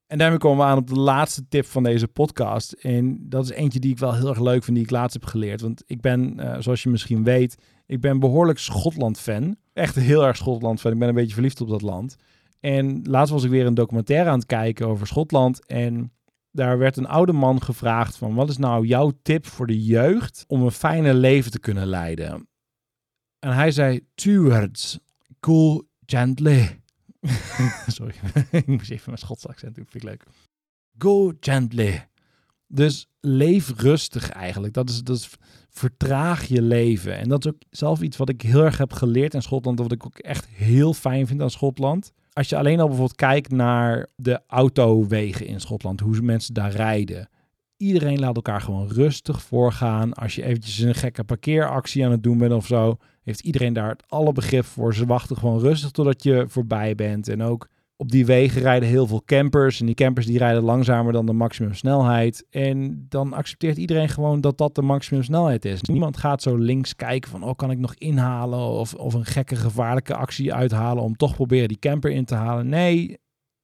En 0.07 0.19
daarmee 0.19 0.39
komen 0.39 0.65
we 0.65 0.71
aan 0.71 0.79
op 0.79 0.89
de 0.89 0.99
laatste 0.99 1.49
tip 1.49 1.67
van 1.67 1.83
deze 1.83 2.09
podcast. 2.09 2.73
En 2.73 3.29
dat 3.29 3.45
is 3.45 3.51
eentje 3.51 3.79
die 3.79 3.91
ik 3.91 3.99
wel 3.99 4.15
heel 4.15 4.29
erg 4.29 4.41
leuk 4.41 4.65
vind, 4.65 4.77
die 4.77 4.85
ik 4.85 4.91
laatst 4.91 5.13
heb 5.13 5.25
geleerd. 5.25 5.61
Want 5.61 5.83
ik 5.87 6.01
ben, 6.01 6.41
uh, 6.41 6.57
zoals 6.59 6.83
je 6.83 6.89
misschien 6.89 7.25
weet, 7.25 7.57
ik 7.87 8.01
ben 8.01 8.19
behoorlijk 8.19 8.59
Schotland-fan. 8.59 9.57
Echt 9.73 9.95
heel 9.95 10.27
erg 10.27 10.37
Schotland-fan. 10.37 10.93
Ik 10.93 10.99
ben 10.99 11.09
een 11.09 11.15
beetje 11.15 11.35
verliefd 11.35 11.61
op 11.61 11.69
dat 11.69 11.83
land. 11.83 12.17
En 12.61 13.01
laatst 13.03 13.33
was 13.33 13.45
ik 13.45 13.51
weer 13.51 13.67
een 13.67 13.75
documentaire 13.75 14.31
aan 14.31 14.39
het 14.39 14.47
kijken 14.47 14.87
over 14.87 15.07
Schotland. 15.07 15.67
En 15.67 16.13
daar 16.51 16.79
werd 16.79 16.97
een 16.97 17.09
oude 17.09 17.33
man 17.33 17.63
gevraagd 17.63 18.17
van... 18.17 18.35
wat 18.35 18.49
is 18.49 18.57
nou 18.57 18.87
jouw 18.87 19.13
tip 19.23 19.47
voor 19.47 19.67
de 19.67 19.83
jeugd 19.85 20.45
om 20.49 20.63
een 20.63 20.71
fijne 20.71 21.15
leven 21.15 21.51
te 21.51 21.61
kunnen 21.61 21.87
leiden? 21.87 22.49
En 23.39 23.53
hij 23.53 23.71
zei, 23.71 24.01
two 24.15 24.43
words, 24.43 24.99
cool 25.41 25.89
gently. 26.07 26.81
Sorry, 27.87 28.15
ik 28.51 28.67
moest 28.67 28.91
even 28.91 29.05
mijn 29.07 29.19
Schotse 29.19 29.49
accent 29.49 29.75
doen, 29.75 29.87
vind 29.89 30.03
ik 30.03 30.11
leuk. 30.11 30.25
Go 30.99 31.33
gently. 31.41 32.09
Dus 32.69 33.07
leef 33.21 33.81
rustig 33.81 34.31
eigenlijk. 34.31 34.75
Dat 34.75 34.91
is, 34.91 35.03
dat 35.03 35.17
is 35.17 35.31
vertraag 35.69 36.45
je 36.45 36.63
leven. 36.63 37.19
En 37.19 37.29
dat 37.29 37.45
is 37.45 37.53
ook 37.53 37.61
zelf 37.71 38.03
iets 38.03 38.17
wat 38.17 38.29
ik 38.29 38.43
heel 38.43 38.65
erg 38.65 38.79
heb 38.79 38.93
geleerd 38.93 39.35
in 39.35 39.43
Schotland. 39.43 39.79
Wat 39.79 39.93
ik 39.93 40.07
ook 40.07 40.19
echt 40.19 40.47
heel 40.47 40.95
fijn 40.95 41.27
vind 41.27 41.43
aan 41.43 41.51
Schotland. 41.51 42.13
Als 42.33 42.49
je 42.49 42.57
alleen 42.57 42.81
al 42.81 42.87
bijvoorbeeld 42.87 43.17
kijkt 43.17 43.51
naar 43.51 44.09
de 44.17 44.41
autowegen 44.47 45.47
in 45.47 45.61
Schotland, 45.61 46.01
hoe 46.01 46.21
mensen 46.21 46.55
daar 46.55 46.71
rijden. 46.71 47.29
Iedereen 47.77 48.19
laat 48.19 48.37
elkaar 48.37 48.61
gewoon 48.61 48.89
rustig 48.89 49.43
voorgaan. 49.43 50.13
Als 50.13 50.35
je 50.35 50.43
eventjes 50.43 50.79
een 50.79 50.95
gekke 50.95 51.25
parkeeractie 51.25 52.05
aan 52.05 52.11
het 52.11 52.23
doen 52.23 52.39
bent 52.39 52.53
of 52.53 52.67
zo, 52.67 52.97
heeft 53.23 53.41
iedereen 53.41 53.73
daar 53.73 53.89
het 53.89 54.05
alle 54.09 54.33
begrip 54.33 54.65
voor. 54.65 54.95
Ze 54.95 55.07
wachten 55.07 55.37
gewoon 55.37 55.61
rustig 55.61 55.91
totdat 55.91 56.23
je 56.23 56.45
voorbij 56.49 56.95
bent. 56.95 57.29
En 57.29 57.43
ook 57.43 57.69
op 57.97 58.11
die 58.11 58.27
wegen 58.27 58.63
rijden 58.63 58.89
heel 58.89 59.07
veel 59.07 59.23
campers. 59.25 59.81
En 59.81 59.87
die 59.87 59.95
campers 59.95 60.27
die 60.27 60.39
rijden 60.39 60.63
langzamer 60.63 61.13
dan 61.13 61.27
de 61.27 61.33
maximumsnelheid. 61.33 62.47
En 62.51 63.07
dan 63.09 63.33
accepteert 63.33 63.77
iedereen 63.77 64.09
gewoon 64.09 64.41
dat 64.41 64.59
dat 64.59 64.75
de 64.75 64.83
maximumsnelheid 64.83 65.65
is. 65.65 65.83
Niemand 65.83 66.17
gaat 66.17 66.43
zo 66.43 66.57
links 66.57 66.97
kijken 66.97 67.31
van, 67.31 67.43
oh, 67.43 67.55
kan 67.55 67.71
ik 67.71 67.79
nog 67.79 67.95
inhalen? 67.95 68.59
Of, 68.59 68.95
of 68.95 69.15
een 69.15 69.25
gekke 69.25 69.57
gevaarlijke 69.57 70.15
actie 70.15 70.55
uithalen 70.55 71.03
om 71.03 71.17
toch 71.17 71.35
proberen 71.35 71.69
die 71.69 71.79
camper 71.79 72.11
in 72.11 72.25
te 72.25 72.35
halen. 72.35 72.69
Nee, 72.69 73.19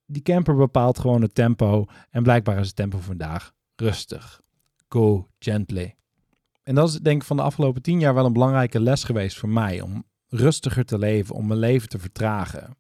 die 0.07 0.22
camper 0.22 0.57
bepaalt 0.57 0.98
gewoon 0.98 1.22
het 1.22 1.35
tempo. 1.35 1.85
En 2.11 2.22
blijkbaar 2.22 2.59
is 2.59 2.66
het 2.66 2.77
tempo 2.77 2.98
vandaag 2.98 3.53
rustig. 3.77 4.41
Go 4.89 5.29
gently. 5.39 5.95
En 6.63 6.75
dat 6.75 6.89
is 6.89 6.95
denk 6.95 7.21
ik 7.21 7.27
van 7.27 7.37
de 7.37 7.43
afgelopen 7.43 7.83
tien 7.83 8.01
jaar 8.01 8.15
wel 8.15 8.25
een 8.25 8.33
belangrijke 8.33 8.81
les 8.81 9.05
geweest 9.05 9.39
voor 9.39 9.49
mij. 9.49 9.81
Om 9.81 10.05
rustiger 10.29 10.85
te 10.85 10.99
leven, 10.99 11.35
om 11.35 11.47
mijn 11.47 11.59
leven 11.59 11.89
te 11.89 11.99
vertragen. 11.99 12.77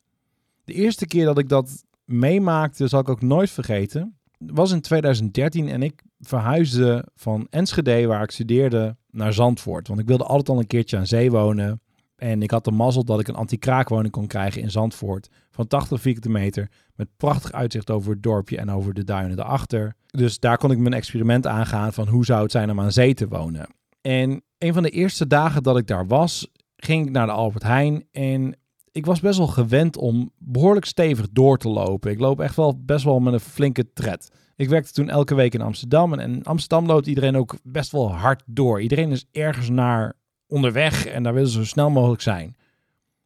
De 0.64 0.72
eerste 0.72 1.06
keer 1.06 1.24
dat 1.24 1.38
ik 1.38 1.48
dat 1.48 1.84
meemaakte, 2.04 2.88
zal 2.88 3.00
ik 3.00 3.08
ook 3.08 3.22
nooit 3.22 3.50
vergeten, 3.50 4.18
was 4.38 4.70
in 4.70 4.80
2013 4.80 5.68
en 5.68 5.82
ik 5.82 6.02
verhuisde 6.18 7.08
van 7.14 7.46
Enschede, 7.50 8.06
waar 8.06 8.22
ik 8.22 8.30
studeerde, 8.30 8.96
naar 9.10 9.32
Zandvoort. 9.32 9.88
Want 9.88 10.00
ik 10.00 10.06
wilde 10.06 10.24
altijd 10.24 10.48
al 10.48 10.58
een 10.58 10.66
keertje 10.66 10.96
aan 10.96 11.06
zee 11.06 11.30
wonen. 11.30 11.80
En 12.22 12.42
ik 12.42 12.50
had 12.50 12.64
de 12.64 12.70
mazzel 12.70 13.04
dat 13.04 13.20
ik 13.20 13.28
een 13.28 13.34
anti-kraakwoning 13.34 14.12
kon 14.12 14.26
krijgen 14.26 14.62
in 14.62 14.70
Zandvoort. 14.70 15.28
Van 15.50 15.66
80 15.66 16.00
vierkante 16.00 16.28
meter. 16.28 16.70
Met 16.94 17.08
prachtig 17.16 17.52
uitzicht 17.52 17.90
over 17.90 18.12
het 18.12 18.22
dorpje 18.22 18.58
en 18.58 18.70
over 18.70 18.94
de 18.94 19.04
duinen 19.04 19.38
erachter. 19.38 19.94
Dus 20.06 20.38
daar 20.38 20.58
kon 20.58 20.70
ik 20.70 20.78
mijn 20.78 20.94
experiment 20.94 21.46
aangaan 21.46 21.92
van 21.92 22.08
hoe 22.08 22.24
zou 22.24 22.42
het 22.42 22.50
zijn 22.50 22.70
om 22.70 22.80
aan 22.80 22.92
zee 22.92 23.14
te 23.14 23.28
wonen. 23.28 23.66
En 24.00 24.42
een 24.58 24.72
van 24.72 24.82
de 24.82 24.90
eerste 24.90 25.26
dagen 25.26 25.62
dat 25.62 25.78
ik 25.78 25.86
daar 25.86 26.06
was, 26.06 26.48
ging 26.76 27.06
ik 27.06 27.12
naar 27.12 27.26
de 27.26 27.32
Albert 27.32 27.62
Heijn. 27.62 28.04
En 28.12 28.56
ik 28.92 29.06
was 29.06 29.20
best 29.20 29.38
wel 29.38 29.46
gewend 29.46 29.96
om 29.96 30.30
behoorlijk 30.38 30.86
stevig 30.86 31.28
door 31.30 31.58
te 31.58 31.68
lopen. 31.68 32.10
Ik 32.10 32.20
loop 32.20 32.40
echt 32.40 32.56
wel 32.56 32.80
best 32.84 33.04
wel 33.04 33.20
met 33.20 33.32
een 33.32 33.40
flinke 33.40 33.92
tred. 33.92 34.30
Ik 34.56 34.68
werkte 34.68 34.92
toen 34.92 35.08
elke 35.08 35.34
week 35.34 35.54
in 35.54 35.60
Amsterdam. 35.60 36.12
En 36.12 36.20
in 36.20 36.44
Amsterdam 36.44 36.86
loopt 36.86 37.06
iedereen 37.06 37.36
ook 37.36 37.56
best 37.62 37.92
wel 37.92 38.14
hard 38.14 38.42
door. 38.46 38.80
Iedereen 38.80 39.10
is 39.10 39.26
ergens 39.32 39.68
naar 39.68 40.20
onderweg 40.52 41.06
en 41.06 41.22
daar 41.22 41.34
willen 41.34 41.48
ze 41.48 41.58
zo 41.58 41.64
snel 41.64 41.90
mogelijk 41.90 42.22
zijn. 42.22 42.56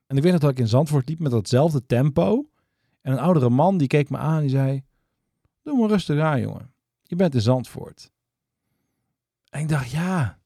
En 0.06 0.16
ik 0.16 0.22
weet 0.22 0.32
nog 0.32 0.40
dat 0.40 0.50
ik 0.50 0.58
in 0.58 0.68
Zandvoort 0.68 1.08
liep 1.08 1.18
met 1.18 1.30
datzelfde 1.30 1.86
tempo. 1.86 2.48
En 3.00 3.12
een 3.12 3.18
oudere 3.18 3.50
man 3.50 3.78
die 3.78 3.88
keek 3.88 4.10
me 4.10 4.16
aan 4.16 4.42
en 4.42 4.50
zei... 4.50 4.82
Doe 5.62 5.78
maar 5.78 5.88
rustig 5.88 6.20
aan, 6.20 6.40
jongen. 6.40 6.72
Je 7.02 7.16
bent 7.16 7.34
in 7.34 7.40
Zandvoort. 7.40 8.10
En 9.50 9.60
ik 9.60 9.68
dacht, 9.68 9.90
ja, 9.90 10.38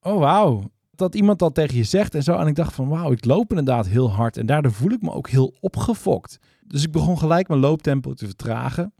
oh 0.00 0.18
wauw 0.18 0.70
dat 0.96 1.14
iemand 1.14 1.38
dat 1.38 1.54
tegen 1.54 1.76
je 1.76 1.84
zegt 1.84 2.14
en 2.14 2.22
zo. 2.22 2.36
En 2.36 2.46
ik 2.46 2.54
dacht 2.54 2.74
van 2.74 2.88
wauw, 2.88 3.12
ik 3.12 3.24
loop 3.24 3.50
inderdaad 3.50 3.86
heel 3.86 4.10
hard. 4.10 4.36
En 4.36 4.46
daardoor 4.46 4.72
voel 4.72 4.90
ik 4.90 5.02
me 5.02 5.12
ook 5.12 5.28
heel 5.28 5.54
opgefokt. 5.60 6.38
Dus 6.66 6.84
ik 6.84 6.92
begon 6.92 7.18
gelijk 7.18 7.48
mijn 7.48 7.60
looptempo 7.60 8.14
te 8.14 8.26
vertragen. 8.26 8.94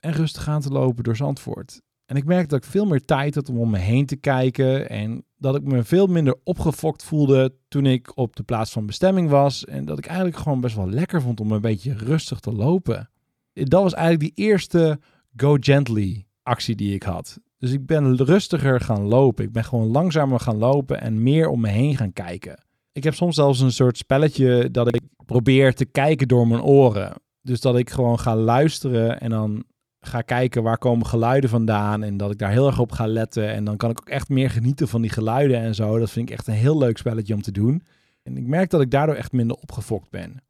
En 0.00 0.12
rustig 0.12 0.48
aan 0.48 0.60
te 0.60 0.70
lopen 0.70 1.04
door 1.04 1.16
Zandvoort. 1.16 1.80
En 2.06 2.16
ik 2.16 2.24
merkte 2.24 2.48
dat 2.48 2.64
ik 2.64 2.70
veel 2.70 2.86
meer 2.86 3.04
tijd 3.04 3.34
had 3.34 3.48
om 3.48 3.58
om 3.58 3.70
me 3.70 3.78
heen 3.78 4.06
te 4.06 4.16
kijken. 4.16 4.88
En 4.88 5.24
dat 5.38 5.56
ik 5.56 5.62
me 5.62 5.82
veel 5.82 6.06
minder 6.06 6.36
opgefokt 6.44 7.04
voelde 7.04 7.54
toen 7.68 7.86
ik 7.86 8.16
op 8.16 8.36
de 8.36 8.42
plaats 8.42 8.72
van 8.72 8.86
bestemming 8.86 9.30
was. 9.30 9.64
En 9.64 9.84
dat 9.84 9.98
ik 9.98 10.06
eigenlijk 10.06 10.36
gewoon 10.36 10.60
best 10.60 10.76
wel 10.76 10.88
lekker 10.88 11.22
vond 11.22 11.40
om 11.40 11.52
een 11.52 11.60
beetje 11.60 11.94
rustig 11.94 12.40
te 12.40 12.52
lopen. 12.52 13.10
Dat 13.52 13.82
was 13.82 13.94
eigenlijk 13.94 14.36
die 14.36 14.46
eerste 14.46 15.00
go 15.36 15.56
gently 15.60 16.26
actie 16.42 16.74
die 16.74 16.94
ik 16.94 17.02
had. 17.02 17.38
Dus 17.58 17.72
ik 17.72 17.86
ben 17.86 18.16
rustiger 18.16 18.80
gaan 18.80 19.02
lopen. 19.02 19.44
Ik 19.44 19.52
ben 19.52 19.64
gewoon 19.64 19.86
langzamer 19.86 20.40
gaan 20.40 20.58
lopen 20.58 21.00
en 21.00 21.22
meer 21.22 21.48
om 21.48 21.60
me 21.60 21.68
heen 21.68 21.96
gaan 21.96 22.12
kijken. 22.12 22.64
Ik 22.92 23.04
heb 23.04 23.14
soms 23.14 23.34
zelfs 23.34 23.60
een 23.60 23.72
soort 23.72 23.96
spelletje 23.96 24.70
dat 24.70 24.94
ik 24.94 25.02
probeer 25.26 25.74
te 25.74 25.84
kijken 25.84 26.28
door 26.28 26.48
mijn 26.48 26.62
oren. 26.62 27.12
Dus 27.42 27.60
dat 27.60 27.78
ik 27.78 27.90
gewoon 27.90 28.18
ga 28.18 28.36
luisteren 28.36 29.20
en 29.20 29.30
dan 29.30 29.64
ga 30.06 30.20
kijken 30.20 30.62
waar 30.62 30.78
komen 30.78 31.06
geluiden 31.06 31.50
vandaan. 31.50 32.02
En 32.02 32.16
dat 32.16 32.30
ik 32.30 32.38
daar 32.38 32.50
heel 32.50 32.66
erg 32.66 32.78
op 32.78 32.92
ga 32.92 33.06
letten. 33.06 33.52
En 33.52 33.64
dan 33.64 33.76
kan 33.76 33.90
ik 33.90 34.00
ook 34.00 34.08
echt 34.08 34.28
meer 34.28 34.50
genieten 34.50 34.88
van 34.88 35.00
die 35.00 35.10
geluiden 35.10 35.60
en 35.60 35.74
zo. 35.74 35.98
Dat 35.98 36.10
vind 36.10 36.28
ik 36.28 36.34
echt 36.34 36.46
een 36.46 36.54
heel 36.54 36.78
leuk 36.78 36.98
spelletje 36.98 37.34
om 37.34 37.42
te 37.42 37.52
doen. 37.52 37.82
En 38.22 38.36
ik 38.36 38.46
merk 38.46 38.70
dat 38.70 38.80
ik 38.80 38.90
daardoor 38.90 39.14
echt 39.14 39.32
minder 39.32 39.56
opgefokt 39.56 40.10
ben. 40.10 40.42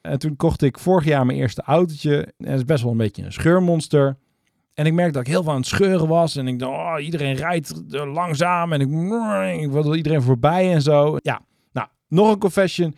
En 0.00 0.18
toen 0.18 0.36
kocht 0.36 0.62
ik 0.62 0.78
vorig 0.78 1.04
jaar 1.04 1.26
mijn 1.26 1.38
eerste 1.38 1.62
autootje. 1.62 2.16
En 2.38 2.50
het 2.50 2.56
is 2.56 2.64
best 2.64 2.82
wel 2.82 2.92
een 2.92 2.98
beetje 2.98 3.22
een 3.22 3.32
scheurmonster. 3.32 4.16
En 4.74 4.86
ik 4.86 4.92
merkte 4.92 5.12
dat 5.12 5.26
ik 5.26 5.32
heel 5.32 5.42
veel 5.42 5.52
aan 5.52 5.58
het 5.58 5.66
scheuren 5.66 6.08
was. 6.08 6.36
En 6.36 6.48
ik 6.48 6.58
dacht, 6.58 6.72
oh, 6.72 7.04
iedereen 7.04 7.34
rijdt 7.34 7.82
langzaam. 7.88 8.72
En 8.72 8.80
ik, 8.80 8.88
ik 9.62 9.70
wilde 9.70 9.96
iedereen 9.96 10.22
voorbij 10.22 10.72
en 10.72 10.82
zo. 10.82 11.16
Ja, 11.22 11.40
nou, 11.72 11.88
nog 12.08 12.30
een 12.30 12.38
confession. 12.38 12.94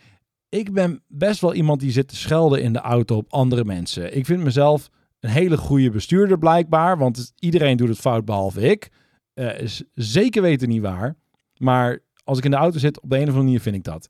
Ik 0.49 0.73
ben 0.73 1.01
best 1.07 1.41
wel 1.41 1.53
iemand 1.53 1.79
die 1.79 1.91
zit 1.91 2.07
te 2.07 2.15
schelden 2.15 2.61
in 2.61 2.73
de 2.73 2.79
auto 2.79 3.15
op 3.15 3.33
andere 3.33 3.65
mensen. 3.65 4.15
Ik 4.17 4.25
vind 4.25 4.43
mezelf 4.43 4.89
een 5.19 5.29
hele 5.29 5.57
goede 5.57 5.89
bestuurder 5.89 6.37
blijkbaar. 6.37 6.97
Want 6.97 7.33
iedereen 7.39 7.77
doet 7.77 7.89
het 7.89 7.99
fout 7.99 8.25
behalve 8.25 8.61
ik. 8.61 8.89
Uh, 9.33 9.59
is 9.59 9.83
zeker 9.93 10.41
weten 10.41 10.69
niet 10.69 10.81
waar. 10.81 11.15
Maar 11.57 11.99
als 12.23 12.37
ik 12.37 12.43
in 12.43 12.51
de 12.51 12.57
auto 12.57 12.77
zit, 12.77 13.01
op 13.01 13.09
de 13.09 13.15
een 13.15 13.21
of 13.21 13.27
andere 13.27 13.45
manier 13.45 13.61
vind 13.61 13.75
ik 13.75 13.83
dat. 13.83 14.09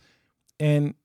En 0.55 0.95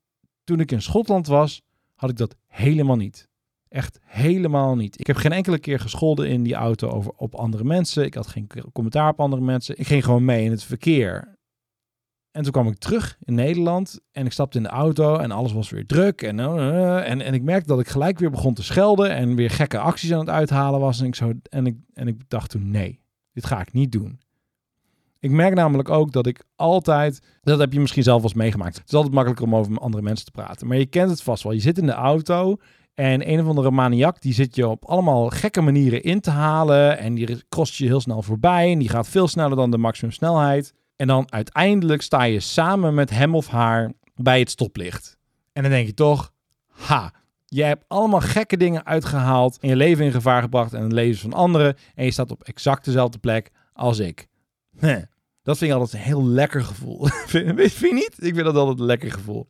toen 0.44 0.60
ik 0.60 0.72
in 0.72 0.82
Schotland 0.82 1.26
was, 1.26 1.62
had 1.94 2.10
ik 2.10 2.16
dat 2.16 2.36
helemaal 2.46 2.96
niet. 2.96 3.28
Echt 3.68 3.98
helemaal 4.02 4.76
niet. 4.76 5.00
Ik 5.00 5.06
heb 5.06 5.16
geen 5.16 5.32
enkele 5.32 5.58
keer 5.58 5.80
gescholden 5.80 6.28
in 6.28 6.42
die 6.42 6.54
auto 6.54 6.88
over, 6.88 7.12
op 7.16 7.34
andere 7.34 7.64
mensen. 7.64 8.04
Ik 8.04 8.14
had 8.14 8.26
geen 8.26 8.50
commentaar 8.72 9.10
op 9.10 9.20
andere 9.20 9.42
mensen. 9.42 9.78
Ik 9.78 9.86
ging 9.86 10.04
gewoon 10.04 10.24
mee 10.24 10.44
in 10.44 10.50
het 10.50 10.62
verkeer. 10.64 11.33
En 12.34 12.42
toen 12.42 12.52
kwam 12.52 12.68
ik 12.68 12.78
terug 12.78 13.16
in 13.24 13.34
Nederland 13.34 14.00
en 14.12 14.26
ik 14.26 14.32
stapte 14.32 14.56
in 14.56 14.62
de 14.62 14.68
auto 14.68 15.16
en 15.16 15.30
alles 15.30 15.52
was 15.52 15.70
weer 15.70 15.86
druk. 15.86 16.22
En, 16.22 16.38
uh, 16.38 17.10
en, 17.10 17.20
en 17.20 17.34
ik 17.34 17.42
merkte 17.42 17.68
dat 17.68 17.80
ik 17.80 17.88
gelijk 17.88 18.18
weer 18.18 18.30
begon 18.30 18.54
te 18.54 18.62
schelden 18.62 19.10
en 19.10 19.34
weer 19.34 19.50
gekke 19.50 19.78
acties 19.78 20.12
aan 20.12 20.18
het 20.18 20.28
uithalen 20.28 20.80
was. 20.80 21.00
En 21.00 21.06
ik, 21.06 21.14
zo, 21.14 21.32
en 21.48 21.66
ik, 21.66 21.76
en 21.92 22.08
ik 22.08 22.16
dacht 22.28 22.50
toen, 22.50 22.70
nee, 22.70 23.00
dit 23.32 23.46
ga 23.46 23.60
ik 23.60 23.72
niet 23.72 23.92
doen. 23.92 24.20
Ik 25.20 25.30
merk 25.30 25.54
namelijk 25.54 25.88
ook 25.88 26.12
dat 26.12 26.26
ik 26.26 26.44
altijd, 26.56 27.22
dat 27.40 27.58
heb 27.58 27.72
je 27.72 27.80
misschien 27.80 28.02
zelf 28.02 28.20
wel 28.20 28.30
eens 28.30 28.38
meegemaakt. 28.38 28.76
Het 28.76 28.88
is 28.88 28.94
altijd 28.94 29.14
makkelijker 29.14 29.46
om 29.46 29.56
over 29.56 29.78
andere 29.78 30.02
mensen 30.02 30.26
te 30.26 30.30
praten. 30.30 30.66
Maar 30.66 30.76
je 30.76 30.86
kent 30.86 31.10
het 31.10 31.22
vast 31.22 31.42
wel. 31.42 31.52
Je 31.52 31.60
zit 31.60 31.78
in 31.78 31.86
de 31.86 31.92
auto 31.92 32.56
en 32.94 33.30
een 33.30 33.40
of 33.40 33.46
andere 33.46 33.70
maniak, 33.70 34.20
die 34.20 34.34
zit 34.34 34.56
je 34.56 34.68
op 34.68 34.84
allemaal 34.84 35.28
gekke 35.28 35.60
manieren 35.60 36.02
in 36.02 36.20
te 36.20 36.30
halen. 36.30 36.98
En 36.98 37.14
die 37.14 37.44
kost 37.48 37.74
je 37.74 37.86
heel 37.86 38.00
snel 38.00 38.22
voorbij. 38.22 38.72
En 38.72 38.78
die 38.78 38.88
gaat 38.88 39.08
veel 39.08 39.28
sneller 39.28 39.56
dan 39.56 39.70
de 39.70 39.78
maximumsnelheid. 39.78 40.74
En 40.96 41.06
dan 41.06 41.32
uiteindelijk 41.32 42.02
sta 42.02 42.22
je 42.22 42.40
samen 42.40 42.94
met 42.94 43.10
hem 43.10 43.34
of 43.34 43.48
haar 43.48 43.92
bij 44.14 44.38
het 44.38 44.50
stoplicht. 44.50 45.18
En 45.52 45.62
dan 45.62 45.70
denk 45.70 45.86
je 45.86 45.94
toch, 45.94 46.32
ha, 46.68 47.12
je 47.44 47.62
hebt 47.62 47.84
allemaal 47.88 48.20
gekke 48.20 48.56
dingen 48.56 48.86
uitgehaald. 48.86 49.58
En 49.58 49.68
je 49.68 49.76
leven 49.76 50.04
in 50.04 50.12
gevaar 50.12 50.42
gebracht 50.42 50.72
en 50.72 50.82
het 50.82 50.92
leven 50.92 51.20
van 51.20 51.32
anderen. 51.32 51.76
En 51.94 52.04
je 52.04 52.10
staat 52.10 52.30
op 52.30 52.42
exact 52.42 52.84
dezelfde 52.84 53.18
plek 53.18 53.50
als 53.72 53.98
ik. 53.98 54.26
Dat 55.42 55.58
vind 55.58 55.70
ik 55.70 55.76
altijd 55.76 56.02
een 56.02 56.08
heel 56.08 56.24
lekker 56.24 56.64
gevoel. 56.64 57.06
vind 57.26 57.72
je 57.72 57.92
niet? 57.92 58.14
Ik 58.16 58.34
vind 58.34 58.44
dat 58.44 58.56
altijd 58.56 58.78
een 58.78 58.84
lekker 58.84 59.12
gevoel. 59.12 59.46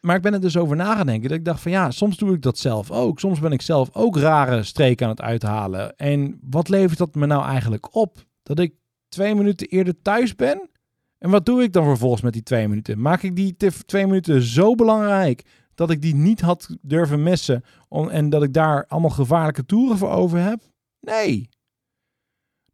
Maar 0.00 0.16
ik 0.16 0.22
ben 0.22 0.32
er 0.32 0.40
dus 0.40 0.56
over 0.56 0.76
na 0.76 0.96
gaan 0.96 1.06
denken. 1.06 1.28
Dat 1.28 1.38
ik 1.38 1.44
dacht 1.44 1.60
van 1.60 1.70
ja, 1.70 1.90
soms 1.90 2.16
doe 2.16 2.34
ik 2.34 2.42
dat 2.42 2.58
zelf 2.58 2.90
ook. 2.90 3.20
Soms 3.20 3.40
ben 3.40 3.52
ik 3.52 3.62
zelf 3.62 3.88
ook 3.92 4.16
rare 4.16 4.62
streken 4.62 5.06
aan 5.06 5.12
het 5.12 5.20
uithalen. 5.20 5.96
En 5.96 6.38
wat 6.50 6.68
levert 6.68 6.98
dat 6.98 7.14
me 7.14 7.26
nou 7.26 7.44
eigenlijk 7.44 7.94
op? 7.94 8.26
Dat 8.42 8.58
ik 8.58 8.74
twee 9.10 9.34
minuten 9.34 9.66
eerder 9.66 10.02
thuis 10.02 10.34
ben? 10.34 10.70
En 11.18 11.30
wat 11.30 11.46
doe 11.46 11.62
ik 11.62 11.72
dan 11.72 11.84
vervolgens 11.84 12.22
met 12.22 12.32
die 12.32 12.42
twee 12.42 12.68
minuten? 12.68 13.00
Maak 13.00 13.22
ik 13.22 13.36
die 13.36 13.56
twee 13.86 14.06
minuten 14.06 14.42
zo 14.42 14.74
belangrijk 14.74 15.44
dat 15.74 15.90
ik 15.90 16.02
die 16.02 16.14
niet 16.14 16.40
had 16.40 16.76
durven 16.82 17.22
missen 17.22 17.64
en 18.10 18.30
dat 18.30 18.42
ik 18.42 18.52
daar 18.52 18.86
allemaal 18.86 19.10
gevaarlijke 19.10 19.66
toeren 19.66 19.98
voor 19.98 20.10
over 20.10 20.38
heb? 20.38 20.60
Nee. 21.00 21.48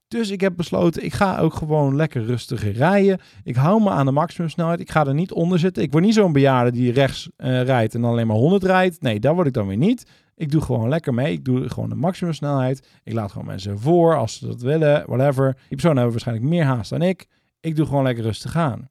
Dus 0.09 0.31
ik 0.31 0.41
heb 0.41 0.57
besloten, 0.57 1.05
ik 1.05 1.13
ga 1.13 1.39
ook 1.39 1.55
gewoon 1.55 1.97
lekker 1.97 2.25
rustig 2.25 2.77
rijden. 2.77 3.21
Ik 3.45 3.57
hou 3.57 3.83
me 3.83 3.91
aan 3.91 4.07
de 4.07 4.13
maximumsnelheid. 4.13 4.81
Ik 4.81 4.91
ga 4.91 5.07
er 5.07 5.15
niet 5.15 5.33
onder 5.33 5.59
zitten. 5.59 5.83
Ik 5.83 5.93
word 5.93 6.05
niet 6.05 6.15
zo'n 6.15 6.33
bejaarde 6.33 6.71
die 6.71 6.93
rechts 6.93 7.29
uh, 7.37 7.63
rijdt 7.63 7.95
en 7.95 8.01
dan 8.01 8.11
alleen 8.11 8.27
maar 8.27 8.37
100 8.37 8.63
rijdt. 8.65 9.01
Nee, 9.01 9.21
daar 9.21 9.35
word 9.35 9.47
ik 9.47 9.53
dan 9.53 9.67
weer 9.67 9.77
niet. 9.77 10.11
Ik 10.37 10.51
doe 10.51 10.61
gewoon 10.61 10.89
lekker 10.89 11.15
mee. 11.15 11.33
Ik 11.33 11.45
doe 11.45 11.69
gewoon 11.69 11.89
de 11.89 11.95
maximumsnelheid. 11.95 12.89
Ik 13.05 13.13
laat 13.13 13.33
gewoon 13.33 13.47
mensen 13.47 13.79
voor 13.79 14.17
als 14.17 14.39
ze 14.39 14.47
dat 14.47 14.61
willen, 14.61 15.05
whatever. 15.07 15.53
Die 15.53 15.69
personen 15.69 15.97
hebben 15.97 16.13
waarschijnlijk 16.13 16.49
meer 16.49 16.65
haast 16.65 16.91
dan 16.91 17.03
ik. 17.03 17.27
Ik 17.61 17.77
doe 17.77 17.87
gewoon 17.87 18.05
lekker 18.05 18.25
rustig 18.25 18.57
aan 18.57 18.89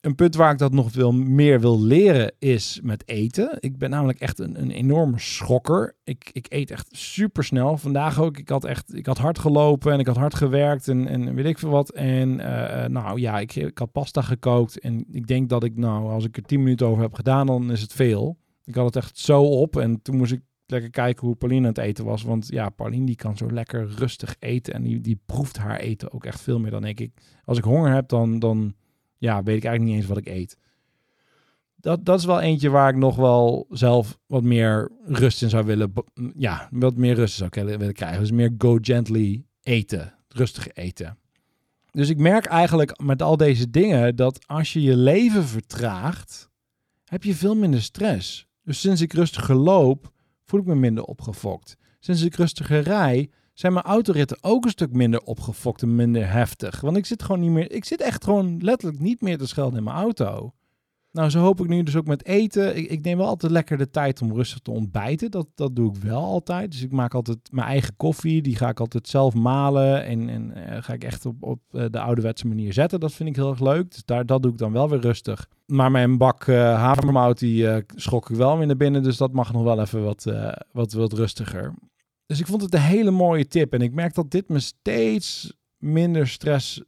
een 0.00 0.14
punt 0.14 0.34
waar 0.34 0.52
ik 0.52 0.58
dat 0.58 0.72
nog 0.72 0.90
veel 0.90 1.12
meer 1.12 1.60
wil 1.60 1.82
leren 1.82 2.32
is 2.38 2.80
met 2.82 3.08
eten. 3.08 3.56
Ik 3.60 3.78
ben 3.78 3.90
namelijk 3.90 4.20
echt 4.20 4.38
een, 4.38 4.60
een 4.60 4.70
enorme 4.70 5.18
schokker. 5.18 5.96
Ik, 6.04 6.30
ik 6.32 6.46
eet 6.48 6.70
echt 6.70 6.88
super 6.90 7.44
snel. 7.44 7.76
Vandaag 7.76 8.20
ook. 8.20 8.38
Ik 8.38 8.48
had 8.48 8.64
echt 8.64 8.94
ik 8.94 9.06
had 9.06 9.18
hard 9.18 9.38
gelopen 9.38 9.92
en 9.92 9.98
ik 9.98 10.06
had 10.06 10.16
hard 10.16 10.34
gewerkt 10.34 10.88
en, 10.88 11.06
en 11.06 11.34
weet 11.34 11.44
ik 11.44 11.58
veel 11.58 11.70
wat. 11.70 11.90
En 11.90 12.28
uh, 12.38 12.84
nou 12.84 13.20
ja, 13.20 13.38
ik, 13.38 13.54
ik 13.54 13.78
had 13.78 13.92
pasta 13.92 14.22
gekookt. 14.22 14.80
En 14.80 15.04
ik 15.10 15.26
denk 15.26 15.48
dat 15.48 15.64
ik 15.64 15.76
nou, 15.76 16.10
als 16.10 16.24
ik 16.24 16.36
er 16.36 16.42
10 16.42 16.62
minuten 16.62 16.86
over 16.86 17.02
heb 17.02 17.14
gedaan, 17.14 17.46
dan 17.46 17.70
is 17.70 17.80
het 17.80 17.92
veel. 17.92 18.36
Ik 18.64 18.74
had 18.74 18.84
het 18.84 18.96
echt 18.96 19.18
zo 19.18 19.42
op. 19.42 19.76
En 19.76 20.02
toen 20.02 20.16
moest 20.16 20.32
ik 20.32 20.42
lekker 20.70 20.90
kijken 20.90 21.26
hoe 21.26 21.36
Pauline 21.36 21.60
aan 21.60 21.74
het 21.74 21.78
eten 21.78 22.04
was. 22.04 22.22
Want 22.22 22.48
ja, 22.48 22.68
Pauline 22.68 23.06
die 23.06 23.16
kan 23.16 23.36
zo 23.36 23.50
lekker 23.50 23.88
rustig 23.88 24.36
eten. 24.38 24.74
En 24.74 24.82
die, 24.82 25.00
die 25.00 25.20
proeft 25.26 25.56
haar 25.58 25.78
eten 25.78 26.12
ook 26.12 26.24
echt 26.24 26.40
veel 26.40 26.58
meer 26.58 26.70
dan 26.70 26.84
ik. 26.84 27.00
ik 27.00 27.12
als 27.44 27.58
ik 27.58 27.64
honger 27.64 27.92
heb, 27.92 28.08
dan, 28.08 28.38
dan 28.38 28.74
ja, 29.16 29.42
weet 29.42 29.56
ik 29.56 29.64
eigenlijk 29.64 29.84
niet 29.84 29.94
eens 29.94 30.14
wat 30.14 30.26
ik 30.26 30.26
eet. 30.26 30.56
dat, 31.76 32.04
dat 32.04 32.18
is 32.18 32.24
wel 32.24 32.40
eentje 32.40 32.70
waar 32.70 32.88
ik 32.88 32.96
nog 32.96 33.16
wel 33.16 33.66
zelf 33.70 34.18
wat 34.26 34.42
meer 34.42 34.90
rust 35.04 35.42
in 35.42 35.48
zou 35.48 35.64
willen. 35.64 35.92
Ja, 36.36 36.68
wat 36.70 36.96
meer 36.96 37.14
rust 37.14 37.36
zou 37.36 37.50
willen 37.52 37.92
krijgen. 37.92 38.20
Dus 38.20 38.30
meer 38.30 38.54
go 38.58 38.78
gently 38.80 39.44
eten. 39.62 40.14
Rustig 40.28 40.68
eten. 40.72 41.18
Dus 41.90 42.08
ik 42.08 42.18
merk 42.18 42.46
eigenlijk 42.46 43.00
met 43.02 43.22
al 43.22 43.36
deze 43.36 43.70
dingen 43.70 44.16
dat 44.16 44.46
als 44.46 44.72
je 44.72 44.82
je 44.82 44.96
leven 44.96 45.44
vertraagt, 45.44 46.50
heb 47.04 47.24
je 47.24 47.34
veel 47.34 47.54
minder 47.54 47.82
stress. 47.82 48.46
Dus 48.62 48.80
sinds 48.80 49.00
ik 49.00 49.12
rustiger 49.12 49.54
loop, 49.54 50.12
voel 50.48 50.60
ik 50.60 50.66
me 50.66 50.74
minder 50.74 51.04
opgefokt. 51.04 51.76
Sinds 51.98 52.22
ik 52.22 52.34
rustiger 52.34 52.80
rij, 52.80 53.30
zijn 53.52 53.72
mijn 53.72 53.84
autoritten 53.84 54.38
ook 54.40 54.64
een 54.64 54.70
stuk 54.70 54.92
minder 54.92 55.20
opgefokt 55.20 55.82
en 55.82 55.96
minder 55.96 56.30
heftig. 56.30 56.80
Want 56.80 56.96
ik 56.96 57.06
zit 57.06 57.22
gewoon 57.22 57.40
niet 57.40 57.50
meer, 57.50 57.72
ik 57.72 57.84
zit 57.84 58.00
echt 58.00 58.24
gewoon 58.24 58.58
letterlijk 58.60 59.00
niet 59.00 59.20
meer 59.20 59.38
te 59.38 59.46
schelden 59.46 59.78
in 59.78 59.84
mijn 59.84 59.96
auto. 59.96 60.52
Nou, 61.10 61.30
zo 61.30 61.40
hoop 61.40 61.60
ik 61.60 61.68
nu 61.68 61.82
dus 61.82 61.96
ook 61.96 62.06
met 62.06 62.24
eten. 62.24 62.76
Ik, 62.76 62.90
ik, 62.90 63.02
neem 63.02 63.18
wel 63.18 63.26
altijd 63.26 63.52
lekker 63.52 63.78
de 63.78 63.90
tijd 63.90 64.22
om 64.22 64.32
rustig 64.34 64.58
te 64.58 64.70
ontbijten. 64.70 65.30
Dat, 65.30 65.46
dat 65.54 65.76
doe 65.76 65.94
ik 65.94 66.02
wel 66.02 66.22
altijd. 66.22 66.70
Dus 66.70 66.82
ik 66.82 66.92
maak 66.92 67.14
altijd 67.14 67.38
mijn 67.50 67.66
eigen 67.66 67.96
koffie. 67.96 68.42
Die 68.42 68.56
ga 68.56 68.68
ik 68.68 68.80
altijd 68.80 69.08
zelf 69.08 69.34
malen. 69.34 70.04
En, 70.04 70.28
en 70.28 70.52
uh, 70.56 70.82
ga 70.82 70.92
ik 70.92 71.04
echt 71.04 71.26
op, 71.26 71.42
op 71.42 71.60
uh, 71.72 71.84
de 71.90 72.00
ouderwetse 72.00 72.46
manier 72.46 72.72
zetten. 72.72 73.00
Dat 73.00 73.12
vind 73.12 73.28
ik 73.28 73.36
heel 73.36 73.50
erg 73.50 73.60
leuk. 73.60 73.90
Dus 73.90 74.04
daar, 74.04 74.26
dat 74.26 74.42
doe 74.42 74.52
ik 74.52 74.58
dan 74.58 74.72
wel 74.72 74.88
weer 74.88 75.00
rustig. 75.00 75.48
Maar 75.66 75.90
mijn 75.90 76.18
bak 76.18 76.46
uh, 76.46 76.56
havermout, 76.56 77.38
die 77.38 77.84
schok 77.94 78.30
ik 78.30 78.36
wel 78.36 78.58
weer 78.58 78.66
naar 78.66 78.76
binnen. 78.76 79.02
Dus 79.02 79.16
dat 79.16 79.32
mag 79.32 79.52
nog 79.52 79.62
wel 79.62 79.80
even 79.80 80.04
wat, 80.04 80.32
wat, 80.72 80.92
wat 80.92 81.12
rustiger. 81.12 81.74
Dus 82.26 82.40
ik 82.40 82.46
vond 82.46 82.62
het 82.62 82.74
een 82.74 82.80
hele 82.80 83.10
mooie 83.10 83.46
tip. 83.46 83.72
En 83.72 83.80
ik 83.80 83.92
merk 83.92 84.14
dat 84.14 84.30
dit 84.30 84.48
me 84.48 84.60
steeds 84.60 85.56
minder 85.78 86.28
stress 86.28 86.82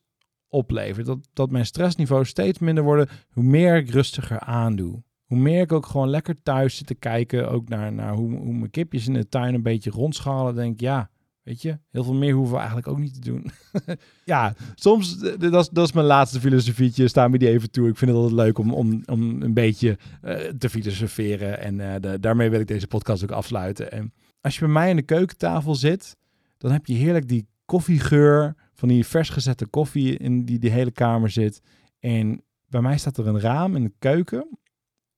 oplevert. 0.51 1.07
Dat, 1.07 1.29
dat 1.33 1.51
mijn 1.51 1.67
stressniveau 1.67 2.25
steeds 2.25 2.59
minder 2.59 2.85
worden, 2.85 3.09
hoe 3.31 3.45
meer 3.45 3.77
ik 3.77 3.91
rustiger 3.91 4.41
aandoe. 4.41 5.03
Hoe 5.25 5.39
meer 5.39 5.61
ik 5.61 5.73
ook 5.73 5.87
gewoon 5.87 6.09
lekker 6.09 6.43
thuis 6.43 6.77
zit 6.77 6.87
te 6.87 6.95
kijken, 6.95 7.51
ook 7.51 7.69
naar, 7.69 7.93
naar 7.93 8.15
hoe, 8.15 8.37
hoe 8.37 8.55
mijn 8.55 8.71
kipjes 8.71 9.07
in 9.07 9.13
de 9.13 9.29
tuin 9.29 9.55
een 9.55 9.63
beetje 9.63 9.91
rondschalen. 9.91 10.55
Denk 10.55 10.81
ja, 10.81 11.11
weet 11.43 11.63
je, 11.63 11.79
heel 11.91 12.05
veel 12.05 12.15
meer 12.15 12.33
hoeven 12.33 12.53
we 12.53 12.59
eigenlijk 12.59 12.89
ook 12.89 12.99
niet 12.99 13.15
te 13.15 13.21
doen. 13.21 13.51
ja, 14.25 14.55
soms, 14.75 15.19
dat 15.19 15.55
is, 15.55 15.69
dat 15.69 15.87
is 15.87 15.93
mijn 15.93 16.07
laatste 16.07 16.41
filosofietje, 16.41 17.09
sta 17.09 17.29
me 17.29 17.39
die 17.39 17.49
even 17.49 17.71
toe. 17.71 17.89
Ik 17.89 17.97
vind 17.97 18.11
het 18.11 18.21
altijd 18.21 18.41
leuk 18.41 18.59
om, 18.59 18.75
om, 18.75 19.03
om 19.07 19.43
een 19.43 19.55
beetje 19.55 19.99
uh, 20.25 20.35
te 20.35 20.71
filosoferen. 20.71 21.61
En 21.61 22.01
de, 22.01 22.21
daarmee 22.21 22.51
wil 22.51 22.61
ik 22.61 22.67
deze 22.69 22.87
podcast 22.87 23.23
ook 23.23 23.31
afsluiten. 23.31 23.93
En 23.93 24.13
als 24.41 24.55
je 24.55 24.61
bij 24.61 24.69
mij 24.69 24.91
aan 24.91 24.97
de 24.97 25.03
keukentafel 25.03 25.75
zit, 25.75 26.17
dan 26.59 26.71
heb 26.73 26.87
je 26.87 26.95
heerlijk 26.95 27.29
die 27.29 27.49
koffiegeur 27.65 28.55
van 28.81 28.89
die 28.89 29.07
vers 29.07 29.29
gezette 29.29 29.67
koffie 29.67 30.17
in 30.17 30.45
die 30.45 30.59
de 30.59 30.69
hele 30.69 30.91
kamer 30.91 31.31
zit. 31.31 31.63
En 31.99 32.43
bij 32.67 32.81
mij 32.81 32.99
staat 32.99 33.17
er 33.17 33.27
een 33.27 33.41
raam 33.41 33.77
in 33.77 33.83
de 33.83 33.93
keuken. 33.99 34.59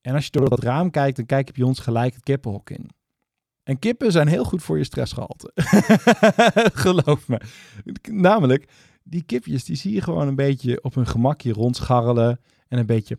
En 0.00 0.14
als 0.14 0.24
je 0.24 0.30
door 0.30 0.48
dat 0.48 0.62
raam 0.62 0.90
kijkt, 0.90 1.16
dan 1.16 1.26
kijk 1.26 1.46
je 1.46 1.52
bij 1.52 1.64
ons 1.64 1.78
gelijk 1.78 2.14
het 2.14 2.22
kippenhok 2.22 2.70
in. 2.70 2.90
En 3.62 3.78
kippen 3.78 4.12
zijn 4.12 4.28
heel 4.28 4.44
goed 4.44 4.62
voor 4.62 4.78
je 4.78 4.84
stressgehalte. 4.84 5.52
Geloof 6.84 7.28
me. 7.28 7.40
Namelijk, 8.10 8.68
die 9.02 9.22
kipjes 9.22 9.64
die 9.64 9.76
zie 9.76 9.94
je 9.94 10.00
gewoon 10.00 10.28
een 10.28 10.36
beetje 10.36 10.82
op 10.82 10.94
hun 10.94 11.06
gemakje 11.06 11.52
rondscharrelen. 11.52 12.40
En 12.68 12.78
een 12.78 12.86
beetje 12.86 13.18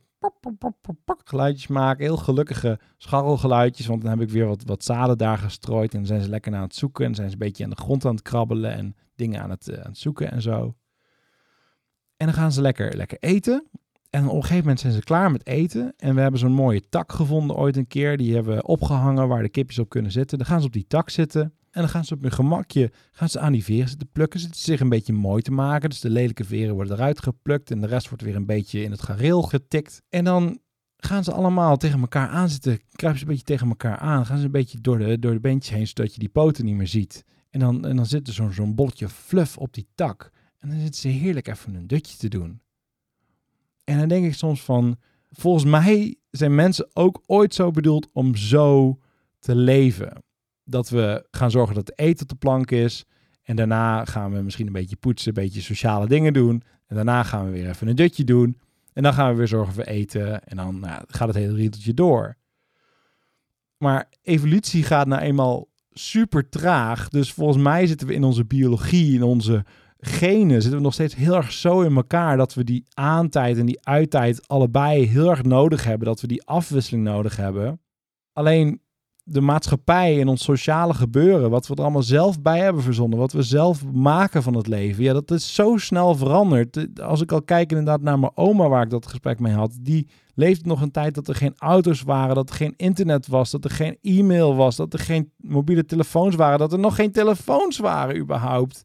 geluidjes 1.23 1.67
maken. 1.67 2.03
Heel 2.03 2.17
gelukkige 2.17 2.79
scharrelgeluidjes. 2.97 3.85
Want 3.85 4.01
dan 4.01 4.09
heb 4.09 4.21
ik 4.21 4.29
weer 4.29 4.47
wat, 4.47 4.63
wat 4.65 4.83
zaden 4.83 5.17
daar 5.17 5.37
gestrooid. 5.37 5.91
En 5.91 5.97
dan 5.97 6.07
zijn 6.07 6.21
ze 6.21 6.29
lekker 6.29 6.55
aan 6.55 6.61
het 6.61 6.75
zoeken. 6.75 7.05
En 7.05 7.15
zijn 7.15 7.27
ze 7.27 7.33
een 7.33 7.39
beetje 7.39 7.63
aan 7.63 7.69
de 7.69 7.75
grond 7.75 8.05
aan 8.05 8.15
het 8.15 8.23
krabbelen. 8.23 8.73
En 8.73 8.95
dingen 9.15 9.41
aan 9.41 9.49
het, 9.49 9.67
uh, 9.67 9.77
aan 9.77 9.89
het 9.89 9.97
zoeken 9.97 10.31
en 10.31 10.41
zo. 10.41 10.75
En 12.17 12.25
dan 12.25 12.33
gaan 12.33 12.51
ze 12.51 12.61
lekker, 12.61 12.95
lekker 12.95 13.17
eten. 13.19 13.67
En 14.09 14.27
op 14.27 14.35
een 14.35 14.41
gegeven 14.41 14.61
moment 14.61 14.79
zijn 14.79 14.93
ze 14.93 14.99
klaar 14.99 15.31
met 15.31 15.47
eten. 15.47 15.93
En 15.97 16.15
we 16.15 16.21
hebben 16.21 16.39
zo'n 16.39 16.51
mooie 16.51 16.89
tak 16.89 17.11
gevonden 17.11 17.55
ooit 17.55 17.77
een 17.77 17.87
keer. 17.87 18.17
Die 18.17 18.33
hebben 18.33 18.55
we 18.55 18.63
opgehangen 18.63 19.27
waar 19.27 19.41
de 19.41 19.49
kipjes 19.49 19.79
op 19.79 19.89
kunnen 19.89 20.11
zitten. 20.11 20.37
Dan 20.37 20.47
gaan 20.47 20.59
ze 20.59 20.65
op 20.65 20.73
die 20.73 20.87
tak 20.87 21.09
zitten. 21.09 21.41
En 21.41 21.81
dan 21.81 21.89
gaan 21.89 22.05
ze 22.05 22.13
op 22.13 22.21
hun 22.21 22.31
gemakje 22.31 22.91
gaan 23.11 23.29
ze 23.29 23.39
aan 23.39 23.51
die 23.51 23.63
veren 23.63 23.89
zitten 23.89 24.09
plukken. 24.11 24.39
Zitten 24.39 24.61
zich 24.61 24.79
een 24.79 24.89
beetje 24.89 25.13
mooi 25.13 25.41
te 25.41 25.51
maken. 25.51 25.89
Dus 25.89 25.99
de 25.99 26.09
lelijke 26.09 26.43
veren 26.43 26.75
worden 26.75 26.93
eruit 26.93 27.21
geplukt. 27.21 27.71
En 27.71 27.81
de 27.81 27.87
rest 27.87 28.09
wordt 28.09 28.23
weer 28.23 28.35
een 28.35 28.45
beetje 28.45 28.83
in 28.83 28.91
het 28.91 29.01
gareel 29.01 29.41
getikt. 29.41 30.01
En 30.09 30.23
dan 30.23 30.59
gaan 30.97 31.23
ze 31.23 31.31
allemaal 31.33 31.77
tegen 31.77 31.99
elkaar 31.99 32.27
aan 32.27 32.49
zitten. 32.49 32.79
Kruipen 32.91 33.19
ze 33.19 33.25
een 33.25 33.31
beetje 33.31 33.55
tegen 33.55 33.67
elkaar 33.67 33.97
aan. 33.97 34.25
Gaan 34.25 34.37
ze 34.37 34.45
een 34.45 34.51
beetje 34.51 34.81
door 34.81 34.97
de, 34.97 35.19
door 35.19 35.41
de 35.41 35.59
heen, 35.69 35.87
zodat 35.87 36.13
je 36.13 36.19
die 36.19 36.29
poten 36.29 36.65
niet 36.65 36.75
meer 36.75 36.87
ziet. 36.87 37.23
En 37.53 37.59
dan, 37.59 37.85
en 37.85 37.95
dan 37.95 38.05
zit 38.05 38.27
er 38.27 38.33
zo'n 38.33 38.51
zo'n 38.51 38.75
bolletje 38.75 39.09
fluff 39.09 39.57
op 39.57 39.73
die 39.73 39.87
tak. 39.95 40.31
En 40.59 40.69
dan 40.69 40.79
zitten 40.79 41.01
ze 41.01 41.07
heerlijk 41.07 41.47
even 41.47 41.75
een 41.75 41.87
dutje 41.87 42.17
te 42.17 42.27
doen. 42.27 42.61
En 43.83 43.97
dan 43.97 44.07
denk 44.07 44.25
ik 44.25 44.33
soms 44.33 44.63
van, 44.63 44.97
volgens 45.29 45.63
mij 45.63 46.15
zijn 46.29 46.55
mensen 46.55 46.89
ook 46.93 47.23
ooit 47.25 47.53
zo 47.53 47.71
bedoeld 47.71 48.09
om 48.13 48.35
zo 48.35 48.99
te 49.39 49.55
leven. 49.55 50.23
Dat 50.63 50.89
we 50.89 51.27
gaan 51.31 51.51
zorgen 51.51 51.75
dat 51.75 51.87
het 51.87 51.99
eten 51.99 52.23
op 52.23 52.29
de 52.29 52.35
plank 52.35 52.71
is. 52.71 53.05
En 53.43 53.55
daarna 53.55 54.05
gaan 54.05 54.31
we 54.33 54.41
misschien 54.41 54.67
een 54.67 54.73
beetje 54.73 54.95
poetsen, 54.95 55.27
een 55.27 55.43
beetje 55.43 55.61
sociale 55.61 56.07
dingen 56.07 56.33
doen. 56.33 56.63
En 56.87 56.95
daarna 56.95 57.23
gaan 57.23 57.45
we 57.45 57.51
weer 57.51 57.69
even 57.69 57.87
een 57.87 57.95
dutje 57.95 58.23
doen. 58.23 58.59
En 58.93 59.03
dan 59.03 59.13
gaan 59.13 59.29
we 59.29 59.37
weer 59.37 59.47
zorgen 59.47 59.73
voor 59.73 59.83
eten. 59.83 60.43
En 60.43 60.57
dan 60.57 60.79
nou, 60.79 61.03
gaat 61.07 61.27
het 61.27 61.37
hele 61.37 61.55
riedeltje 61.55 61.93
door. 61.93 62.35
Maar 63.77 64.09
evolutie 64.21 64.83
gaat 64.83 65.07
nou 65.07 65.21
eenmaal 65.21 65.71
super 65.93 66.49
traag. 66.49 67.09
Dus 67.09 67.33
volgens 67.33 67.63
mij 67.63 67.87
zitten 67.87 68.07
we 68.07 68.13
in 68.13 68.23
onze 68.23 68.45
biologie, 68.45 69.13
in 69.15 69.23
onze 69.23 69.65
genen, 69.99 70.61
zitten 70.61 70.79
we 70.79 70.85
nog 70.85 70.93
steeds 70.93 71.15
heel 71.15 71.35
erg 71.35 71.51
zo 71.51 71.81
in 71.81 71.95
elkaar 71.95 72.37
dat 72.37 72.53
we 72.53 72.63
die 72.63 72.85
aantijd 72.93 73.57
en 73.57 73.65
die 73.65 73.85
uittijd 73.85 74.47
allebei 74.47 75.07
heel 75.07 75.29
erg 75.29 75.43
nodig 75.43 75.83
hebben. 75.83 76.07
Dat 76.07 76.21
we 76.21 76.27
die 76.27 76.45
afwisseling 76.45 77.03
nodig 77.03 77.35
hebben. 77.35 77.81
Alleen 78.33 78.81
de 79.23 79.41
maatschappij 79.41 80.19
en 80.19 80.27
ons 80.27 80.43
sociale 80.43 80.93
gebeuren, 80.93 81.49
wat 81.49 81.67
we 81.67 81.75
er 81.75 81.81
allemaal 81.81 82.03
zelf 82.03 82.41
bij 82.41 82.59
hebben 82.59 82.83
verzonnen, 82.83 83.19
wat 83.19 83.31
we 83.31 83.41
zelf 83.41 83.85
maken 83.91 84.43
van 84.43 84.55
het 84.55 84.67
leven, 84.67 85.03
ja, 85.03 85.13
dat 85.13 85.31
is 85.31 85.55
zo 85.55 85.77
snel 85.77 86.15
veranderd. 86.15 87.01
Als 87.01 87.21
ik 87.21 87.31
al 87.31 87.41
kijk 87.41 87.69
inderdaad 87.69 88.01
naar 88.01 88.19
mijn 88.19 88.37
oma, 88.37 88.67
waar 88.67 88.83
ik 88.83 88.89
dat 88.89 89.07
gesprek 89.07 89.39
mee 89.39 89.53
had, 89.53 89.77
die 89.81 90.07
leefde 90.35 90.67
nog 90.67 90.81
een 90.81 90.91
tijd 90.91 91.15
dat 91.15 91.27
er 91.27 91.35
geen 91.35 91.53
auto's 91.57 92.01
waren, 92.01 92.35
dat 92.35 92.49
er 92.49 92.55
geen 92.55 92.73
internet 92.77 93.27
was, 93.27 93.51
dat 93.51 93.63
er 93.63 93.69
geen 93.69 93.97
e-mail 94.01 94.55
was, 94.55 94.75
dat 94.75 94.93
er 94.93 94.99
geen 94.99 95.31
mobiele 95.37 95.85
telefoons 95.85 96.35
waren, 96.35 96.59
dat 96.59 96.73
er 96.73 96.79
nog 96.79 96.95
geen 96.95 97.11
telefoons 97.11 97.77
waren 97.77 98.17
überhaupt. 98.17 98.83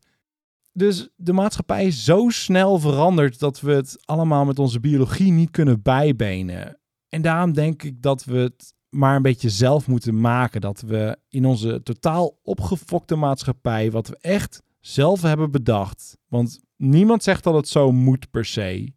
Dus 0.73 1.09
de 1.17 1.33
maatschappij 1.33 1.87
is 1.87 2.05
zo 2.05 2.29
snel 2.29 2.79
veranderd 2.79 3.39
dat 3.39 3.61
we 3.61 3.73
het 3.73 3.97
allemaal 4.05 4.45
met 4.45 4.59
onze 4.59 4.81
biologie 4.81 5.33
niet 5.33 5.51
kunnen 5.51 5.83
bijbenen. 5.83 6.81
En 7.09 7.23
daarom 7.23 7.53
denk 7.53 7.83
ik 7.83 8.03
dat 8.03 8.25
we 8.25 8.37
het 8.37 8.77
maar 8.91 9.17
een 9.17 9.23
beetje 9.23 9.51
zelf 9.51 9.87
moeten 9.87 10.21
maken. 10.21 10.61
Dat 10.61 10.81
we 10.81 11.19
in 11.29 11.45
onze 11.45 11.83
totaal 11.83 12.39
opgefokte 12.43 13.17
maatschappij, 13.17 13.91
wat 13.91 14.09
we 14.09 14.19
echt 14.21 14.63
zelf 14.81 15.23
hebben 15.23 15.51
bedacht. 15.51 16.19
Want 16.29 16.61
niemand 16.77 17.23
zegt 17.23 17.45
dat 17.45 17.55
het 17.55 17.69
zo 17.69 17.93
moet 17.93 18.31
per 18.31 18.45
se. 18.45 18.93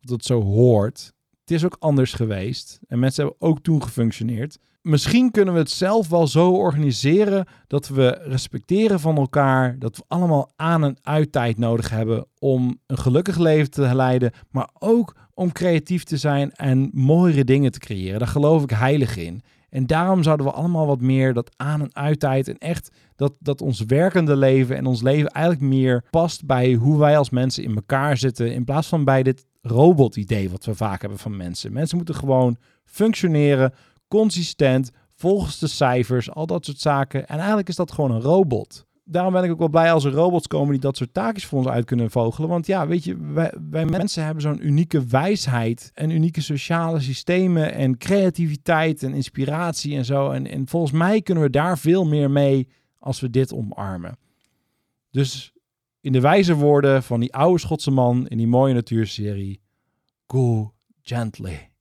Dat 0.00 0.16
het 0.16 0.24
zo 0.24 0.42
hoort. 0.42 1.12
Het 1.40 1.50
is 1.50 1.64
ook 1.64 1.76
anders 1.78 2.12
geweest. 2.12 2.80
En 2.86 2.98
mensen 2.98 3.24
hebben 3.24 3.48
ook 3.48 3.60
toen 3.62 3.82
gefunctioneerd. 3.82 4.58
Misschien 4.84 5.30
kunnen 5.30 5.54
we 5.54 5.60
het 5.60 5.70
zelf 5.70 6.08
wel 6.08 6.26
zo 6.26 6.50
organiseren 6.50 7.46
dat 7.66 7.88
we 7.88 8.08
respecteren 8.22 9.00
van 9.00 9.16
elkaar. 9.16 9.78
Dat 9.78 9.96
we 9.96 10.02
allemaal 10.08 10.52
aan- 10.56 10.84
en 10.84 10.96
uittijd 11.02 11.58
nodig 11.58 11.90
hebben 11.90 12.26
om 12.38 12.78
een 12.86 12.98
gelukkig 12.98 13.38
leven 13.38 13.70
te 13.70 13.94
leiden. 13.94 14.32
Maar 14.50 14.68
ook 14.78 15.14
om 15.34 15.52
creatief 15.52 16.04
te 16.04 16.16
zijn 16.16 16.52
en 16.52 16.90
mooiere 16.92 17.44
dingen 17.44 17.70
te 17.72 17.78
creëren. 17.78 18.18
Daar 18.18 18.28
geloof 18.28 18.62
ik 18.62 18.70
heilig 18.70 19.16
in. 19.16 19.42
En 19.70 19.86
daarom 19.86 20.22
zouden 20.22 20.46
we 20.46 20.52
allemaal 20.52 20.86
wat 20.86 21.00
meer 21.00 21.32
dat 21.32 21.50
aan- 21.56 21.80
en 21.80 21.94
uittijd 21.94 22.48
en 22.48 22.58
echt 22.58 22.90
dat, 23.16 23.32
dat 23.38 23.60
ons 23.60 23.80
werkende 23.80 24.36
leven 24.36 24.76
en 24.76 24.86
ons 24.86 25.02
leven 25.02 25.28
eigenlijk 25.30 25.64
meer 25.66 26.04
past 26.10 26.46
bij 26.46 26.72
hoe 26.74 26.98
wij 26.98 27.18
als 27.18 27.30
mensen 27.30 27.64
in 27.64 27.74
elkaar 27.74 28.16
zitten. 28.16 28.52
In 28.54 28.64
plaats 28.64 28.88
van 28.88 29.04
bij 29.04 29.22
dit 29.22 29.46
robot-idee 29.62 30.50
wat 30.50 30.64
we 30.64 30.74
vaak 30.74 31.00
hebben 31.00 31.18
van 31.18 31.36
mensen. 31.36 31.72
Mensen 31.72 31.96
moeten 31.96 32.14
gewoon 32.14 32.56
functioneren, 32.84 33.72
consistent, 34.14 34.90
volgens 35.14 35.58
de 35.58 35.66
cijfers, 35.66 36.30
al 36.30 36.46
dat 36.46 36.64
soort 36.64 36.80
zaken. 36.80 37.26
En 37.28 37.38
eigenlijk 37.38 37.68
is 37.68 37.76
dat 37.76 37.92
gewoon 37.92 38.10
een 38.10 38.20
robot. 38.20 38.86
Daarom 39.04 39.32
ben 39.32 39.44
ik 39.44 39.50
ook 39.50 39.58
wel 39.58 39.68
blij 39.68 39.92
als 39.92 40.04
er 40.04 40.12
robots 40.12 40.46
komen 40.46 40.70
die 40.70 40.80
dat 40.80 40.96
soort 40.96 41.14
taakjes 41.14 41.46
voor 41.46 41.58
ons 41.58 41.68
uit 41.68 41.84
kunnen 41.84 42.10
vogelen. 42.10 42.48
Want 42.48 42.66
ja, 42.66 42.86
weet 42.86 43.04
je, 43.04 43.16
wij, 43.70 43.84
mensen 43.84 44.24
hebben 44.24 44.42
zo'n 44.42 44.66
unieke 44.66 45.04
wijsheid 45.04 45.90
en 45.94 46.10
unieke 46.10 46.40
sociale 46.40 47.00
systemen 47.00 47.72
en 47.72 47.98
creativiteit 47.98 49.02
en 49.02 49.14
inspiratie 49.14 49.96
en 49.96 50.04
zo. 50.04 50.30
En, 50.30 50.46
en 50.46 50.68
volgens 50.68 50.92
mij 50.92 51.22
kunnen 51.22 51.44
we 51.44 51.50
daar 51.50 51.78
veel 51.78 52.04
meer 52.04 52.30
mee 52.30 52.68
als 52.98 53.20
we 53.20 53.30
dit 53.30 53.52
omarmen. 53.52 54.18
Dus 55.10 55.52
in 56.00 56.12
de 56.12 56.20
wijze 56.20 56.54
woorden 56.54 57.02
van 57.02 57.20
die 57.20 57.34
oude 57.34 57.60
Schotse 57.60 57.90
man 57.90 58.28
in 58.28 58.36
die 58.36 58.46
mooie 58.46 58.74
natuurserie, 58.74 59.60
go 60.26 60.74
gently. 61.02 61.73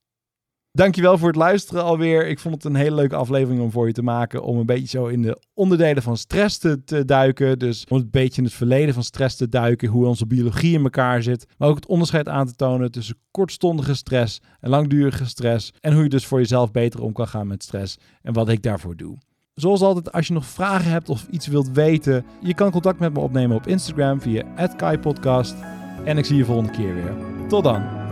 Dankjewel 0.76 1.18
voor 1.18 1.28
het 1.28 1.38
luisteren 1.38 1.84
alweer. 1.84 2.28
Ik 2.28 2.40
vond 2.40 2.56
het 2.56 2.64
een 2.64 2.76
hele 2.76 2.96
leuke 2.96 3.16
aflevering 3.16 3.62
om 3.62 3.72
voor 3.72 3.88
je 3.88 3.94
te 3.94 4.04
maken. 4.04 4.44
Om 4.44 4.58
een 4.58 4.66
beetje 4.66 4.88
zo 4.88 5.06
in 5.06 5.22
de 5.22 5.42
onderdelen 5.54 6.04
van 6.04 6.18
stress 6.18 6.58
te, 6.58 7.06
duiken. 7.06 7.60
Dus 7.60 7.86
om 7.90 7.98
een 7.98 8.10
beetje 8.12 8.38
in 8.38 8.48
het 8.48 8.54
verleden 8.54 8.94
van 8.94 9.04
stress 9.04 9.36
te 9.36 9.50
duiken. 9.50 9.90
Hoe 9.90 10.06
onze 10.06 10.26
biologie 10.26 10.74
in 10.74 10.84
elkaar 10.84 11.24
zit. 11.24 11.46
Maar 11.58 11.70
ook 11.70 11.76
het 11.76 11.86
onderscheid 11.86 12.28
aan 12.28 12.48
te 12.48 12.56
tonen 12.56 12.92
tussen 12.92 13.18
kortstondige 13.32 13.94
stress 13.94 14.40
en 14.60 14.70
langdurige 14.70 15.26
stress. 15.26 15.74
En 15.80 15.94
hoe 15.94 16.04
je 16.04 16.10
dus 16.10 16.26
voor 16.26 16.40
jezelf 16.40 16.72
beter 16.72 17.02
om 17.02 17.14
kan 17.14 17.28
gaan 17.28 17.48
met 17.48 17.64
stress. 17.64 17.98
En 18.22 18.34
wat 18.34 18.50
ik 18.50 18.62
daarvoor 18.62 18.96
doe. 18.96 19.18
Zoals 19.54 19.82
altijd, 19.82 20.12
als 20.12 20.28
je 20.28 20.34
nog 20.34 20.46
vragen 20.46 20.92
hebt 20.92 21.10
of 21.10 21.28
iets 21.32 21.48
wilt 21.48 21.72
weten, 21.72 22.26
je 22.42 22.54
kan 22.54 22.72
contact 22.72 23.00
met 23.00 23.14
me 23.14 23.20
opnemen 23.20 23.56
op 23.56 23.68
Instagram 23.68 24.22
via 24.22 24.68
@kaipodcast. 24.76 25.56
En 26.06 26.18
ik 26.18 26.26
zie 26.26 26.38
je 26.38 26.46
volgende 26.46 26.72
keer 26.72 26.94
weer. 26.94 27.16
Tot 27.48 27.64
dan. 27.64 28.03